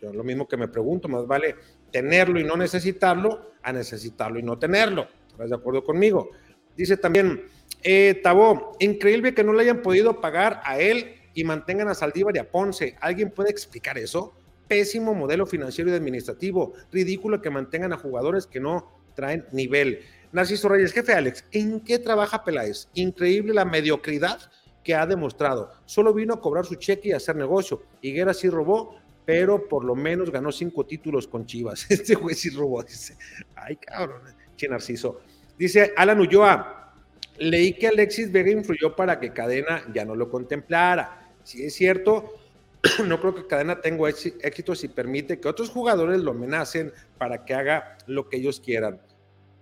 Yo 0.00 0.12
lo 0.12 0.22
mismo 0.22 0.46
que 0.46 0.56
me 0.56 0.68
pregunto, 0.68 1.08
más 1.08 1.26
vale 1.26 1.56
tenerlo 1.90 2.40
y 2.40 2.44
no 2.44 2.56
necesitarlo 2.56 3.52
a 3.62 3.72
necesitarlo 3.72 4.38
y 4.38 4.42
no 4.42 4.58
tenerlo. 4.58 5.08
¿Estás 5.30 5.50
de 5.50 5.56
acuerdo 5.56 5.84
conmigo? 5.84 6.30
Dice 6.76 6.96
también 6.96 7.44
eh, 7.82 8.20
Tabó, 8.22 8.76
increíble 8.80 9.34
que 9.34 9.44
no 9.44 9.52
le 9.52 9.62
hayan 9.62 9.82
podido 9.82 10.20
pagar 10.20 10.60
a 10.64 10.78
él 10.78 11.16
y 11.34 11.44
mantengan 11.44 11.88
a 11.88 11.94
Saldívar 11.94 12.36
y 12.36 12.38
a 12.38 12.50
Ponce. 12.50 12.96
¿Alguien 13.00 13.30
puede 13.30 13.50
explicar 13.50 13.98
eso? 13.98 14.34
Pésimo 14.68 15.14
modelo 15.14 15.46
financiero 15.46 15.90
y 15.90 15.94
administrativo. 15.94 16.74
Ridículo 16.92 17.40
que 17.40 17.50
mantengan 17.50 17.92
a 17.92 17.98
jugadores 17.98 18.46
que 18.46 18.60
no 18.60 19.00
traen 19.14 19.46
nivel. 19.52 20.00
Narciso 20.32 20.68
Reyes, 20.68 20.92
jefe 20.92 21.12
Alex, 21.12 21.44
¿en 21.50 21.80
qué 21.80 21.98
trabaja 21.98 22.44
Peláez? 22.44 22.88
Increíble 22.94 23.52
la 23.52 23.64
mediocridad 23.64 24.38
que 24.84 24.94
ha 24.94 25.06
demostrado. 25.06 25.72
Solo 25.86 26.14
vino 26.14 26.34
a 26.34 26.40
cobrar 26.40 26.64
su 26.64 26.76
cheque 26.76 27.08
y 27.08 27.12
hacer 27.12 27.36
negocio. 27.36 27.82
Higuera 28.00 28.32
sí 28.32 28.48
robó, 28.48 28.99
pero 29.24 29.68
por 29.68 29.84
lo 29.84 29.94
menos 29.94 30.30
ganó 30.30 30.50
cinco 30.50 30.84
títulos 30.86 31.26
con 31.26 31.46
Chivas. 31.46 31.86
Este 31.90 32.14
güey 32.14 32.34
sí 32.34 32.50
robó, 32.50 32.82
dice. 32.82 33.16
Ay, 33.54 33.76
cabrón, 33.76 34.22
che 34.56 34.68
Narciso. 34.68 35.20
Dice 35.58 35.92
Alan 35.96 36.20
Ulloa, 36.20 36.94
leí 37.38 37.74
que 37.74 37.88
Alexis 37.88 38.32
Vega 38.32 38.50
influyó 38.50 38.96
para 38.96 39.20
que 39.20 39.32
Cadena 39.32 39.84
ya 39.92 40.04
no 40.04 40.14
lo 40.14 40.30
contemplara. 40.30 41.30
Si 41.42 41.64
es 41.64 41.74
cierto, 41.74 42.34
no 43.06 43.20
creo 43.20 43.34
que 43.34 43.46
Cadena 43.46 43.80
tenga 43.80 44.08
éxito 44.08 44.74
si 44.74 44.88
permite 44.88 45.40
que 45.40 45.48
otros 45.48 45.70
jugadores 45.70 46.20
lo 46.20 46.30
amenacen 46.30 46.92
para 47.18 47.44
que 47.44 47.54
haga 47.54 47.98
lo 48.06 48.28
que 48.28 48.38
ellos 48.38 48.60
quieran. 48.60 49.00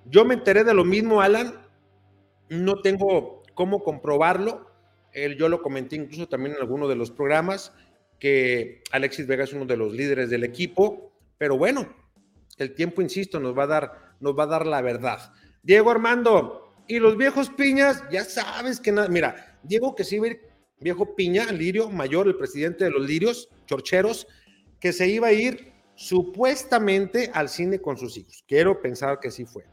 Yo 0.05 0.25
me 0.25 0.35
enteré 0.35 0.65
de 0.65 0.75
lo 0.75 0.85
mismo, 0.85 1.21
Alan. 1.21 1.67
No 2.49 2.81
tengo 2.81 3.43
cómo 3.55 3.83
comprobarlo. 3.83 4.71
yo 5.37 5.49
lo 5.49 5.63
comenté 5.63 5.97
incluso 5.97 6.29
también 6.29 6.55
en 6.55 6.61
alguno 6.61 6.87
de 6.87 6.95
los 6.95 7.11
programas, 7.11 7.73
que 8.19 8.83
Alexis 8.91 9.27
Vega 9.27 9.45
es 9.45 9.53
uno 9.53 9.65
de 9.65 9.77
los 9.77 9.93
líderes 9.93 10.31
del 10.31 10.45
equipo. 10.45 11.13
Pero 11.37 11.57
bueno, 11.57 11.95
el 12.57 12.75
tiempo, 12.75 13.03
insisto, 13.03 13.39
nos 13.39 13.57
va 13.57 13.65
a 13.65 13.69
dar, 13.69 14.15
nos 14.21 14.39
va 14.39 14.45
a 14.45 14.49
dar 14.49 14.67
la 14.67 14.83
verdad. 14.83 15.33
Diego 15.63 15.91
Armando, 15.91 16.69
y 16.89 16.99
los 16.99 17.17
viejos 17.17 17.51
piñas, 17.51 18.03
ya 18.11 18.25
sabes 18.25 18.81
que 18.81 18.91
nada. 18.91 19.09
Mira, 19.09 19.59
Diego 19.63 19.95
que 19.95 20.05
sí 20.05 20.19
viejo 20.81 21.15
Piña, 21.15 21.53
Lirio 21.53 21.91
Mayor, 21.91 22.27
el 22.27 22.37
presidente 22.37 22.85
de 22.85 22.91
los 22.91 23.07
Lirios, 23.07 23.49
Chorcheros, 23.67 24.27
que 24.81 24.93
se 24.93 25.09
iba 25.09 25.29
a 25.29 25.33
ir 25.33 25.73
supuestamente 25.95 27.31
al 27.35 27.49
cine 27.49 27.81
con 27.81 27.97
sus 27.99 28.17
hijos. 28.17 28.45
Quiero 28.47 28.81
pensar 28.81 29.21
que 29.21 29.31
sí 29.31 29.45
fue. 29.45 29.65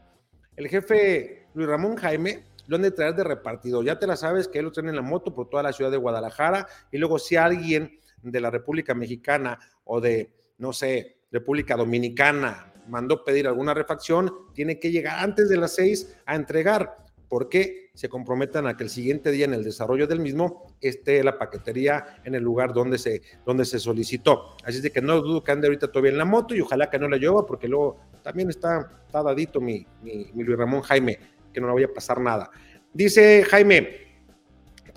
El 0.56 0.68
jefe 0.68 1.46
Luis 1.54 1.68
Ramón 1.68 1.96
Jaime 1.96 2.44
lo 2.66 2.76
han 2.76 2.82
de 2.82 2.90
traer 2.90 3.14
de 3.14 3.24
repartido. 3.24 3.82
Ya 3.82 3.98
te 3.98 4.06
la 4.06 4.16
sabes 4.16 4.48
que 4.48 4.58
él 4.58 4.64
lo 4.64 4.72
trae 4.72 4.88
en 4.88 4.96
la 4.96 5.02
moto 5.02 5.34
por 5.34 5.48
toda 5.48 5.62
la 5.62 5.72
ciudad 5.72 5.90
de 5.90 5.96
Guadalajara 5.96 6.66
y 6.90 6.98
luego 6.98 7.18
si 7.18 7.36
alguien 7.36 8.00
de 8.22 8.40
la 8.40 8.50
República 8.50 8.94
Mexicana 8.94 9.58
o 9.84 10.00
de, 10.00 10.30
no 10.58 10.72
sé, 10.72 11.18
República 11.30 11.76
Dominicana 11.76 12.72
mandó 12.88 13.24
pedir 13.24 13.46
alguna 13.46 13.74
refacción, 13.74 14.32
tiene 14.54 14.78
que 14.78 14.90
llegar 14.90 15.18
antes 15.18 15.48
de 15.48 15.56
las 15.56 15.74
seis 15.74 16.16
a 16.24 16.34
entregar 16.34 16.96
porque 17.28 17.90
se 17.94 18.08
comprometan 18.08 18.66
a 18.66 18.76
que 18.76 18.84
el 18.84 18.90
siguiente 18.90 19.30
día 19.30 19.46
en 19.46 19.54
el 19.54 19.64
desarrollo 19.64 20.06
del 20.06 20.20
mismo 20.20 20.76
esté 20.80 21.24
la 21.24 21.38
paquetería 21.38 22.20
en 22.24 22.34
el 22.34 22.42
lugar 22.42 22.72
donde 22.72 22.98
se, 22.98 23.22
donde 23.44 23.64
se 23.64 23.78
solicitó. 23.78 24.56
Así 24.64 24.80
de 24.80 24.90
que 24.90 25.00
no 25.00 25.20
dudo 25.20 25.42
que 25.42 25.52
ande 25.52 25.66
ahorita 25.66 25.88
todavía 25.88 26.12
en 26.12 26.18
la 26.18 26.24
moto 26.24 26.54
y 26.54 26.60
ojalá 26.60 26.88
que 26.88 26.98
no 26.98 27.08
la 27.08 27.16
lleve 27.16 27.42
porque 27.46 27.68
luego 27.68 27.98
también 28.22 28.50
está, 28.50 29.02
está 29.06 29.22
dadito 29.22 29.60
mi, 29.60 29.86
mi, 30.02 30.30
Luis 30.34 30.58
Ramón 30.58 30.82
Jaime, 30.82 31.18
que 31.52 31.60
no 31.60 31.68
le 31.68 31.74
vaya 31.74 31.86
a 31.86 31.94
pasar 31.94 32.20
nada. 32.20 32.50
Dice 32.92 33.44
Jaime, 33.44 34.05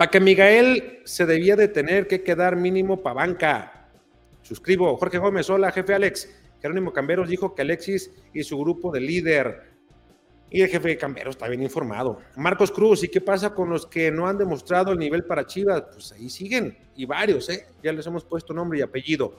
para 0.00 0.10
que 0.10 0.18
Miguel 0.18 1.00
se 1.04 1.26
debía 1.26 1.56
de 1.56 1.68
tener 1.68 2.06
que 2.06 2.22
quedar 2.22 2.56
mínimo 2.56 3.02
para 3.02 3.16
banca. 3.16 3.86
Suscribo. 4.40 4.96
Jorge 4.96 5.18
Gómez, 5.18 5.50
hola, 5.50 5.70
jefe 5.72 5.92
Alex. 5.92 6.34
Jerónimo 6.62 6.90
Camberos 6.90 7.28
dijo 7.28 7.54
que 7.54 7.60
Alexis 7.60 8.10
y 8.32 8.42
su 8.42 8.58
grupo 8.58 8.90
de 8.90 9.00
líder 9.02 9.64
y 10.48 10.62
el 10.62 10.70
jefe 10.70 10.96
Camberos 10.96 11.34
está 11.34 11.48
bien 11.48 11.62
informado. 11.62 12.18
Marcos 12.36 12.70
Cruz, 12.70 13.04
¿y 13.04 13.08
qué 13.08 13.20
pasa 13.20 13.54
con 13.54 13.68
los 13.68 13.86
que 13.86 14.10
no 14.10 14.26
han 14.26 14.38
demostrado 14.38 14.92
el 14.92 14.98
nivel 14.98 15.24
para 15.24 15.46
Chivas? 15.46 15.82
Pues 15.92 16.12
ahí 16.12 16.30
siguen, 16.30 16.78
y 16.96 17.04
varios, 17.04 17.50
¿eh? 17.50 17.66
Ya 17.82 17.92
les 17.92 18.06
hemos 18.06 18.24
puesto 18.24 18.54
nombre 18.54 18.78
y 18.78 18.82
apellido. 18.82 19.36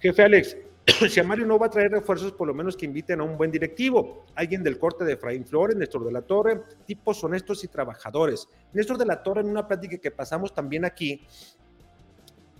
Jefe 0.00 0.24
Alex, 0.24 0.56
si 1.10 1.20
a 1.20 1.24
Mario 1.24 1.46
no 1.46 1.58
va 1.58 1.66
a 1.66 1.70
traer 1.70 1.90
refuerzos, 1.90 2.32
por 2.32 2.46
lo 2.46 2.54
menos 2.54 2.76
que 2.76 2.86
inviten 2.86 3.20
a 3.20 3.24
un 3.24 3.36
buen 3.36 3.50
directivo, 3.50 4.24
alguien 4.34 4.62
del 4.62 4.78
corte 4.78 5.04
de 5.04 5.14
Efraín 5.14 5.44
Flores, 5.44 5.76
Néstor 5.76 6.04
de 6.04 6.12
la 6.12 6.22
Torre, 6.22 6.62
tipos 6.86 7.22
honestos 7.24 7.62
y 7.64 7.68
trabajadores. 7.68 8.48
Néstor 8.72 8.96
de 8.96 9.06
la 9.06 9.22
Torre, 9.22 9.42
en 9.42 9.48
una 9.48 9.66
plática 9.66 9.98
que 9.98 10.10
pasamos 10.10 10.54
también 10.54 10.84
aquí, 10.84 11.26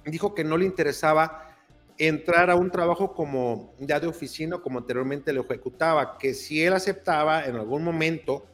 dijo 0.05 0.35
que 0.35 0.45
no 0.45 0.57
le 0.57 0.66
interesaba 0.66 1.57
entrar 1.97 2.51
a 2.51 2.55
un 2.55 2.70
trabajo 2.70 3.12
como 3.12 3.74
ya 3.79 3.99
de 3.99 4.07
oficina, 4.07 4.59
como 4.59 4.79
anteriormente 4.79 5.33
lo 5.33 5.43
ejecutaba, 5.43 6.18
que 6.18 6.35
si 6.35 6.62
él 6.62 6.72
aceptaba 6.72 7.45
en 7.47 7.57
algún 7.57 7.83
momento, 7.83 8.47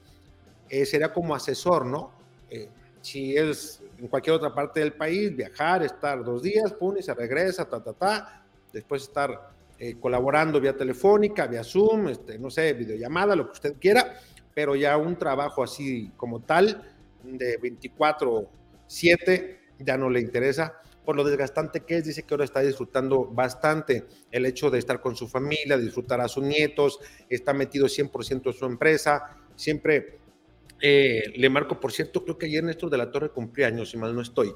eh, 0.69 0.87
sería 0.87 1.13
como 1.13 1.35
asesor, 1.35 1.85
¿no? 1.85 2.13
Eh, 2.49 2.69
si 3.03 3.37
es 3.37 3.83
en 3.99 4.09
cualquier 4.09 4.37
otra 4.37 4.55
parte 4.55 4.81
del 4.81 4.95
país, 4.95 5.35
viajar, 5.37 5.83
estar 5.83 6.25
dos 6.25 6.43
días, 6.43 6.73
pum, 6.73 6.97
y 6.99 7.03
se 7.03 7.13
regresa, 7.13 7.69
ta, 7.69 7.83
ta, 7.83 7.93
ta, 7.93 8.45
después 8.73 9.03
estar 9.03 9.54
eh, 9.79 9.97
colaborando 9.99 10.61
vía 10.61 10.77
telefónica, 10.77 11.47
vía 11.47 11.65
Zoom, 11.65 12.09
este, 12.09 12.39
no 12.39 12.51
sé, 12.51 12.73
videollamada, 12.75 13.35
lo 13.35 13.47
que 13.47 13.53
usted 13.53 13.75
quiera, 13.81 14.15
pero 14.55 14.77
ya 14.77 14.97
un 14.97 15.17
trabajo 15.17 15.63
así 15.63 16.13
como 16.17 16.41
tal, 16.41 16.83
de 17.25 17.59
24-7, 17.61 19.59
ya 19.81 19.97
no 19.97 20.11
le 20.11 20.21
interesa. 20.21 20.81
Por 21.05 21.17
lo 21.17 21.25
desgastante 21.25 21.81
que 21.81 21.99
es, 21.99 22.05
dice 22.05 22.23
que 22.23 22.33
ahora 22.33 22.45
está 22.45 22.61
disfrutando 22.61 23.27
bastante 23.27 24.05
el 24.31 24.47
hecho 24.47 24.71
de 24.71 24.79
estar 24.79 25.01
con 25.01 25.17
su 25.17 25.29
familia, 25.29 25.77
disfrutar 25.77 26.21
a 26.21 26.29
sus 26.29 26.45
nietos, 26.45 27.01
está 27.29 27.53
metido 27.53 27.87
100% 27.87 28.47
en 28.47 28.53
su 28.53 28.65
empresa, 28.65 29.37
siempre 29.55 30.19
eh, 30.81 31.33
le 31.37 31.51
marco, 31.51 31.79
por 31.81 31.93
cierto, 31.93 32.25
creo 32.25 32.39
que 32.39 32.47
ayer 32.47 32.65
Néstor 32.65 32.91
de 32.91 32.99
la 32.99 33.11
Torre 33.11 33.31
cumplía 33.31 33.67
años, 33.67 33.91
si 33.91 33.97
mal 33.97 34.15
no 34.15 34.23
estoy, 34.23 34.55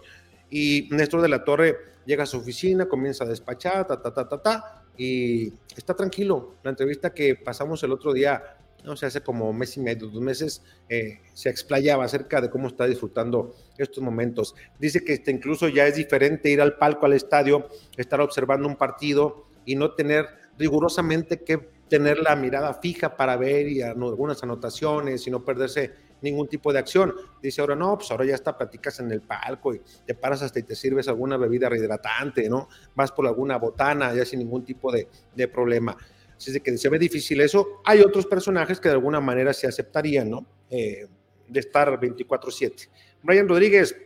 y 0.51 0.89
Néstor 0.91 1.21
de 1.21 1.29
la 1.29 1.45
Torre 1.45 1.77
llega 2.07 2.23
a 2.23 2.27
su 2.27 2.39
oficina, 2.39 2.87
comienza 2.87 3.25
a 3.25 3.29
despachar, 3.29 3.87
ta, 3.87 4.01
ta, 4.01 4.13
ta, 4.13 4.29
ta, 4.29 4.43
ta, 4.43 4.85
y 4.99 5.55
está 5.77 5.95
tranquilo. 5.95 6.57
La 6.63 6.71
entrevista 6.71 7.15
que 7.15 7.37
pasamos 7.37 7.83
el 7.85 7.93
otro 7.93 8.13
día 8.13 8.59
no 8.85 8.97
sé, 8.97 9.07
hace 9.07 9.21
como 9.21 9.53
mes 9.53 9.77
y 9.77 9.81
medio, 9.81 10.09
dos 10.09 10.23
meses, 10.23 10.63
eh, 10.89 11.21
se 11.35 11.51
explayaba 11.51 12.05
acerca 12.05 12.41
de 12.41 12.49
cómo 12.51 12.69
está 12.69 12.87
disfrutando 12.87 13.55
estos 13.77 14.03
momentos. 14.03 14.55
Dice 14.79 15.05
que 15.05 15.15
este, 15.15 15.31
incluso 15.31 15.69
ya 15.69 15.87
es 15.87 15.97
diferente 15.97 16.51
ir 16.51 16.61
al 16.61 16.77
palco, 16.77 17.07
al 17.07 17.13
estadio, 17.13 17.69
estar 17.97 18.21
observando 18.21 18.69
un 18.69 18.77
partido 18.77 19.47
y 19.65 19.77
no 19.77 19.95
tener 19.95 20.27
rigurosamente 20.57 21.43
que 21.43 21.59
tener 21.89 22.19
la 22.19 22.37
mirada 22.37 22.75
fija 22.75 23.17
para 23.17 23.37
ver 23.37 23.69
y 23.69 23.83
algunas 23.83 24.43
anotaciones 24.43 25.27
y 25.27 25.31
no 25.31 25.45
perderse 25.45 25.93
ningún 26.23 26.49
tipo 26.49 26.73
de 26.73 26.79
acción. 26.79 27.15
Dice 27.43 27.61
ahora 27.61 27.75
no, 27.75 27.97
pues 27.97 28.11
ahora 28.11 28.25
ya 28.25 28.35
está, 28.35 28.57
platicas 28.57 29.01
en 29.01 29.11
el 29.11 29.23
palco 29.23 29.75
y 29.75 29.81
te 30.07 30.15
paras 30.15 30.43
hasta 30.43 30.59
y 30.59 30.63
te 30.63 30.75
sirves 30.75 31.09
alguna 31.09 31.37
bebida 31.37 31.69
rehidratante, 31.69 32.49
¿no? 32.49 32.69
Vas 32.95 33.13
por 33.13 33.27
alguna 33.27 33.57
botana 33.57 34.15
ya 34.15 34.25
sin 34.25 34.41
ningún 34.41 34.65
tipo 34.65 34.91
de, 34.93 35.09
de 35.35 35.49
problema. 35.49 35.97
Así 36.37 36.53
es 36.53 36.63
que 36.63 36.79
se 36.79 36.89
ve 36.89 36.99
difícil 36.99 37.41
eso. 37.41 37.81
Hay 37.85 38.01
otros 38.01 38.27
personajes 38.27 38.79
que 38.79 38.89
de 38.89 38.95
alguna 38.95 39.21
manera 39.21 39.53
se 39.53 39.67
aceptarían, 39.67 40.31
¿no? 40.31 40.47
Eh, 40.71 41.07
de 41.49 41.61
estar 41.61 41.99
24-7. 41.99 42.89
Brian 43.23 43.49
Rodríguez, 43.49 43.97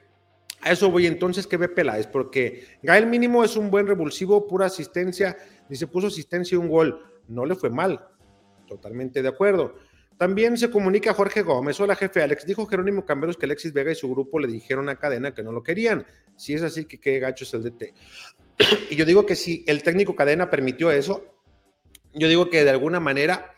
a 0.62 0.72
eso 0.72 0.90
voy 0.90 1.06
entonces 1.06 1.46
que 1.46 1.56
ve 1.56 1.68
Peláez, 1.68 2.06
porque 2.06 2.64
Gael 2.82 3.06
mínimo 3.06 3.44
es 3.44 3.56
un 3.56 3.70
buen 3.70 3.86
revulsivo, 3.86 4.46
pura 4.46 4.66
asistencia, 4.66 5.36
dice 5.68 5.86
puso 5.86 6.06
asistencia 6.06 6.54
y 6.54 6.58
un 6.58 6.68
gol, 6.68 7.04
no 7.28 7.44
le 7.44 7.54
fue 7.54 7.68
mal, 7.68 8.00
totalmente 8.66 9.22
de 9.22 9.28
acuerdo. 9.28 9.74
También 10.18 10.56
se 10.56 10.70
comunica 10.70 11.14
Jorge 11.14 11.42
Gómez, 11.42 11.80
hola 11.80 11.96
jefe 11.96 12.22
Alex, 12.22 12.46
dijo 12.46 12.66
Jerónimo 12.66 13.04
Camberos 13.04 13.36
que 13.36 13.46
Alexis 13.46 13.72
Vega 13.72 13.90
y 13.90 13.94
su 13.94 14.08
grupo 14.10 14.38
le 14.38 14.48
dijeron 14.48 14.88
a 14.88 14.96
Cadena 14.96 15.34
que 15.34 15.42
no 15.42 15.52
lo 15.52 15.62
querían, 15.62 16.06
si 16.36 16.54
es 16.54 16.62
así 16.62 16.84
que 16.84 17.00
qué 17.00 17.18
gacho 17.18 17.44
es 17.44 17.54
el 17.54 17.62
DT. 17.64 17.94
y 18.90 18.96
yo 18.96 19.04
digo 19.04 19.26
que 19.26 19.34
si 19.34 19.64
el 19.66 19.82
técnico 19.82 20.14
Cadena 20.14 20.48
permitió 20.48 20.90
eso, 20.90 21.24
yo 22.14 22.28
digo 22.28 22.50
que 22.50 22.62
de 22.62 22.70
alguna 22.70 23.00
manera 23.00 23.54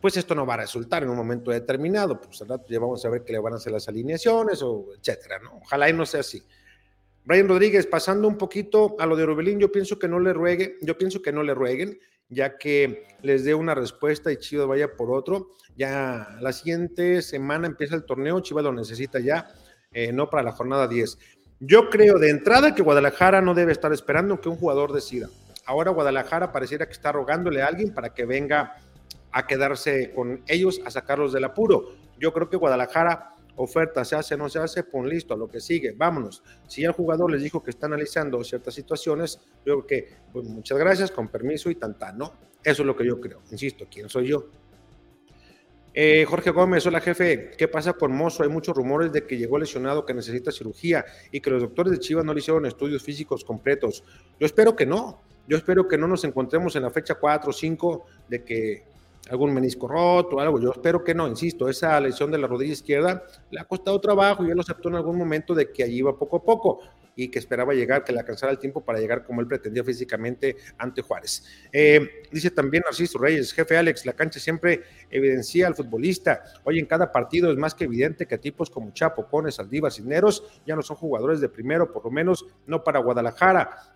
pues 0.00 0.16
esto 0.16 0.34
no 0.34 0.46
va 0.46 0.54
a 0.54 0.58
resultar 0.58 1.02
en 1.02 1.08
un 1.08 1.16
momento 1.16 1.50
determinado, 1.50 2.20
pues 2.20 2.40
al 2.42 2.48
rato 2.48 2.66
ya 2.68 2.78
vamos 2.78 3.04
a 3.04 3.08
ver 3.08 3.24
que 3.24 3.32
le 3.32 3.40
van 3.40 3.54
a 3.54 3.56
hacer 3.56 3.72
las 3.72 3.88
alineaciones 3.88 4.62
o 4.62 4.86
etcétera, 4.96 5.40
¿no? 5.40 5.56
Ojalá 5.62 5.88
y 5.90 5.92
no 5.92 6.06
sea 6.06 6.20
así. 6.20 6.42
Brian 7.24 7.48
Rodríguez, 7.48 7.86
pasando 7.86 8.28
un 8.28 8.38
poquito 8.38 8.94
a 9.00 9.06
lo 9.06 9.16
de 9.16 9.24
Orbelín, 9.24 9.58
yo 9.58 9.72
pienso 9.72 9.98
que 9.98 10.06
no 10.06 10.20
le 10.20 10.32
ruegue, 10.32 10.76
yo 10.80 10.96
pienso 10.96 11.22
que 11.22 11.32
no 11.32 11.42
le 11.42 11.54
rueguen, 11.54 11.98
ya 12.28 12.58
que 12.58 13.06
les 13.22 13.44
dé 13.44 13.54
una 13.54 13.74
respuesta 13.74 14.32
y 14.32 14.36
Chivas 14.36 14.66
vaya 14.66 14.96
por 14.96 15.10
otro. 15.10 15.48
Ya 15.76 16.36
la 16.40 16.52
siguiente 16.52 17.22
semana 17.22 17.66
empieza 17.66 17.94
el 17.94 18.04
torneo, 18.04 18.40
Chivas 18.40 18.64
lo 18.64 18.72
necesita 18.72 19.20
ya, 19.20 19.48
eh, 19.92 20.12
no 20.12 20.28
para 20.30 20.42
la 20.42 20.52
jornada 20.52 20.88
10. 20.88 21.18
Yo 21.60 21.88
creo 21.88 22.18
de 22.18 22.30
entrada 22.30 22.74
que 22.74 22.82
Guadalajara 22.82 23.40
no 23.40 23.54
debe 23.54 23.72
estar 23.72 23.92
esperando 23.92 24.40
que 24.40 24.48
un 24.48 24.56
jugador 24.56 24.92
decida. 24.92 25.28
Ahora 25.64 25.90
Guadalajara 25.90 26.52
pareciera 26.52 26.86
que 26.86 26.92
está 26.92 27.12
rogándole 27.12 27.62
a 27.62 27.66
alguien 27.66 27.92
para 27.94 28.12
que 28.14 28.26
venga 28.26 28.76
a 29.32 29.46
quedarse 29.46 30.12
con 30.14 30.42
ellos, 30.46 30.80
a 30.84 30.90
sacarlos 30.90 31.32
del 31.32 31.44
apuro. 31.44 31.94
Yo 32.18 32.32
creo 32.32 32.48
que 32.48 32.56
Guadalajara 32.56 33.35
oferta 33.56 34.04
se 34.04 34.16
hace, 34.16 34.36
no 34.36 34.48
se 34.48 34.58
hace, 34.58 34.84
pon 34.84 35.08
listo, 35.08 35.34
a 35.34 35.36
lo 35.36 35.48
que 35.48 35.60
sigue, 35.60 35.92
vámonos. 35.92 36.42
Si 36.66 36.84
el 36.84 36.92
jugador 36.92 37.30
les 37.30 37.42
dijo 37.42 37.62
que 37.62 37.70
está 37.70 37.86
analizando 37.86 38.42
ciertas 38.44 38.74
situaciones, 38.74 39.40
yo 39.64 39.84
creo 39.84 39.86
que 39.86 40.08
pues, 40.32 40.46
muchas 40.46 40.78
gracias, 40.78 41.10
con 41.10 41.28
permiso 41.28 41.70
y 41.70 41.74
tan 41.74 41.96
¿no? 42.16 42.34
Eso 42.62 42.82
es 42.82 42.86
lo 42.86 42.96
que 42.96 43.06
yo 43.06 43.20
creo. 43.20 43.42
Insisto, 43.50 43.86
¿quién 43.90 44.08
soy 44.08 44.28
yo? 44.28 44.46
Eh, 45.98 46.26
Jorge 46.26 46.50
Gómez, 46.50 46.84
hola 46.86 47.00
jefe, 47.00 47.52
¿qué 47.56 47.68
pasa 47.68 47.94
con 47.94 48.12
Mozo? 48.14 48.42
Hay 48.42 48.50
muchos 48.50 48.76
rumores 48.76 49.10
de 49.12 49.26
que 49.26 49.38
llegó 49.38 49.58
lesionado, 49.58 50.04
que 50.04 50.12
necesita 50.12 50.52
cirugía 50.52 51.06
y 51.32 51.40
que 51.40 51.48
los 51.48 51.62
doctores 51.62 51.90
de 51.90 51.98
Chivas 51.98 52.22
no 52.22 52.34
le 52.34 52.40
hicieron 52.40 52.66
estudios 52.66 53.02
físicos 53.02 53.44
completos. 53.44 54.04
Yo 54.38 54.44
espero 54.44 54.76
que 54.76 54.84
no, 54.84 55.22
yo 55.48 55.56
espero 55.56 55.88
que 55.88 55.96
no 55.96 56.06
nos 56.06 56.24
encontremos 56.24 56.76
en 56.76 56.82
la 56.82 56.90
fecha 56.90 57.14
4 57.14 57.48
o 57.48 57.52
5 57.52 58.04
de 58.28 58.44
que 58.44 58.84
algún 59.30 59.52
menisco 59.52 59.88
roto 59.88 60.40
algo. 60.40 60.60
Yo 60.60 60.72
espero 60.72 61.02
que 61.02 61.14
no, 61.14 61.28
insisto, 61.28 61.68
esa 61.68 62.00
lesión 62.00 62.30
de 62.30 62.38
la 62.38 62.46
rodilla 62.46 62.72
izquierda 62.72 63.24
le 63.50 63.60
ha 63.60 63.64
costado 63.64 64.00
trabajo 64.00 64.44
y 64.44 64.50
él 64.50 64.56
lo 64.56 64.62
aceptó 64.62 64.88
en 64.88 64.96
algún 64.96 65.18
momento 65.18 65.54
de 65.54 65.70
que 65.72 65.82
allí 65.82 65.98
iba 65.98 66.16
poco 66.18 66.36
a 66.36 66.42
poco 66.42 66.80
y 67.16 67.28
que 67.28 67.38
esperaba 67.38 67.72
llegar, 67.72 68.04
que 68.04 68.12
le 68.12 68.20
alcanzara 68.20 68.52
el 68.52 68.58
tiempo 68.58 68.84
para 68.84 69.00
llegar 69.00 69.24
como 69.24 69.40
él 69.40 69.46
pretendía 69.46 69.82
físicamente 69.82 70.56
ante 70.76 71.00
Juárez. 71.00 71.44
Eh, 71.72 72.22
dice 72.30 72.50
también 72.50 72.82
Narciso 72.84 73.18
Reyes, 73.18 73.52
jefe 73.52 73.76
Alex, 73.76 74.04
la 74.04 74.12
cancha 74.12 74.38
siempre 74.38 74.82
evidencia 75.10 75.66
al 75.66 75.74
futbolista. 75.74 76.44
Hoy 76.64 76.78
en 76.78 76.84
cada 76.84 77.10
partido 77.10 77.50
es 77.50 77.56
más 77.56 77.74
que 77.74 77.84
evidente 77.84 78.26
que 78.26 78.36
tipos 78.36 78.68
como 78.68 78.92
Chapo, 78.92 79.26
Cones, 79.26 79.58
Aldívar, 79.58 79.90
Cisneros 79.90 80.60
ya 80.66 80.76
no 80.76 80.82
son 80.82 80.96
jugadores 80.96 81.40
de 81.40 81.48
primero, 81.48 81.90
por 81.90 82.04
lo 82.04 82.10
menos 82.10 82.46
no 82.66 82.84
para 82.84 83.00
Guadalajara. 83.00 83.95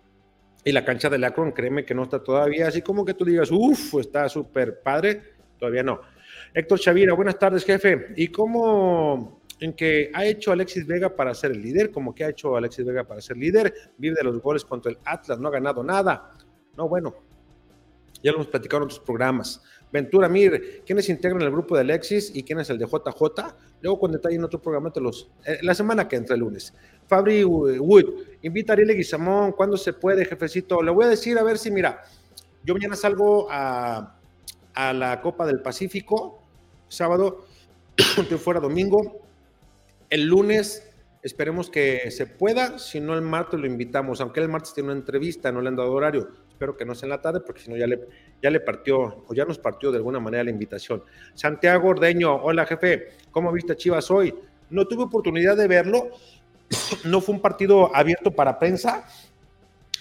Y 0.63 0.71
la 0.71 0.85
cancha 0.85 1.09
de 1.09 1.25
Akron, 1.25 1.51
créeme 1.51 1.83
que 1.85 1.95
no 1.95 2.03
está 2.03 2.23
todavía 2.23 2.67
así 2.67 2.81
como 2.81 3.03
que 3.03 3.13
tú 3.13 3.25
digas, 3.25 3.49
uff, 3.51 3.95
está 3.95 4.29
súper 4.29 4.81
padre, 4.81 5.21
todavía 5.57 5.83
no. 5.83 6.01
Héctor 6.53 6.79
Chavira, 6.79 7.13
buenas 7.13 7.39
tardes, 7.39 7.65
jefe. 7.65 8.13
¿Y 8.15 8.27
cómo 8.27 9.41
en 9.59 9.73
que 9.73 10.11
ha 10.13 10.25
hecho 10.25 10.51
Alexis 10.51 10.85
Vega 10.85 11.15
para 11.15 11.33
ser 11.33 11.51
el 11.51 11.61
líder? 11.61 11.91
¿Cómo 11.91 12.13
que 12.13 12.25
ha 12.25 12.29
hecho 12.29 12.55
Alexis 12.55 12.85
Vega 12.85 13.03
para 13.03 13.21
ser 13.21 13.37
líder? 13.37 13.73
Vive 13.97 14.15
de 14.15 14.23
los 14.23 14.39
goles 14.39 14.63
contra 14.63 14.91
el 14.91 14.97
Atlas, 15.05 15.39
no 15.39 15.47
ha 15.47 15.51
ganado 15.51 15.83
nada. 15.83 16.33
No, 16.77 16.87
bueno, 16.87 17.15
ya 18.21 18.31
lo 18.31 18.37
hemos 18.37 18.47
platicado 18.47 18.83
en 18.83 18.85
otros 18.85 18.99
programas. 18.99 19.63
Ventura 19.91 20.29
Mir, 20.29 20.83
¿quiénes 20.85 21.09
integran 21.09 21.41
el 21.41 21.51
grupo 21.51 21.75
de 21.75 21.81
Alexis 21.81 22.31
y 22.33 22.43
quién 22.43 22.59
es 22.59 22.69
el 22.69 22.77
de 22.77 22.85
JJ? 22.85 23.55
Luego 23.81 23.99
con 23.99 24.11
detalle 24.11 24.35
en 24.35 24.43
otro 24.43 24.61
programa 24.61 24.91
te 24.91 25.01
los, 25.01 25.29
eh, 25.45 25.59
la 25.61 25.73
semana 25.73 26.07
que 26.07 26.15
entra 26.15 26.35
el 26.35 26.41
lunes. 26.41 26.73
Fabri 27.07 27.43
Wood, 27.43 28.05
invita 28.41 28.71
a 28.71 28.75
Ariel 28.75 28.95
Guizamón, 28.95 29.51
¿cuándo 29.51 29.75
se 29.75 29.93
puede, 29.93 30.25
jefecito? 30.25 30.81
Le 30.81 30.91
voy 30.91 31.05
a 31.05 31.09
decir, 31.09 31.37
a 31.37 31.43
ver 31.43 31.57
si, 31.57 31.71
mira, 31.71 32.01
yo 32.63 32.73
mañana 32.73 32.95
salgo 32.95 33.47
a, 33.49 34.15
a 34.73 34.93
la 34.93 35.21
Copa 35.21 35.45
del 35.45 35.61
Pacífico, 35.61 36.41
sábado, 36.87 37.45
que 38.29 38.37
fuera 38.37 38.59
domingo. 38.59 39.21
El 40.09 40.25
lunes 40.25 40.87
esperemos 41.23 41.69
que 41.69 42.11
se 42.11 42.25
pueda, 42.25 42.79
si 42.79 42.99
no 42.99 43.13
el 43.13 43.21
martes 43.21 43.59
lo 43.59 43.67
invitamos, 43.67 44.21
aunque 44.21 44.39
el 44.39 44.49
martes 44.49 44.73
tiene 44.73 44.89
una 44.89 44.99
entrevista, 44.99 45.51
no 45.51 45.61
le 45.61 45.69
han 45.69 45.75
dado 45.75 45.91
horario, 45.91 46.29
espero 46.61 46.77
que 46.77 46.85
no 46.85 46.93
sea 46.93 47.07
en 47.07 47.09
la 47.09 47.21
tarde, 47.21 47.39
porque 47.39 47.59
si 47.59 47.71
no 47.71 47.75
ya 47.75 47.87
le, 47.87 48.07
ya 48.39 48.51
le 48.51 48.59
partió, 48.59 49.25
o 49.27 49.33
ya 49.33 49.45
nos 49.45 49.57
partió 49.57 49.89
de 49.89 49.97
alguna 49.97 50.19
manera 50.19 50.43
la 50.43 50.51
invitación. 50.51 51.03
Santiago 51.33 51.89
Ordeño, 51.89 52.35
hola 52.35 52.67
jefe, 52.67 53.07
¿cómo 53.31 53.51
viste 53.51 53.73
a 53.73 53.75
Chivas 53.75 54.11
hoy? 54.11 54.31
No 54.69 54.87
tuve 54.87 55.05
oportunidad 55.05 55.57
de 55.57 55.67
verlo, 55.67 56.11
no 57.05 57.19
fue 57.19 57.33
un 57.33 57.41
partido 57.41 57.95
abierto 57.95 58.29
para 58.29 58.59
prensa. 58.59 59.07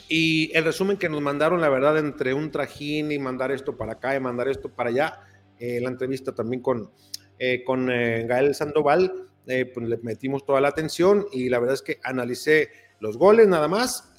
Y 0.06 0.54
el 0.54 0.64
resumen 0.64 0.98
que 0.98 1.08
nos 1.08 1.22
mandaron, 1.22 1.62
la 1.62 1.70
verdad, 1.70 1.96
entre 1.96 2.34
un 2.34 2.50
trajín 2.50 3.10
y 3.10 3.18
mandar 3.18 3.52
esto 3.52 3.78
para 3.78 3.92
acá 3.92 4.14
y 4.14 4.20
mandar 4.20 4.46
esto 4.48 4.68
para 4.68 4.90
allá, 4.90 5.18
eh, 5.58 5.80
la 5.80 5.88
entrevista 5.88 6.34
también 6.34 6.60
con, 6.60 6.90
eh, 7.38 7.64
con 7.64 7.90
eh, 7.90 8.26
Gael 8.28 8.54
Sandoval, 8.54 9.28
pues 9.46 9.88
le 9.88 9.96
metimos 10.02 10.44
toda 10.44 10.60
la 10.60 10.68
atención 10.68 11.24
y 11.32 11.48
la 11.48 11.58
verdad 11.58 11.74
es 11.74 11.82
que 11.82 11.98
analicé 12.04 12.68
los 13.00 13.16
goles 13.16 13.48
nada 13.48 13.66
más, 13.66 14.14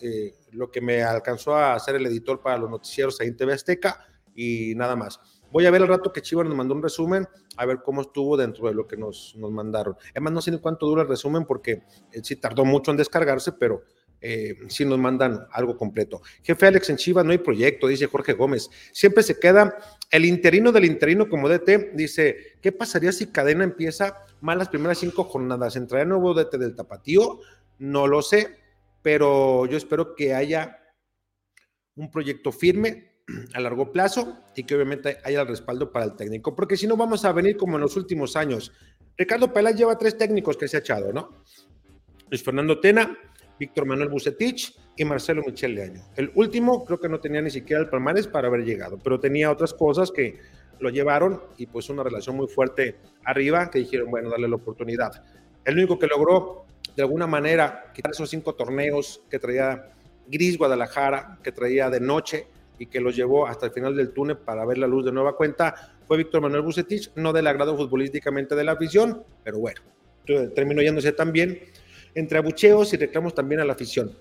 lo 0.52 0.72
que 0.72 0.82
me 0.82 1.04
alcanzó 1.04 1.56
a 1.56 1.76
hacer 1.76 1.95
el 1.95 2.06
editor 2.06 2.41
para 2.41 2.58
los 2.58 2.70
noticieros 2.70 3.20
ahí 3.22 3.28
en 3.28 3.38
TV 3.38 3.54
Azteca 3.54 4.06
y 4.36 4.74
nada 4.76 4.95
más. 4.95 5.20
Voy 5.52 5.66
a 5.66 5.72
ver 5.72 5.82
el 5.82 5.88
rato 5.88 6.14
que 6.14 6.22
Chivas 6.22 6.47
nos 6.47 6.56
mandó 6.56 6.74
un 6.74 6.82
resumen, 6.82 7.28
a 7.58 7.66
ver 7.66 7.80
cómo 7.84 8.02
estuvo 8.02 8.38
dentro 8.38 8.68
de 8.68 8.74
lo 8.74 8.88
que 8.88 8.95
nos, 8.95 9.36
nos 9.36 9.52
mandaron. 9.52 9.95
Además, 10.12 10.34
no 10.34 10.41
sé 10.41 10.52
ni 10.52 10.60
cuánto 10.60 10.86
dura 10.86 11.02
el 11.02 11.10
resumen 11.10 11.45
porque 11.45 11.84
eh, 12.12 12.22
sí 12.24 12.38
tardó 12.38 12.64
mucho 12.64 12.91
en 12.91 12.97
descargarse, 12.97 13.52
pero 13.52 13.84
eh, 14.22 14.56
sí 14.68 14.86
nos 14.86 14.99
mandan 14.99 15.47
algo 15.52 15.76
completo. 15.76 16.22
Jefe 16.43 16.68
Alex 16.68 16.91
en 16.91 16.97
Chivas, 16.97 17.26
no 17.26 17.32
hay 17.32 17.39
proyecto, 17.39 17.88
dice 17.88 18.06
Jorge 18.06 18.34
Gómez. 18.34 18.70
Siempre 18.93 19.24
se 19.24 19.39
queda 19.39 19.78
el 20.12 20.26
interino 20.26 20.72
del 20.72 20.86
interino 20.86 21.28
como 21.28 21.49
DT. 21.49 21.93
Dice, 21.95 22.58
¿qué 22.62 22.72
pasaría 22.72 23.12
si 23.12 23.28
Cadena 23.28 23.64
empieza 23.64 24.24
mal 24.39 24.60
las 24.60 24.70
primeras 24.70 24.99
cinco 24.99 25.24
jornadas? 25.24 25.76
¿Entraría 25.76 26.06
nuevo 26.06 26.34
DT 26.34 26.58
del 26.58 26.76
Tapatío? 26.76 27.39
No 27.80 28.06
lo 28.06 28.22
sé, 28.22 28.61
pero 29.02 29.66
yo 29.66 29.78
espero 29.78 30.16
que 30.16 30.34
haya 30.34 30.78
un 31.95 32.10
proyecto 32.10 32.52
firme 32.52 33.12
a 33.54 33.60
largo 33.60 33.91
plazo 33.91 34.39
y 34.56 34.64
que 34.64 34.76
obviamente 34.76 35.18
haya 35.24 35.41
el 35.41 35.47
respaldo 35.47 35.91
para 35.91 36.06
el 36.06 36.16
técnico, 36.16 36.56
porque 36.56 36.78
si 36.78 36.88
no 36.88 36.97
vamos 36.97 37.26
a 37.26 37.32
venir 37.32 37.58
como 37.58 37.76
en 37.78 37.82
los 37.82 37.95
últimos 37.95 38.36
años. 38.36 38.72
Ricardo 39.18 39.54
Peláez 39.54 39.76
lleva 39.76 39.97
tres 39.97 40.18
técnicos 40.18 40.58
que 40.58 40.68
se 40.68 40.78
ha 40.78 40.80
echado, 40.80 41.14
¿no? 41.14 41.43
Luis 42.30 42.43
Fernando 42.43 42.80
Tena, 42.80 43.18
Víctor 43.60 43.86
Manuel 43.86 44.10
Bucetich 44.10 44.76
y 44.95 45.06
Marcelo 45.06 45.43
Michel 45.45 45.76
Leaño. 45.76 46.02
El 46.16 46.32
último 46.36 46.84
creo 46.86 46.99
que 46.99 47.10
no 47.10 47.20
tenía 47.20 47.41
ni 47.41 47.52
siquiera 47.52 47.82
el 47.82 47.89
palmares 47.89 48.28
para 48.28 48.47
haber 48.47 48.64
llegado, 48.64 48.97
pero 48.97 49.20
tenía 49.20 49.52
otras 49.52 49.74
cosas 49.74 50.12
que 50.12 50.39
lo 50.80 50.89
llevaron 50.89 51.41
y 51.58 51.68
pues 51.68 51.89
una 51.89 52.04
relación 52.04 52.36
muy 52.36 52.47
fuerte 52.47 52.95
arriba 53.24 53.70
que 53.70 53.80
dijeron, 53.80 54.10
bueno, 54.10 54.30
darle 54.30 54.47
la 54.47 54.56
oportunidad. 54.56 55.24
El 55.64 55.76
único 55.76 55.99
que 55.99 56.08
logró 56.08 56.66
de 56.96 57.04
alguna 57.04 57.28
manera 57.28 57.92
quitar 57.94 58.12
esos 58.12 58.30
cinco 58.30 58.54
torneos 58.54 59.22
que 59.30 59.39
traía 59.39 59.92
Gris 60.28 60.58
Guadalajara, 60.58 61.39
que 61.44 61.52
traía 61.52 61.89
de 61.89 62.00
noche, 62.00 62.48
y 62.82 62.88
que 62.88 63.00
los 63.00 63.16
llevó 63.16 63.46
hasta 63.46 63.68
el 63.68 63.72
final 63.74 63.96
del 63.96 64.12
túnel 64.12 64.38
para 64.38 64.66
ver 64.66 64.80
la 64.80 64.88
luz 64.88 65.06
de 65.06 65.12
nueva 65.12 65.38
cuenta 65.38 65.94
fue 66.08 66.18
Víctor 66.18 66.42
Manuel 66.42 66.64
Bucetich, 66.64 67.12
no 67.14 67.32
del 67.32 67.46
agrado 67.46 67.78
futbolísticamente 67.78 68.56
de 68.56 68.64
la 68.64 68.72
afición, 68.72 69.24
pero 69.44 69.60
bueno, 69.60 69.82
terminó 70.56 70.82
yéndose 70.82 71.12
también 71.12 71.60
entre 72.16 72.39
abucheos 72.39 72.92
y 72.94 72.98
reclamos 72.98 73.36
también 73.36 73.62
a 73.62 73.66
la 73.66 73.74
afición. 73.74 74.18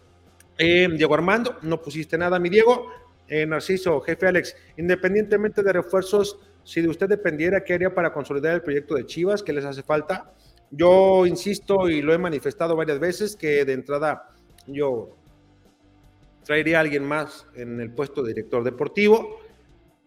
Eh, 0.58 0.88
Diego 0.94 1.14
Armando, 1.14 1.56
no 1.62 1.80
pusiste 1.80 2.18
nada, 2.18 2.38
mi 2.38 2.50
Diego. 2.50 2.86
Eh, 3.26 3.46
Narciso, 3.46 3.98
jefe 4.02 4.26
Alex, 4.26 4.54
independientemente 4.76 5.62
de 5.62 5.72
refuerzos, 5.72 6.38
si 6.62 6.82
de 6.82 6.88
usted 6.88 7.08
dependiera, 7.08 7.64
¿qué 7.64 7.72
haría 7.72 7.94
para 7.94 8.12
consolidar 8.12 8.54
el 8.54 8.62
proyecto 8.62 8.94
de 8.94 9.06
Chivas? 9.06 9.42
¿Qué 9.42 9.54
les 9.54 9.64
hace 9.64 9.82
falta? 9.82 10.34
Yo 10.70 11.26
insisto 11.26 11.88
y 11.88 12.00
lo 12.00 12.14
he 12.14 12.18
manifestado 12.18 12.76
varias 12.76 13.00
veces 13.00 13.34
que 13.34 13.64
de 13.64 13.72
entrada 13.72 14.30
yo 14.66 15.16
traería 16.44 16.78
a 16.78 16.80
alguien 16.80 17.04
más 17.04 17.46
en 17.54 17.80
el 17.80 17.90
puesto 17.92 18.22
de 18.22 18.34
director 18.34 18.62
deportivo. 18.62 19.40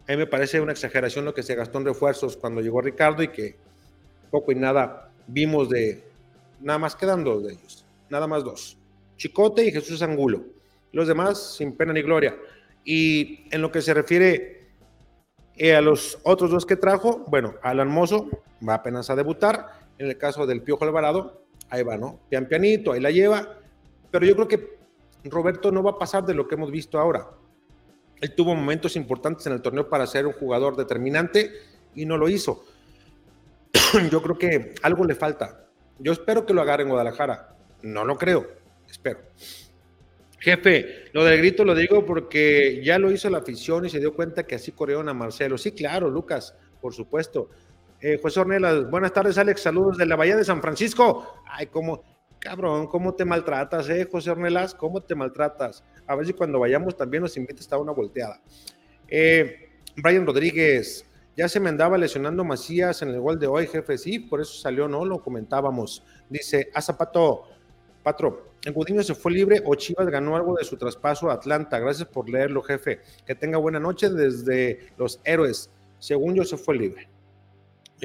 A 0.08 0.12
mí 0.12 0.18
me 0.18 0.28
parece 0.28 0.62
una 0.62 0.72
exageración 0.72 1.26
lo 1.26 1.34
que 1.34 1.44
se 1.44 1.56
gastó 1.56 1.80
en 1.80 1.86
refuerzos 1.86 2.38
cuando 2.38 2.62
llegó 2.62 2.82
Ricardo 2.82 3.24
y 3.24 3.30
que 3.30 3.56
poco 4.32 4.52
y 4.52 4.56
nada 4.56 5.12
vimos 5.28 5.70
de, 5.70 6.04
nada 6.60 6.80
más 6.80 6.96
quedan 6.96 7.24
dos 7.24 7.44
de 7.44 7.54
ellos, 7.54 7.86
nada 8.10 8.28
más 8.28 8.44
dos, 8.44 8.78
Chicote 9.18 9.66
y 9.66 9.72
Jesús 9.72 10.02
Angulo. 10.02 10.44
Los 10.92 11.08
demás 11.08 11.56
sin 11.56 11.76
pena 11.76 11.94
ni 11.94 12.02
gloria. 12.02 12.38
Y 12.86 13.48
en 13.52 13.62
lo 13.62 13.72
que 13.72 13.82
se 13.82 13.94
refiere 13.94 14.70
eh, 15.56 15.76
a 15.76 15.82
los 15.82 16.20
otros 16.24 16.52
dos 16.52 16.66
que 16.66 16.76
trajo, 16.76 17.24
bueno, 17.28 17.56
Alan 17.62 17.90
Mozo 17.90 18.30
va 18.68 18.76
apenas 18.76 19.10
a 19.10 19.16
debutar 19.16 19.83
En 19.98 20.08
el 20.08 20.18
caso 20.18 20.46
del 20.46 20.62
Piojo 20.62 20.84
Alvarado, 20.86 21.44
ahí 21.70 21.84
va, 21.84 21.98
¿no? 21.98 22.20
Pian 22.30 22.48
pianito, 22.48 22.92
ahí 22.92 23.00
la 23.00 23.12
lleva. 23.12 23.60
Pero 24.12 24.26
yo 24.26 24.36
creo 24.36 24.48
que 24.48 24.78
Roberto 25.26 25.72
no 25.72 25.84
va 25.84 25.92
a 25.92 25.98
pasar 25.98 26.26
de 26.26 26.34
lo 26.34 26.48
que 26.48 26.56
hemos 26.56 26.72
visto 26.72 27.00
ahora. 27.00 27.30
Él 28.22 28.36
tuvo 28.36 28.56
momentos 28.56 28.96
importantes 28.96 29.46
en 29.48 29.54
el 29.54 29.62
torneo 29.62 29.90
para 29.90 30.08
ser 30.08 30.26
un 30.26 30.34
jugador 30.34 30.76
determinante 30.76 31.52
y 31.96 32.06
no 32.06 32.18
lo 32.18 32.30
hizo. 32.30 32.64
Yo 34.12 34.22
creo 34.22 34.38
que 34.38 34.76
algo 34.82 35.06
le 35.06 35.16
falta. 35.16 35.68
Yo 36.00 36.12
espero 36.12 36.46
que 36.46 36.54
lo 36.54 36.62
agarre 36.62 36.84
en 36.84 36.90
Guadalajara. 36.90 37.56
No 37.82 38.06
lo 38.06 38.18
creo, 38.18 38.48
espero. 38.90 39.20
Jefe, 40.40 41.06
lo 41.14 41.24
del 41.24 41.38
grito 41.38 41.64
lo 41.64 41.74
digo 41.74 42.06
porque 42.06 42.82
ya 42.84 43.00
lo 43.00 43.12
hizo 43.12 43.30
la 43.30 43.38
afición 43.38 43.86
y 43.86 43.90
se 43.90 44.00
dio 44.00 44.14
cuenta 44.14 44.44
que 44.44 44.56
así 44.56 44.74
corrieron 44.74 45.08
a 45.08 45.14
Marcelo. 45.14 45.58
Sí, 45.58 45.72
claro, 45.72 46.10
Lucas, 46.10 46.56
por 46.82 46.94
supuesto. 46.94 47.50
Eh, 48.06 48.20
José 48.22 48.42
Ornelas, 48.42 48.90
buenas 48.90 49.14
tardes, 49.14 49.38
Alex. 49.38 49.62
Saludos 49.62 49.98
de 49.98 50.06
la 50.06 50.18
Bahía 50.18 50.36
de 50.36 50.44
San 50.44 50.62
Francisco. 50.62 51.36
Ay, 51.50 51.68
cómo, 51.68 52.04
cabrón, 52.38 52.86
cómo 52.88 53.16
te 53.16 53.24
maltratas, 53.24 53.88
eh, 53.88 54.10
José 54.12 54.32
Ornelas, 54.32 54.76
cómo 54.76 55.00
te 55.00 55.16
maltratas. 55.16 55.86
A 56.06 56.14
ver 56.14 56.26
si 56.26 56.34
cuando 56.34 56.60
vayamos 56.60 56.98
también 56.98 57.24
nos 57.24 57.38
invitas 57.38 57.72
a 57.72 57.78
una 57.78 57.94
volteada. 57.94 58.42
Eh, 59.08 59.70
Brian 59.96 60.26
Rodríguez, 60.26 61.10
ya 61.38 61.48
se 61.48 61.62
me 61.62 61.70
andaba 61.70 61.98
lesionando 61.98 62.44
Macías 62.44 63.02
en 63.04 63.08
el 63.08 63.22
gol 63.22 63.40
de 63.40 63.48
hoy, 63.48 63.68
jefe. 63.68 63.98
Sí, 63.98 64.20
por 64.20 64.42
eso 64.42 64.54
salió, 64.54 64.90
¿no? 64.90 65.06
Lo 65.06 65.22
comentábamos. 65.22 66.04
Dice, 66.30 66.72
a 66.74 66.82
Zapato, 66.82 67.44
Patro, 68.04 68.52
¿el 68.66 68.74
Gudiño 68.74 69.02
se 69.02 69.16
fue 69.16 69.32
libre 69.32 69.64
o 69.64 69.76
Chivas 69.76 70.10
ganó 70.10 70.36
algo 70.36 70.58
de 70.58 70.66
su 70.66 70.76
traspaso 70.76 71.32
a 71.32 71.36
Atlanta? 71.36 71.80
Gracias 71.80 72.10
por 72.10 72.28
leerlo, 72.28 72.64
jefe. 72.64 73.00
Que 73.26 73.34
tenga 73.34 73.60
buena 73.60 73.80
noche 73.80 74.10
desde 74.10 74.90
los 74.98 75.22
héroes. 75.24 75.70
Según 76.00 76.36
yo, 76.36 76.44
se 76.44 76.58
fue 76.58 76.76
libre. 76.76 77.13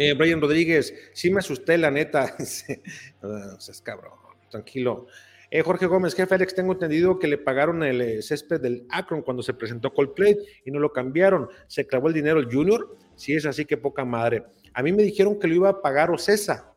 Eh, 0.01 0.15
Brian 0.15 0.41
Rodríguez, 0.41 0.95
sí 1.13 1.29
me 1.29 1.41
asusté, 1.41 1.77
la 1.77 1.91
neta. 1.91 2.37
no 3.23 3.61
seas 3.61 3.83
cabrón, 3.83 4.13
tranquilo. 4.49 5.09
Eh, 5.51 5.61
Jorge 5.63 5.87
Gómez, 5.87 6.15
jefe 6.15 6.37
Alex, 6.37 6.55
tengo 6.55 6.75
entendido 6.75 7.19
que 7.19 7.27
le 7.27 7.37
pagaron 7.37 7.83
el 7.83 8.01
eh, 8.01 8.23
césped 8.23 8.61
del 8.61 8.87
Akron 8.91 9.23
cuando 9.23 9.43
se 9.43 9.55
presentó 9.55 9.93
Coldplay 9.93 10.37
y 10.65 10.71
no 10.71 10.79
lo 10.79 10.93
cambiaron. 10.93 11.49
¿Se 11.67 11.85
clavó 11.85 12.07
el 12.07 12.15
dinero 12.15 12.39
el 12.39 12.47
Junior? 12.47 12.97
Si 13.17 13.35
es 13.35 13.45
así, 13.45 13.65
que 13.65 13.77
poca 13.77 14.05
madre. 14.05 14.45
A 14.73 14.85
mí 14.85 14.93
me 14.93 15.03
dijeron 15.03 15.37
que 15.37 15.49
lo 15.49 15.55
iba 15.57 15.69
a 15.69 15.83
pagar 15.83 16.13
Ocesa. 16.13 16.77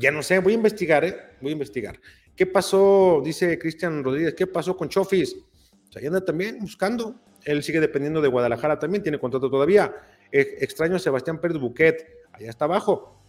Ya 0.00 0.10
no 0.10 0.24
sé, 0.24 0.40
voy 0.40 0.54
a 0.54 0.56
investigar, 0.56 1.04
¿eh? 1.04 1.16
Voy 1.40 1.50
a 1.50 1.52
investigar. 1.52 2.00
¿Qué 2.34 2.46
pasó? 2.46 3.22
Dice 3.24 3.56
Cristian 3.60 4.02
Rodríguez, 4.02 4.34
¿qué 4.34 4.48
pasó 4.48 4.76
con 4.76 4.88
Chofis? 4.88 5.36
O 5.36 5.98
anda 6.04 6.24
también 6.24 6.58
buscando. 6.58 7.14
Él 7.44 7.62
sigue 7.62 7.80
dependiendo 7.80 8.20
de 8.20 8.28
Guadalajara 8.28 8.78
también, 8.78 9.04
tiene 9.04 9.20
contrato 9.20 9.48
todavía. 9.48 9.94
Eh, 10.32 10.56
extraño 10.60 10.96
a 10.96 10.98
Sebastián 10.98 11.40
Pérez 11.40 11.58
Buquet, 11.58 12.06
allá 12.32 12.50
está 12.50 12.64
abajo. 12.64 13.22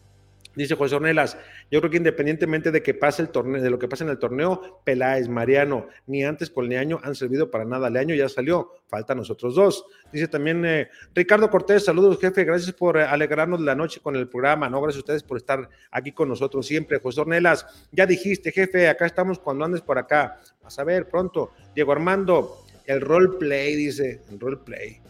Dice 0.56 0.76
José 0.76 0.96
Ornelas, 0.96 1.36
yo 1.72 1.80
creo 1.80 1.90
que 1.90 1.98
independientemente 1.98 2.70
de 2.70 2.84
que 2.84 2.94
pase 2.94 3.24
el 3.24 3.30
torneo, 3.30 3.60
de 3.60 3.72
lo 3.72 3.80
que 3.80 3.88
pase 3.88 4.04
en 4.04 4.12
el 4.12 4.20
torneo, 4.20 4.82
Peláez, 4.84 5.28
Mariano, 5.28 5.88
ni 6.06 6.24
antes 6.24 6.52
con 6.52 6.70
Leaño 6.70 7.00
han 7.04 7.16
servido 7.16 7.50
para 7.50 7.66
nada. 7.66 7.90
Leaño 7.90 8.14
ya 8.14 8.30
salió, 8.30 8.72
falta 8.88 9.16
nosotros 9.16 9.56
dos. 9.56 9.84
Dice 10.12 10.28
también 10.28 10.64
eh, 10.64 10.90
Ricardo 11.16 11.50
Cortés, 11.50 11.86
saludos 11.86 12.20
jefe, 12.20 12.44
gracias 12.44 12.72
por 12.74 12.98
eh, 12.98 13.04
alegrarnos 13.04 13.62
la 13.62 13.74
noche 13.74 14.00
con 14.00 14.16
el 14.16 14.30
programa, 14.30 14.70
no, 14.70 14.80
gracias 14.80 14.98
a 14.98 15.00
ustedes 15.00 15.24
por 15.24 15.38
estar 15.38 15.68
aquí 15.90 16.12
con 16.12 16.30
nosotros 16.30 16.68
siempre. 16.68 17.00
José 17.00 17.22
Ornelas, 17.22 17.66
ya 17.92 18.06
dijiste 18.06 18.52
jefe, 18.52 18.88
acá 18.88 19.08
estamos 19.08 19.40
cuando 19.40 19.66
andes 19.66 19.82
por 19.82 19.98
acá. 19.98 20.40
Vas 20.62 20.78
a 20.78 20.84
ver 20.84 21.08
pronto. 21.08 21.52
Diego 21.74 21.94
Armando, 21.94 22.64
el 22.86 23.02
roleplay, 23.02 23.76
dice, 23.76 24.22
el 24.30 24.40
roleplay. 24.40 25.02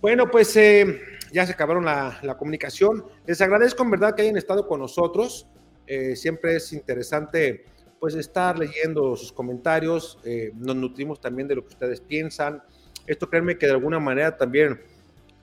Bueno, 0.00 0.30
pues 0.30 0.56
eh, 0.56 0.98
ya 1.32 1.46
se 1.46 1.52
acabaron 1.52 1.84
la, 1.84 2.36
comunicación. 2.38 3.04
Les 3.26 3.40
agradezco 3.40 3.82
en 3.82 3.90
verdad 3.90 4.14
que 4.14 4.22
hayan 4.22 4.36
estado 4.36 4.66
con 4.66 4.80
nosotros. 4.80 5.46
Eh, 5.86 6.16
siempre 6.16 6.56
es 6.56 6.72
interesante 6.72 7.64
pues 8.00 8.14
estar 8.14 8.58
leyendo 8.58 9.16
sus 9.16 9.32
comentarios. 9.32 10.18
Eh, 10.24 10.52
nos 10.54 10.76
nutrimos 10.76 11.20
también 11.20 11.48
de 11.48 11.56
lo 11.56 11.62
que 11.62 11.68
ustedes 11.68 12.00
piensan. 12.00 12.62
Esto 13.06 13.28
créanme 13.28 13.58
que 13.58 13.66
de 13.66 13.72
alguna 13.72 13.98
manera 13.98 14.36
también 14.36 14.80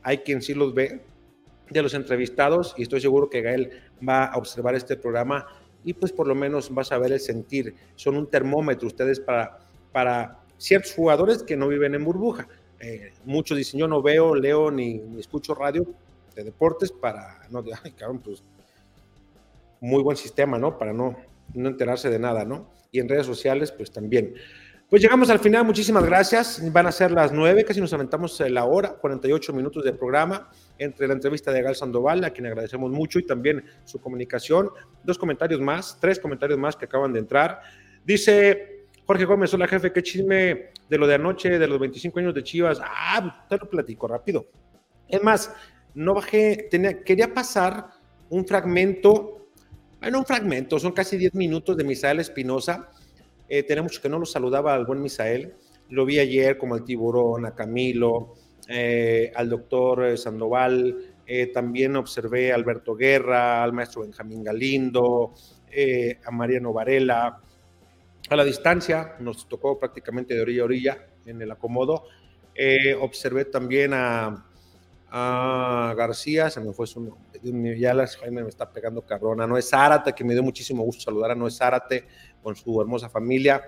hay 0.03 0.19
quien 0.19 0.41
sí 0.41 0.53
los 0.53 0.73
ve 0.73 1.01
de 1.69 1.81
los 1.81 1.93
entrevistados 1.93 2.75
y 2.77 2.83
estoy 2.83 3.01
seguro 3.01 3.29
que 3.29 3.41
Gael 3.41 3.71
va 4.07 4.25
a 4.25 4.37
observar 4.37 4.75
este 4.75 4.95
programa 4.95 5.47
y 5.83 5.93
pues 5.93 6.11
por 6.11 6.27
lo 6.27 6.35
menos 6.35 6.71
va 6.75 6.81
a 6.81 6.85
saber 6.85 7.11
el 7.11 7.19
sentir. 7.19 7.75
Son 7.95 8.15
un 8.15 8.29
termómetro 8.29 8.87
ustedes 8.87 9.19
para, 9.19 9.59
para 9.91 10.39
ciertos 10.57 10.93
jugadores 10.93 11.43
que 11.43 11.57
no 11.57 11.67
viven 11.67 11.95
en 11.95 12.03
burbuja. 12.03 12.47
Eh, 12.79 13.13
muchos 13.25 13.57
dicen, 13.57 13.79
yo 13.79 13.87
no 13.87 14.01
veo, 14.01 14.35
leo 14.35 14.71
ni, 14.71 15.01
escucho 15.17 15.55
radio 15.55 15.85
de 16.35 16.43
deportes 16.43 16.91
para, 16.91 17.47
no, 17.49 17.63
ay, 17.83 17.91
cabrón, 17.91 18.19
pues, 18.19 18.43
muy 19.79 20.03
buen 20.03 20.17
sistema, 20.17 20.57
¿no? 20.57 20.77
Para 20.77 20.93
no, 20.93 21.17
no 21.53 21.69
enterarse 21.69 22.09
de 22.09 22.19
nada, 22.19 22.43
¿no? 22.45 22.69
Y 22.91 22.99
en 22.99 23.09
redes 23.09 23.25
sociales, 23.25 23.71
pues 23.71 23.91
también. 23.91 24.33
Pues 24.89 25.01
llegamos 25.01 25.31
al 25.31 25.39
final, 25.39 25.65
muchísimas 25.65 26.05
gracias. 26.05 26.61
Van 26.71 26.85
a 26.85 26.91
ser 26.91 27.09
las 27.09 27.31
nueve, 27.31 27.65
casi 27.65 27.81
nos 27.81 27.91
aventamos 27.93 28.39
la 28.39 28.65
hora, 28.65 28.89
48 28.89 29.51
minutos 29.51 29.83
de 29.83 29.93
programa, 29.93 30.49
entre 30.77 31.07
la 31.07 31.13
entrevista 31.13 31.51
de 31.51 31.63
Gal 31.63 31.75
Sandoval, 31.75 32.23
a 32.23 32.29
quien 32.29 32.45
agradecemos 32.45 32.91
mucho, 32.91 33.17
y 33.17 33.23
también 33.23 33.65
su 33.83 33.99
comunicación. 33.99 34.69
Dos 35.03 35.17
comentarios 35.17 35.59
más, 35.59 35.97
tres 35.99 36.19
comentarios 36.19 36.59
más 36.59 36.75
que 36.75 36.85
acaban 36.85 37.11
de 37.13 37.19
entrar. 37.19 37.61
Dice 38.05 38.85
Jorge 39.07 39.25
Gómez, 39.25 39.53
hola 39.55 39.67
jefe, 39.67 39.91
qué 39.91 40.03
chisme 40.03 40.69
de 40.89 40.97
lo 40.97 41.07
de 41.07 41.15
anoche, 41.15 41.57
de 41.57 41.67
los 41.67 41.79
25 41.79 42.19
años 42.19 42.33
de 42.33 42.43
Chivas. 42.43 42.79
Ah, 42.83 43.45
te 43.49 43.57
lo 43.57 43.69
platico 43.69 44.07
rápido. 44.07 44.45
Es 45.07 45.21
más, 45.23 45.53
no 45.93 46.13
bajé, 46.13 46.67
tenía, 46.69 47.03
quería 47.03 47.33
pasar 47.33 47.87
un 48.29 48.45
fragmento, 48.45 49.49
bueno, 49.99 50.19
un 50.19 50.25
fragmento, 50.25 50.79
son 50.79 50.91
casi 50.91 51.17
10 51.17 51.35
minutos 51.35 51.77
de 51.77 51.83
Misael 51.83 52.19
Espinosa. 52.19 52.89
Eh, 53.47 53.63
tenemos 53.63 53.99
que 53.99 54.09
no 54.09 54.19
lo 54.19 54.25
saludaba 54.25 54.73
al 54.73 54.85
buen 54.85 55.01
Misael. 55.01 55.55
Lo 55.89 56.05
vi 56.05 56.19
ayer 56.19 56.57
como 56.57 56.75
al 56.75 56.83
tiburón, 56.83 57.45
a 57.45 57.53
Camilo, 57.53 58.33
eh, 58.67 59.31
al 59.35 59.49
doctor 59.49 60.05
eh, 60.05 60.17
Sandoval. 60.17 61.11
también 61.53 61.95
observé 61.95 62.51
a 62.51 62.55
Alberto 62.55 62.95
Guerra, 62.95 63.63
al 63.63 63.73
maestro 63.73 64.03
Benjamín 64.03 64.43
Galindo, 64.43 65.33
a 66.23 66.31
Mariano 66.31 66.71
Varela 66.71 67.41
a 68.29 68.35
la 68.35 68.43
distancia, 68.43 69.15
nos 69.19 69.47
tocó 69.47 69.77
prácticamente 69.77 70.33
de 70.33 70.41
orilla 70.41 70.61
a 70.61 70.65
orilla 70.65 71.07
en 71.25 71.41
el 71.41 71.51
acomodo. 71.51 72.05
Eh, 72.55 72.95
observé 72.95 73.45
también 73.45 73.91
a, 73.93 74.45
García, 75.95 76.49
se 76.49 76.59
me 76.59 76.73
fue 76.73 76.87
su 76.87 76.99
nombre, 76.99 77.79
ya 77.79 77.93
la 77.93 78.05
Jaime 78.05 78.43
me 78.43 78.49
está 78.49 78.69
pegando 78.69 79.01
cabrona, 79.01 79.47
no 79.47 79.57
es 79.57 79.69
Zárate, 79.69 80.11
que 80.11 80.25
me 80.25 80.33
dio 80.33 80.43
muchísimo 80.43 80.83
gusto 80.83 81.03
saludar 81.03 81.31
a 81.31 81.35
Noé 81.35 81.51
Zárate 81.51 82.05
con 82.43 82.53
su 82.57 82.81
hermosa 82.81 83.07
familia. 83.07 83.63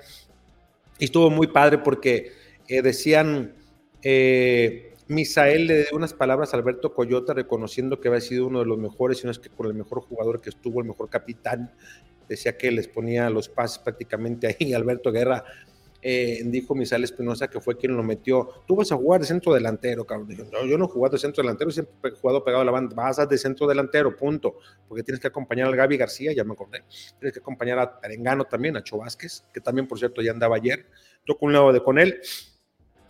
Y 1.00 1.06
estuvo 1.06 1.30
muy 1.30 1.48
padre 1.48 1.78
porque 1.78 2.34
eh, 2.68 2.82
decían, 2.82 3.56
eh, 4.02 4.94
Misael 5.08 5.68
le 5.68 5.78
dio 5.84 5.88
unas 5.94 6.14
palabras 6.14 6.54
a 6.54 6.58
Alberto 6.58 6.94
Coyota 6.94 7.34
reconociendo 7.34 8.02
que 8.02 8.10
había 8.10 8.20
sido 8.20 8.48
uno 8.48 8.60
de 8.60 8.66
los 8.66 8.78
mejores, 8.78 9.24
y 9.24 9.26
no 9.26 9.32
es 9.32 9.40
que 9.40 9.50
por 9.50 9.68
el 9.68 9.74
mejor 9.74 10.02
jugador 10.02 10.42
que 10.42 10.50
estuvo, 10.50 10.82
el 10.82 10.88
mejor 10.88 11.10
capitán 11.10 11.72
decía 12.28 12.58
que 12.58 12.72
les 12.72 12.88
ponía 12.88 13.30
los 13.30 13.50
pases 13.50 13.80
prácticamente 13.80 14.48
ahí. 14.48 14.74
Alberto 14.74 15.12
Guerra 15.12 15.44
eh, 16.02 16.42
dijo 16.46 16.76
Misael 16.76 17.04
Espinosa 17.04 17.50
que 17.50 17.60
fue 17.60 17.78
quien 17.78 17.96
lo 17.96 18.04
metió. 18.04 18.64
Tú 18.68 18.76
vas 18.76 18.92
a 18.92 18.96
jugar 18.96 19.22
de 19.22 19.28
centro 19.28 19.54
delantero, 19.54 20.06
cabrón. 20.06 20.50
yo 20.68 20.78
no 20.78 20.86
he 20.86 20.88
jugado 20.88 21.14
de 21.14 21.20
centro 21.20 21.42
delantero, 21.42 21.72
siempre 21.72 22.12
he 22.12 22.12
jugado 22.12 22.44
pegado 22.44 22.62
a 22.62 22.66
la 22.66 22.72
banda. 22.72 22.96
Vas 22.96 23.20
a 23.20 23.26
de 23.26 23.38
centro 23.38 23.68
delantero, 23.68 24.16
punto. 24.16 24.60
Porque 24.88 25.04
tienes 25.04 25.20
que 25.20 25.28
acompañar 25.28 25.68
al 25.68 25.76
Gaby 25.76 25.98
García, 25.98 26.34
ya 26.34 26.44
me 26.44 26.54
acordé. 26.54 26.84
Tienes 27.20 27.34
que 27.34 27.40
acompañar 27.40 27.80
a 27.80 28.00
Perengano 28.00 28.46
también, 28.46 28.78
a 28.78 28.84
Cho 28.84 28.98
Vázquez, 28.98 29.44
que 29.54 29.60
también, 29.60 29.88
por 29.88 29.98
cierto, 29.98 30.22
ya 30.22 30.32
andaba 30.32 30.56
ayer. 30.56 30.86
Tocó 31.26 31.46
un 31.48 31.54
lado 31.54 31.74
de 31.74 31.82
con 31.82 32.00
él. 32.00 32.22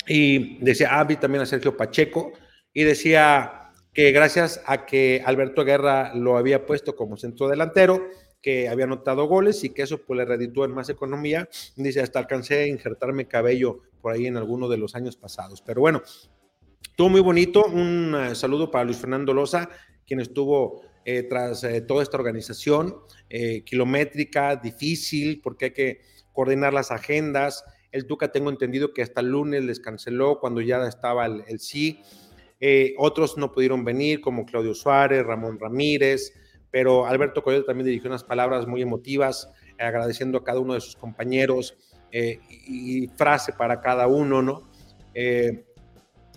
Y 0.08 0.64
decía, 0.64 0.90
ah, 0.92 1.04
vi 1.04 1.18
también 1.18 1.42
a 1.42 1.46
Sergio 1.46 1.76
Pacheco. 1.76 2.32
Y 2.74 2.84
decía 2.84 3.74
que 3.94 4.12
gracias 4.12 4.62
a 4.66 4.86
que 4.86 5.24
Alberto 5.26 5.66
Guerra 5.66 6.14
lo 6.14 6.38
había 6.38 6.66
puesto 6.66 6.96
como 6.96 7.18
centro 7.18 7.48
delantero, 7.48 8.10
que 8.48 8.70
había 8.70 8.86
anotado 8.86 9.26
goles 9.26 9.62
y 9.66 9.72
que 9.72 9.82
eso 9.82 9.98
pues 9.98 10.18
le 10.18 10.24
reditúa 10.24 10.68
en 10.68 10.72
más 10.72 10.88
economía. 10.88 11.50
Dice, 11.76 12.00
hasta 12.00 12.20
alcancé 12.20 12.60
a 12.60 12.68
injertarme 12.68 13.28
cabello 13.28 13.82
por 14.02 14.14
ahí 14.14 14.26
en 14.26 14.38
alguno 14.38 14.70
de 14.70 14.78
los 14.78 14.96
años 14.96 15.18
pasados. 15.18 15.62
Pero 15.62 15.82
bueno, 15.82 16.02
estuvo 16.82 17.10
muy 17.10 17.20
bonito. 17.20 17.66
Un 17.66 18.16
eh, 18.16 18.36
saludo 18.36 18.72
para 18.72 18.86
Luis 18.86 19.00
Fernando 19.00 19.34
Loza, 19.34 19.68
quien 20.06 20.22
estuvo 20.22 20.82
eh, 21.04 21.24
tras 21.24 21.62
eh, 21.66 21.82
toda 21.82 22.02
esta 22.02 22.16
organización, 22.16 22.96
kilométrica, 23.66 24.56
difícil, 24.56 25.42
porque 25.42 25.66
hay 25.66 25.72
que 25.72 26.02
coordinar 26.32 26.72
las 26.72 26.90
agendas. 26.90 27.66
El 27.92 28.08
Tuca 28.08 28.32
tengo 28.32 28.50
entendido 28.50 28.94
que 28.94 29.02
hasta 29.02 29.20
el 29.20 29.28
lunes 29.28 29.62
les 29.66 29.82
canceló 29.82 30.40
cuando 30.40 30.62
ya 30.62 30.88
estaba 30.88 31.26
el, 31.26 31.44
el 31.50 31.60
sí. 31.60 32.00
otros 32.98 33.38
no 33.38 33.52
pudieron 33.52 33.84
venir, 33.84 34.22
como 34.22 34.46
Claudio 34.46 34.74
Suárez, 34.74 35.26
Ramón 35.26 35.60
Ramírez, 35.60 36.32
pero 36.72 37.06
Alberto 37.06 37.44
Coyote 37.44 37.66
también 37.66 37.86
dirigió 37.86 38.10
unas 38.10 38.24
palabras 38.24 38.68
muy 38.68 38.82
emotivas, 38.82 39.50
eh, 39.78 39.84
agradeciendo 39.84 40.40
a 40.40 40.44
cada 40.44 40.60
uno 40.60 40.74
de 40.74 40.82
sus 40.82 40.96
compañeros 40.96 41.78
eh, 42.12 42.40
y, 42.50 43.08
frase 43.08 43.54
para 43.54 43.82
cada 43.82 44.08
uno, 44.08 44.42
¿no? 44.42 44.70
Eh, 45.14 45.64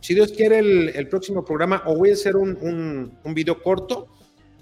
si 0.01 0.15
Dios 0.15 0.33
quiere, 0.33 0.59
el, 0.59 1.09
próximo 1.09 1.45
programa, 1.45 1.83
o 1.85 1.95
voy 1.95 2.11
a 2.11 2.15
hacer 2.15 2.37
un, 2.37 3.13
un, 3.23 3.35
video 3.35 3.63
corto, 3.63 4.09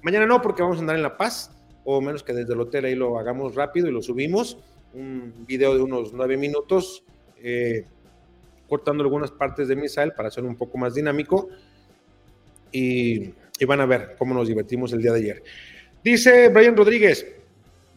mañana 0.03 0.27
no, 0.27 0.43
porque 0.43 0.63
vamos 0.63 0.79
a 0.79 0.81
andar 0.81 0.97
en 0.97 1.03
La 1.03 1.17
Paz, 1.17 1.53
o 1.85 2.01
menos 2.01 2.25
que 2.25 2.33
desde 2.33 2.55
el 2.55 2.61
hotel 2.61 2.87
ahí 2.87 2.97
lo 2.97 3.19
hagamos 3.19 3.55
rápido 3.55 3.87
y 3.87 3.93
lo 3.93 4.03
subimos. 4.03 4.59
Un 4.95 5.47
video 5.47 5.75
de 5.77 5.83
unos 5.83 6.13
nueve 6.13 6.37
minutos, 6.37 7.05
cortando 8.69 9.05
algunas 9.05 9.31
partes 9.31 9.69
de 9.69 9.77
Misael 9.77 10.13
para 10.13 10.27
hacerlo 10.29 10.49
un 10.49 10.57
poco 10.57 10.77
más 10.77 10.95
dinámico. 10.95 11.49
Y, 12.73 13.33
y 13.59 13.65
van 13.65 13.81
a 13.81 13.87
ver 13.87 14.15
cómo 14.19 14.35
nos 14.35 14.49
divertimos 14.49 14.93
el 14.93 15.03
día 15.03 15.13
de 15.13 15.19
ayer. 15.19 15.43
Dice 16.03 16.49
Brian 16.49 16.77
Rodríguez, 16.77 17.27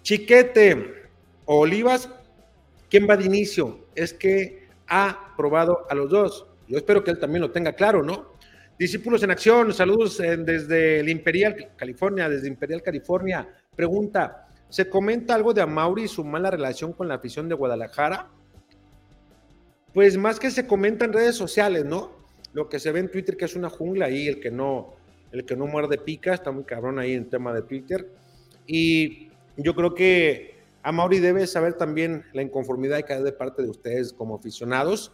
Chiquete 0.02 1.08
o 1.46 1.60
Olivas, 1.60 2.10
¿quién 2.90 3.08
va 3.08 3.16
de 3.16 3.26
inicio? 3.26 3.86
Es 3.96 4.14
que 4.14 4.68
ha 4.88 5.34
probado 5.38 5.86
a 5.90 5.96
los 5.96 6.10
dos. 6.10 6.48
Yo 6.68 6.78
espero 6.78 7.04
que 7.04 7.12
él 7.12 7.20
también 7.20 7.42
lo 7.42 7.52
tenga 7.52 7.74
claro, 7.74 8.04
¿no? 8.04 8.32
Discípulos 8.80 9.22
en 9.22 9.32
acción, 9.32 9.74
saludos 9.74 10.20
eh, 10.20 10.38
desde 10.38 11.02
el 11.02 11.10
Imperial, 11.10 11.72
California, 11.76 12.28
desde 12.28 12.48
Imperial, 12.48 12.82
California. 12.82 13.48
Pregunta, 13.76 14.48
¿se 14.70 14.90
comenta 14.90 15.36
algo 15.36 15.54
de 15.54 15.62
Amauri 15.62 16.04
y 16.04 16.08
su 16.08 16.24
mala 16.24 16.50
relación 16.50 16.94
con 16.94 17.08
la 17.08 17.16
afición 17.16 17.48
de 17.48 17.54
Guadalajara? 17.54 18.28
Pues 19.94 20.18
más 20.18 20.40
que 20.40 20.50
se 20.50 20.66
comenta 20.66 21.06
en 21.06 21.14
redes 21.14 21.36
sociales, 21.36 21.86
¿no? 21.86 22.12
Lo 22.54 22.70
que 22.70 22.80
se 22.80 22.92
ve 22.92 23.02
en 23.02 23.12
Twitter 23.12 23.38
que 23.38 23.46
es 23.46 23.56
una 23.56 23.70
jungla 23.70 24.06
ahí, 24.06 24.28
el 24.28 24.40
que 24.40 24.50
no, 24.50 24.96
el 25.32 25.46
que 25.46 25.56
no 25.56 25.68
muerde 25.68 25.98
pica, 25.98 26.34
está 26.34 26.52
muy 26.52 26.64
cabrón 26.64 27.00
ahí 27.00 27.14
en 27.14 27.30
tema 27.30 27.54
de 27.54 27.62
Twitter. 27.62 28.10
Y 28.68 29.30
yo 29.58 29.76
creo 29.76 29.94
que 29.94 30.56
Amauri 30.84 31.20
debe 31.20 31.48
saber 31.48 31.74
también 31.74 32.26
la 32.34 32.42
inconformidad 32.42 33.02
que 33.02 33.14
hay 33.14 33.24
de 33.24 33.32
parte 33.32 33.62
de 33.62 33.70
ustedes 33.70 34.14
como 34.14 34.36
aficionados 34.36 35.12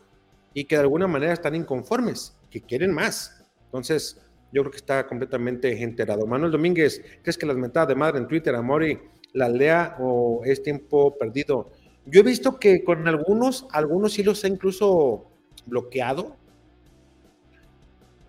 y 0.53 0.65
que 0.65 0.76
de 0.76 0.82
alguna 0.82 1.07
manera 1.07 1.34
están 1.34 1.55
inconformes, 1.55 2.36
que 2.49 2.61
quieren 2.61 2.91
más. 2.91 3.43
Entonces, 3.65 4.22
yo 4.51 4.61
creo 4.63 4.72
que 4.72 4.78
está 4.78 5.05
completamente 5.05 5.84
enterado. 5.84 6.26
Manuel 6.26 6.51
Domínguez, 6.51 7.01
¿crees 7.22 7.38
que 7.38 7.45
las 7.45 7.57
mentadas 7.57 7.89
de 7.89 7.95
madre 7.95 8.20
en 8.20 8.28
Twitter, 8.28 8.55
Amauri, 8.55 8.99
la 9.34 9.49
lea 9.49 9.97
o 9.99 10.41
es 10.45 10.63
tiempo 10.63 11.15
perdido? 11.18 11.70
Yo 12.05 12.22
he 12.22 12.24
visto 12.24 12.57
que 12.57 12.84
con 12.84 13.07
algunos, 13.07 13.68
algunos 13.72 14.13
sí 14.13 14.24
los 14.24 14.43
ha 14.45 14.47
incluso 14.47 15.30
bloqueado. 15.65 16.36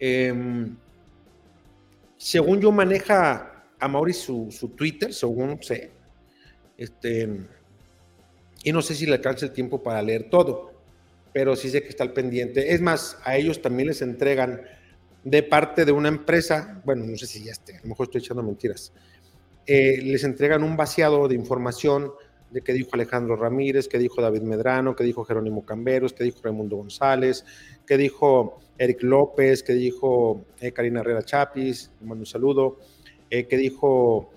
Em, 0.01 0.76
según 2.19 2.61
yo 2.61 2.71
maneja 2.73 3.64
a 3.79 3.89
Mauri 3.89 4.12
su, 4.12 4.49
su, 4.51 4.71
Twitter, 4.71 5.14
según 5.14 5.62
sé. 5.62 5.93
Este, 6.77 7.29
y 8.64 8.73
no 8.73 8.83
sé 8.83 8.95
si 8.95 9.07
le 9.07 9.14
alcanza 9.14 9.47
el 9.47 9.53
tiempo 9.53 9.83
para 9.83 10.03
leer 10.03 10.29
todo, 10.29 10.73
pero 11.33 11.57
sí 11.57 11.71
sé 11.71 11.83
que 11.83 11.89
está 11.89 12.05
al 12.05 12.12
pendiente. 12.12 12.75
Es 12.75 12.81
más, 12.81 13.16
a 13.25 13.37
ellos 13.37 13.62
también 13.62 13.89
les 13.89 14.03
entregan 14.03 14.62
de 15.25 15.43
parte 15.43 15.85
de 15.85 15.93
una 15.93 16.09
empresa, 16.09 16.81
bueno, 16.85 17.05
no 17.05 17.16
sé 17.16 17.27
si 17.27 17.45
ya 17.45 17.53
esté, 17.53 17.77
a 17.77 17.83
lo 17.83 17.89
mejor 17.89 18.07
estoy 18.07 18.21
echando 18.21 18.43
mentiras, 18.43 18.93
eh, 19.66 20.01
les 20.03 20.25
entregan 20.25 20.62
un 20.62 20.77
vaciado 20.77 21.29
de 21.29 21.35
información 21.35 22.12
de 22.51 22.62
qué 22.62 22.73
dijo 22.73 22.91
Alejandro 22.95 23.37
Ramírez, 23.37 23.89
qué 23.89 23.99
dijo 23.99 24.23
David 24.23 24.43
Medrano, 24.43 24.97
qué 24.97 25.05
dijo 25.05 25.25
Jerónimo 25.25 25.66
Camberos, 25.66 26.14
qué 26.14 26.25
dijo 26.25 26.39
Raimundo 26.43 26.77
González, 26.77 27.45
qué 27.87 27.99
dijo 27.99 28.61
Eric 28.79 29.03
López, 29.03 29.62
qué 29.62 29.74
dijo 29.74 30.47
eh, 30.61 30.72
Karina 30.72 31.01
Herrera 31.01 31.22
Chapis, 31.22 31.91
mando 32.01 32.22
un 32.22 32.26
saludo, 32.26 32.79
eh, 33.29 33.47
qué 33.47 33.57
dijo 33.57 34.31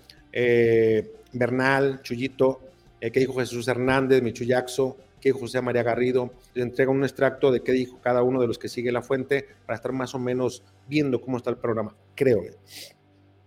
Bernal, 1.32 2.00
Chuyito, 2.02 2.60
qué 3.00 3.20
dijo 3.20 3.34
Jesús 3.34 3.68
Hernández, 3.68 4.22
Michuyaxo, 4.22 4.96
qué 5.20 5.28
dijo 5.28 5.40
José 5.40 5.60
María 5.60 5.82
Garrido, 5.82 6.32
les 6.54 6.64
entrega 6.64 6.90
un 6.90 7.04
extracto 7.04 7.52
de 7.52 7.62
qué 7.62 7.72
dijo 7.72 8.00
cada 8.00 8.22
uno 8.22 8.40
de 8.40 8.46
los 8.46 8.58
que 8.58 8.68
sigue 8.68 8.90
la 8.90 9.02
fuente 9.02 9.46
para 9.66 9.76
estar 9.76 9.92
más 9.92 10.14
o 10.14 10.18
menos 10.18 10.62
viendo 10.88 11.20
cómo 11.20 11.36
está 11.36 11.50
el 11.50 11.58
programa, 11.58 11.94
creo 12.14 12.42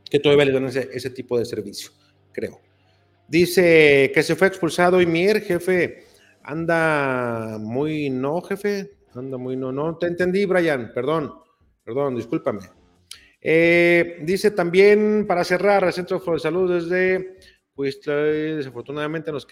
que 0.09 0.19
todavía 0.19 0.45
le 0.45 0.51
dan 0.51 0.65
ese, 0.65 0.89
ese 0.93 1.09
tipo 1.09 1.37
de 1.37 1.45
servicio, 1.45 1.91
creo. 2.31 2.61
Dice 3.27 4.11
que 4.13 4.21
se 4.21 4.35
fue 4.35 4.47
expulsado 4.47 5.01
y 5.01 5.07
Mier, 5.07 5.41
jefe, 5.41 6.03
anda 6.43 7.57
muy 7.59 8.09
no, 8.09 8.39
jefe, 8.41 8.91
anda 9.15 9.37
muy 9.37 9.55
no, 9.55 9.71
no 9.71 9.97
te 9.97 10.07
entendí, 10.07 10.45
Brian, 10.45 10.91
perdón, 10.93 11.33
perdón, 11.83 12.15
discúlpame. 12.15 12.61
Eh, 13.41 14.19
dice 14.23 14.51
también, 14.51 15.25
para 15.27 15.43
cerrar, 15.43 15.83
el 15.83 15.93
Centro 15.93 16.19
de 16.19 16.39
Salud 16.39 16.73
desde, 16.73 17.37
pues 17.73 18.01
desafortunadamente 18.01 19.31
nos, 19.31 19.47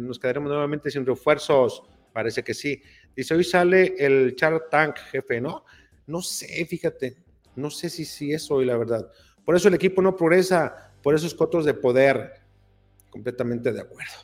nos 0.00 0.18
quedaremos 0.18 0.50
nuevamente 0.50 0.90
sin 0.90 1.04
refuerzos, 1.04 1.82
parece 2.12 2.42
que 2.42 2.54
sí. 2.54 2.80
Dice, 3.16 3.34
hoy 3.34 3.44
sale 3.44 3.94
el 3.98 4.36
Char 4.36 4.68
Tank, 4.70 4.96
jefe, 5.10 5.40
¿no? 5.40 5.64
No 6.06 6.20
sé, 6.20 6.64
fíjate, 6.66 7.16
no 7.56 7.70
sé 7.70 7.90
si, 7.90 8.04
si 8.04 8.32
es 8.32 8.50
hoy, 8.50 8.64
la 8.64 8.76
verdad. 8.76 9.10
Por 9.44 9.56
eso 9.56 9.68
el 9.68 9.74
equipo 9.74 10.00
no 10.00 10.16
progresa, 10.16 10.92
por 11.02 11.14
esos 11.14 11.34
cotos 11.34 11.64
de 11.64 11.74
poder. 11.74 12.32
Completamente 13.10 13.72
de 13.72 13.80
acuerdo. 13.80 14.14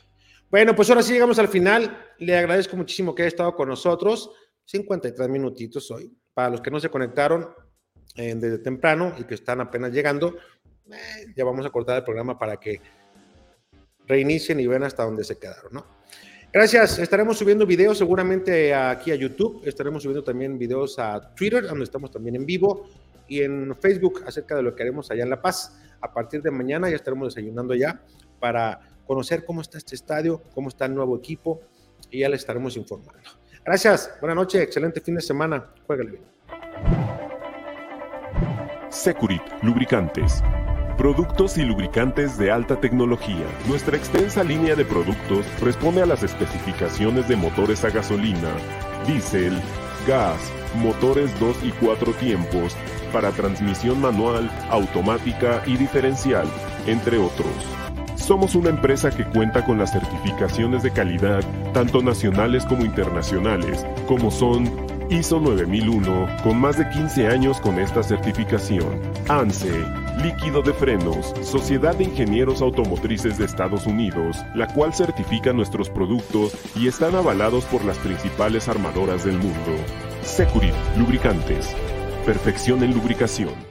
Bueno, 0.49 0.75
pues 0.75 0.89
ahora 0.89 1.03
sí 1.03 1.13
llegamos 1.13 1.39
al 1.39 1.47
final. 1.47 2.11
Le 2.17 2.37
agradezco 2.37 2.75
muchísimo 2.75 3.15
que 3.15 3.23
haya 3.23 3.29
estado 3.29 3.55
con 3.55 3.69
nosotros. 3.69 4.31
53 4.71 5.29
minutitos 5.29 5.91
hoy. 5.91 6.11
Para 6.33 6.49
los 6.49 6.61
que 6.61 6.71
no 6.71 6.79
se 6.79 6.89
conectaron 6.89 7.49
eh, 8.15 8.35
desde 8.35 8.59
temprano 8.59 9.13
y 9.17 9.25
que 9.25 9.35
están 9.35 9.59
apenas 9.59 9.91
llegando, 9.91 10.35
eh, 10.89 11.25
ya 11.35 11.43
vamos 11.43 11.65
a 11.65 11.69
cortar 11.69 11.97
el 11.97 12.03
programa 12.03 12.39
para 12.39 12.57
que 12.57 12.79
reinicien 14.07 14.59
y 14.59 14.67
ven 14.67 14.83
hasta 14.83 15.03
donde 15.03 15.23
se 15.23 15.37
quedaron, 15.37 15.73
¿no? 15.73 15.85
Gracias. 16.53 16.99
Estaremos 16.99 17.37
subiendo 17.37 17.65
videos 17.65 17.97
seguramente 17.97 18.73
aquí 18.73 19.11
a 19.11 19.15
YouTube. 19.15 19.61
Estaremos 19.65 20.03
subiendo 20.03 20.23
también 20.23 20.57
videos 20.57 20.99
a 20.99 21.33
Twitter, 21.33 21.65
donde 21.65 21.85
estamos 21.85 22.11
también 22.11 22.35
en 22.35 22.45
vivo 22.45 22.89
y 23.27 23.41
en 23.41 23.75
Facebook 23.79 24.23
acerca 24.25 24.55
de 24.55 24.63
lo 24.63 24.75
que 24.75 24.83
haremos 24.83 25.09
allá 25.11 25.23
en 25.23 25.29
La 25.29 25.41
Paz. 25.41 25.77
A 26.01 26.13
partir 26.13 26.41
de 26.41 26.51
mañana 26.51 26.89
ya 26.89 26.95
estaremos 26.95 27.33
desayunando 27.33 27.73
ya 27.73 28.03
para 28.39 28.81
conocer 29.05 29.45
cómo 29.45 29.61
está 29.61 29.77
este 29.77 29.95
estadio, 29.95 30.41
cómo 30.53 30.67
está 30.67 30.85
el 30.85 30.95
nuevo 30.95 31.17
equipo 31.17 31.61
y 32.09 32.19
ya 32.19 32.29
les 32.29 32.41
estaremos 32.41 32.75
informando. 32.75 33.29
Gracias, 33.63 34.11
buenas 34.19 34.35
noches, 34.35 34.61
excelente 34.61 35.01
fin 35.01 35.15
de 35.15 35.21
semana. 35.21 35.65
Juégale 35.85 36.11
bien. 36.11 36.23
Securit, 38.89 39.41
lubricantes. 39.61 40.43
Productos 40.97 41.57
y 41.57 41.63
lubricantes 41.63 42.37
de 42.37 42.51
alta 42.51 42.79
tecnología. 42.79 43.45
Nuestra 43.67 43.97
extensa 43.97 44.43
línea 44.43 44.75
de 44.75 44.83
productos 44.83 45.45
responde 45.61 46.01
a 46.01 46.05
las 46.05 46.23
especificaciones 46.23 47.27
de 47.27 47.35
motores 47.35 47.83
a 47.85 47.89
gasolina, 47.89 48.51
diésel, 49.07 49.59
gas, 50.07 50.39
motores 50.75 51.31
2 51.39 51.63
y 51.63 51.71
4 51.71 52.13
tiempos, 52.13 52.75
para 53.13 53.31
transmisión 53.31 54.01
manual, 54.01 54.49
automática 54.69 55.61
y 55.65 55.77
diferencial, 55.77 56.47
entre 56.87 57.17
otros. 57.17 57.80
Somos 58.21 58.53
una 58.53 58.69
empresa 58.69 59.09
que 59.09 59.25
cuenta 59.25 59.65
con 59.65 59.79
las 59.79 59.91
certificaciones 59.91 60.83
de 60.83 60.91
calidad, 60.91 61.43
tanto 61.73 62.03
nacionales 62.03 62.65
como 62.65 62.85
internacionales, 62.85 63.83
como 64.07 64.29
son 64.29 64.69
ISO 65.09 65.39
9001, 65.39 66.27
con 66.43 66.61
más 66.61 66.77
de 66.77 66.87
15 66.87 67.27
años 67.27 67.59
con 67.59 67.79
esta 67.79 68.03
certificación. 68.03 69.01
ANSE, 69.27 69.83
Líquido 70.21 70.61
de 70.61 70.71
Frenos, 70.71 71.33
Sociedad 71.41 71.95
de 71.95 72.05
Ingenieros 72.05 72.61
Automotrices 72.61 73.39
de 73.39 73.45
Estados 73.45 73.87
Unidos, 73.87 74.37
la 74.53 74.67
cual 74.67 74.93
certifica 74.93 75.51
nuestros 75.51 75.89
productos 75.89 76.53
y 76.75 76.87
están 76.87 77.15
avalados 77.15 77.65
por 77.65 77.83
las 77.83 77.97
principales 77.97 78.69
armadoras 78.69 79.25
del 79.25 79.37
mundo. 79.39 79.75
Securit, 80.21 80.75
Lubricantes, 80.95 81.75
Perfección 82.25 82.83
en 82.83 82.93
lubricación. 82.93 83.70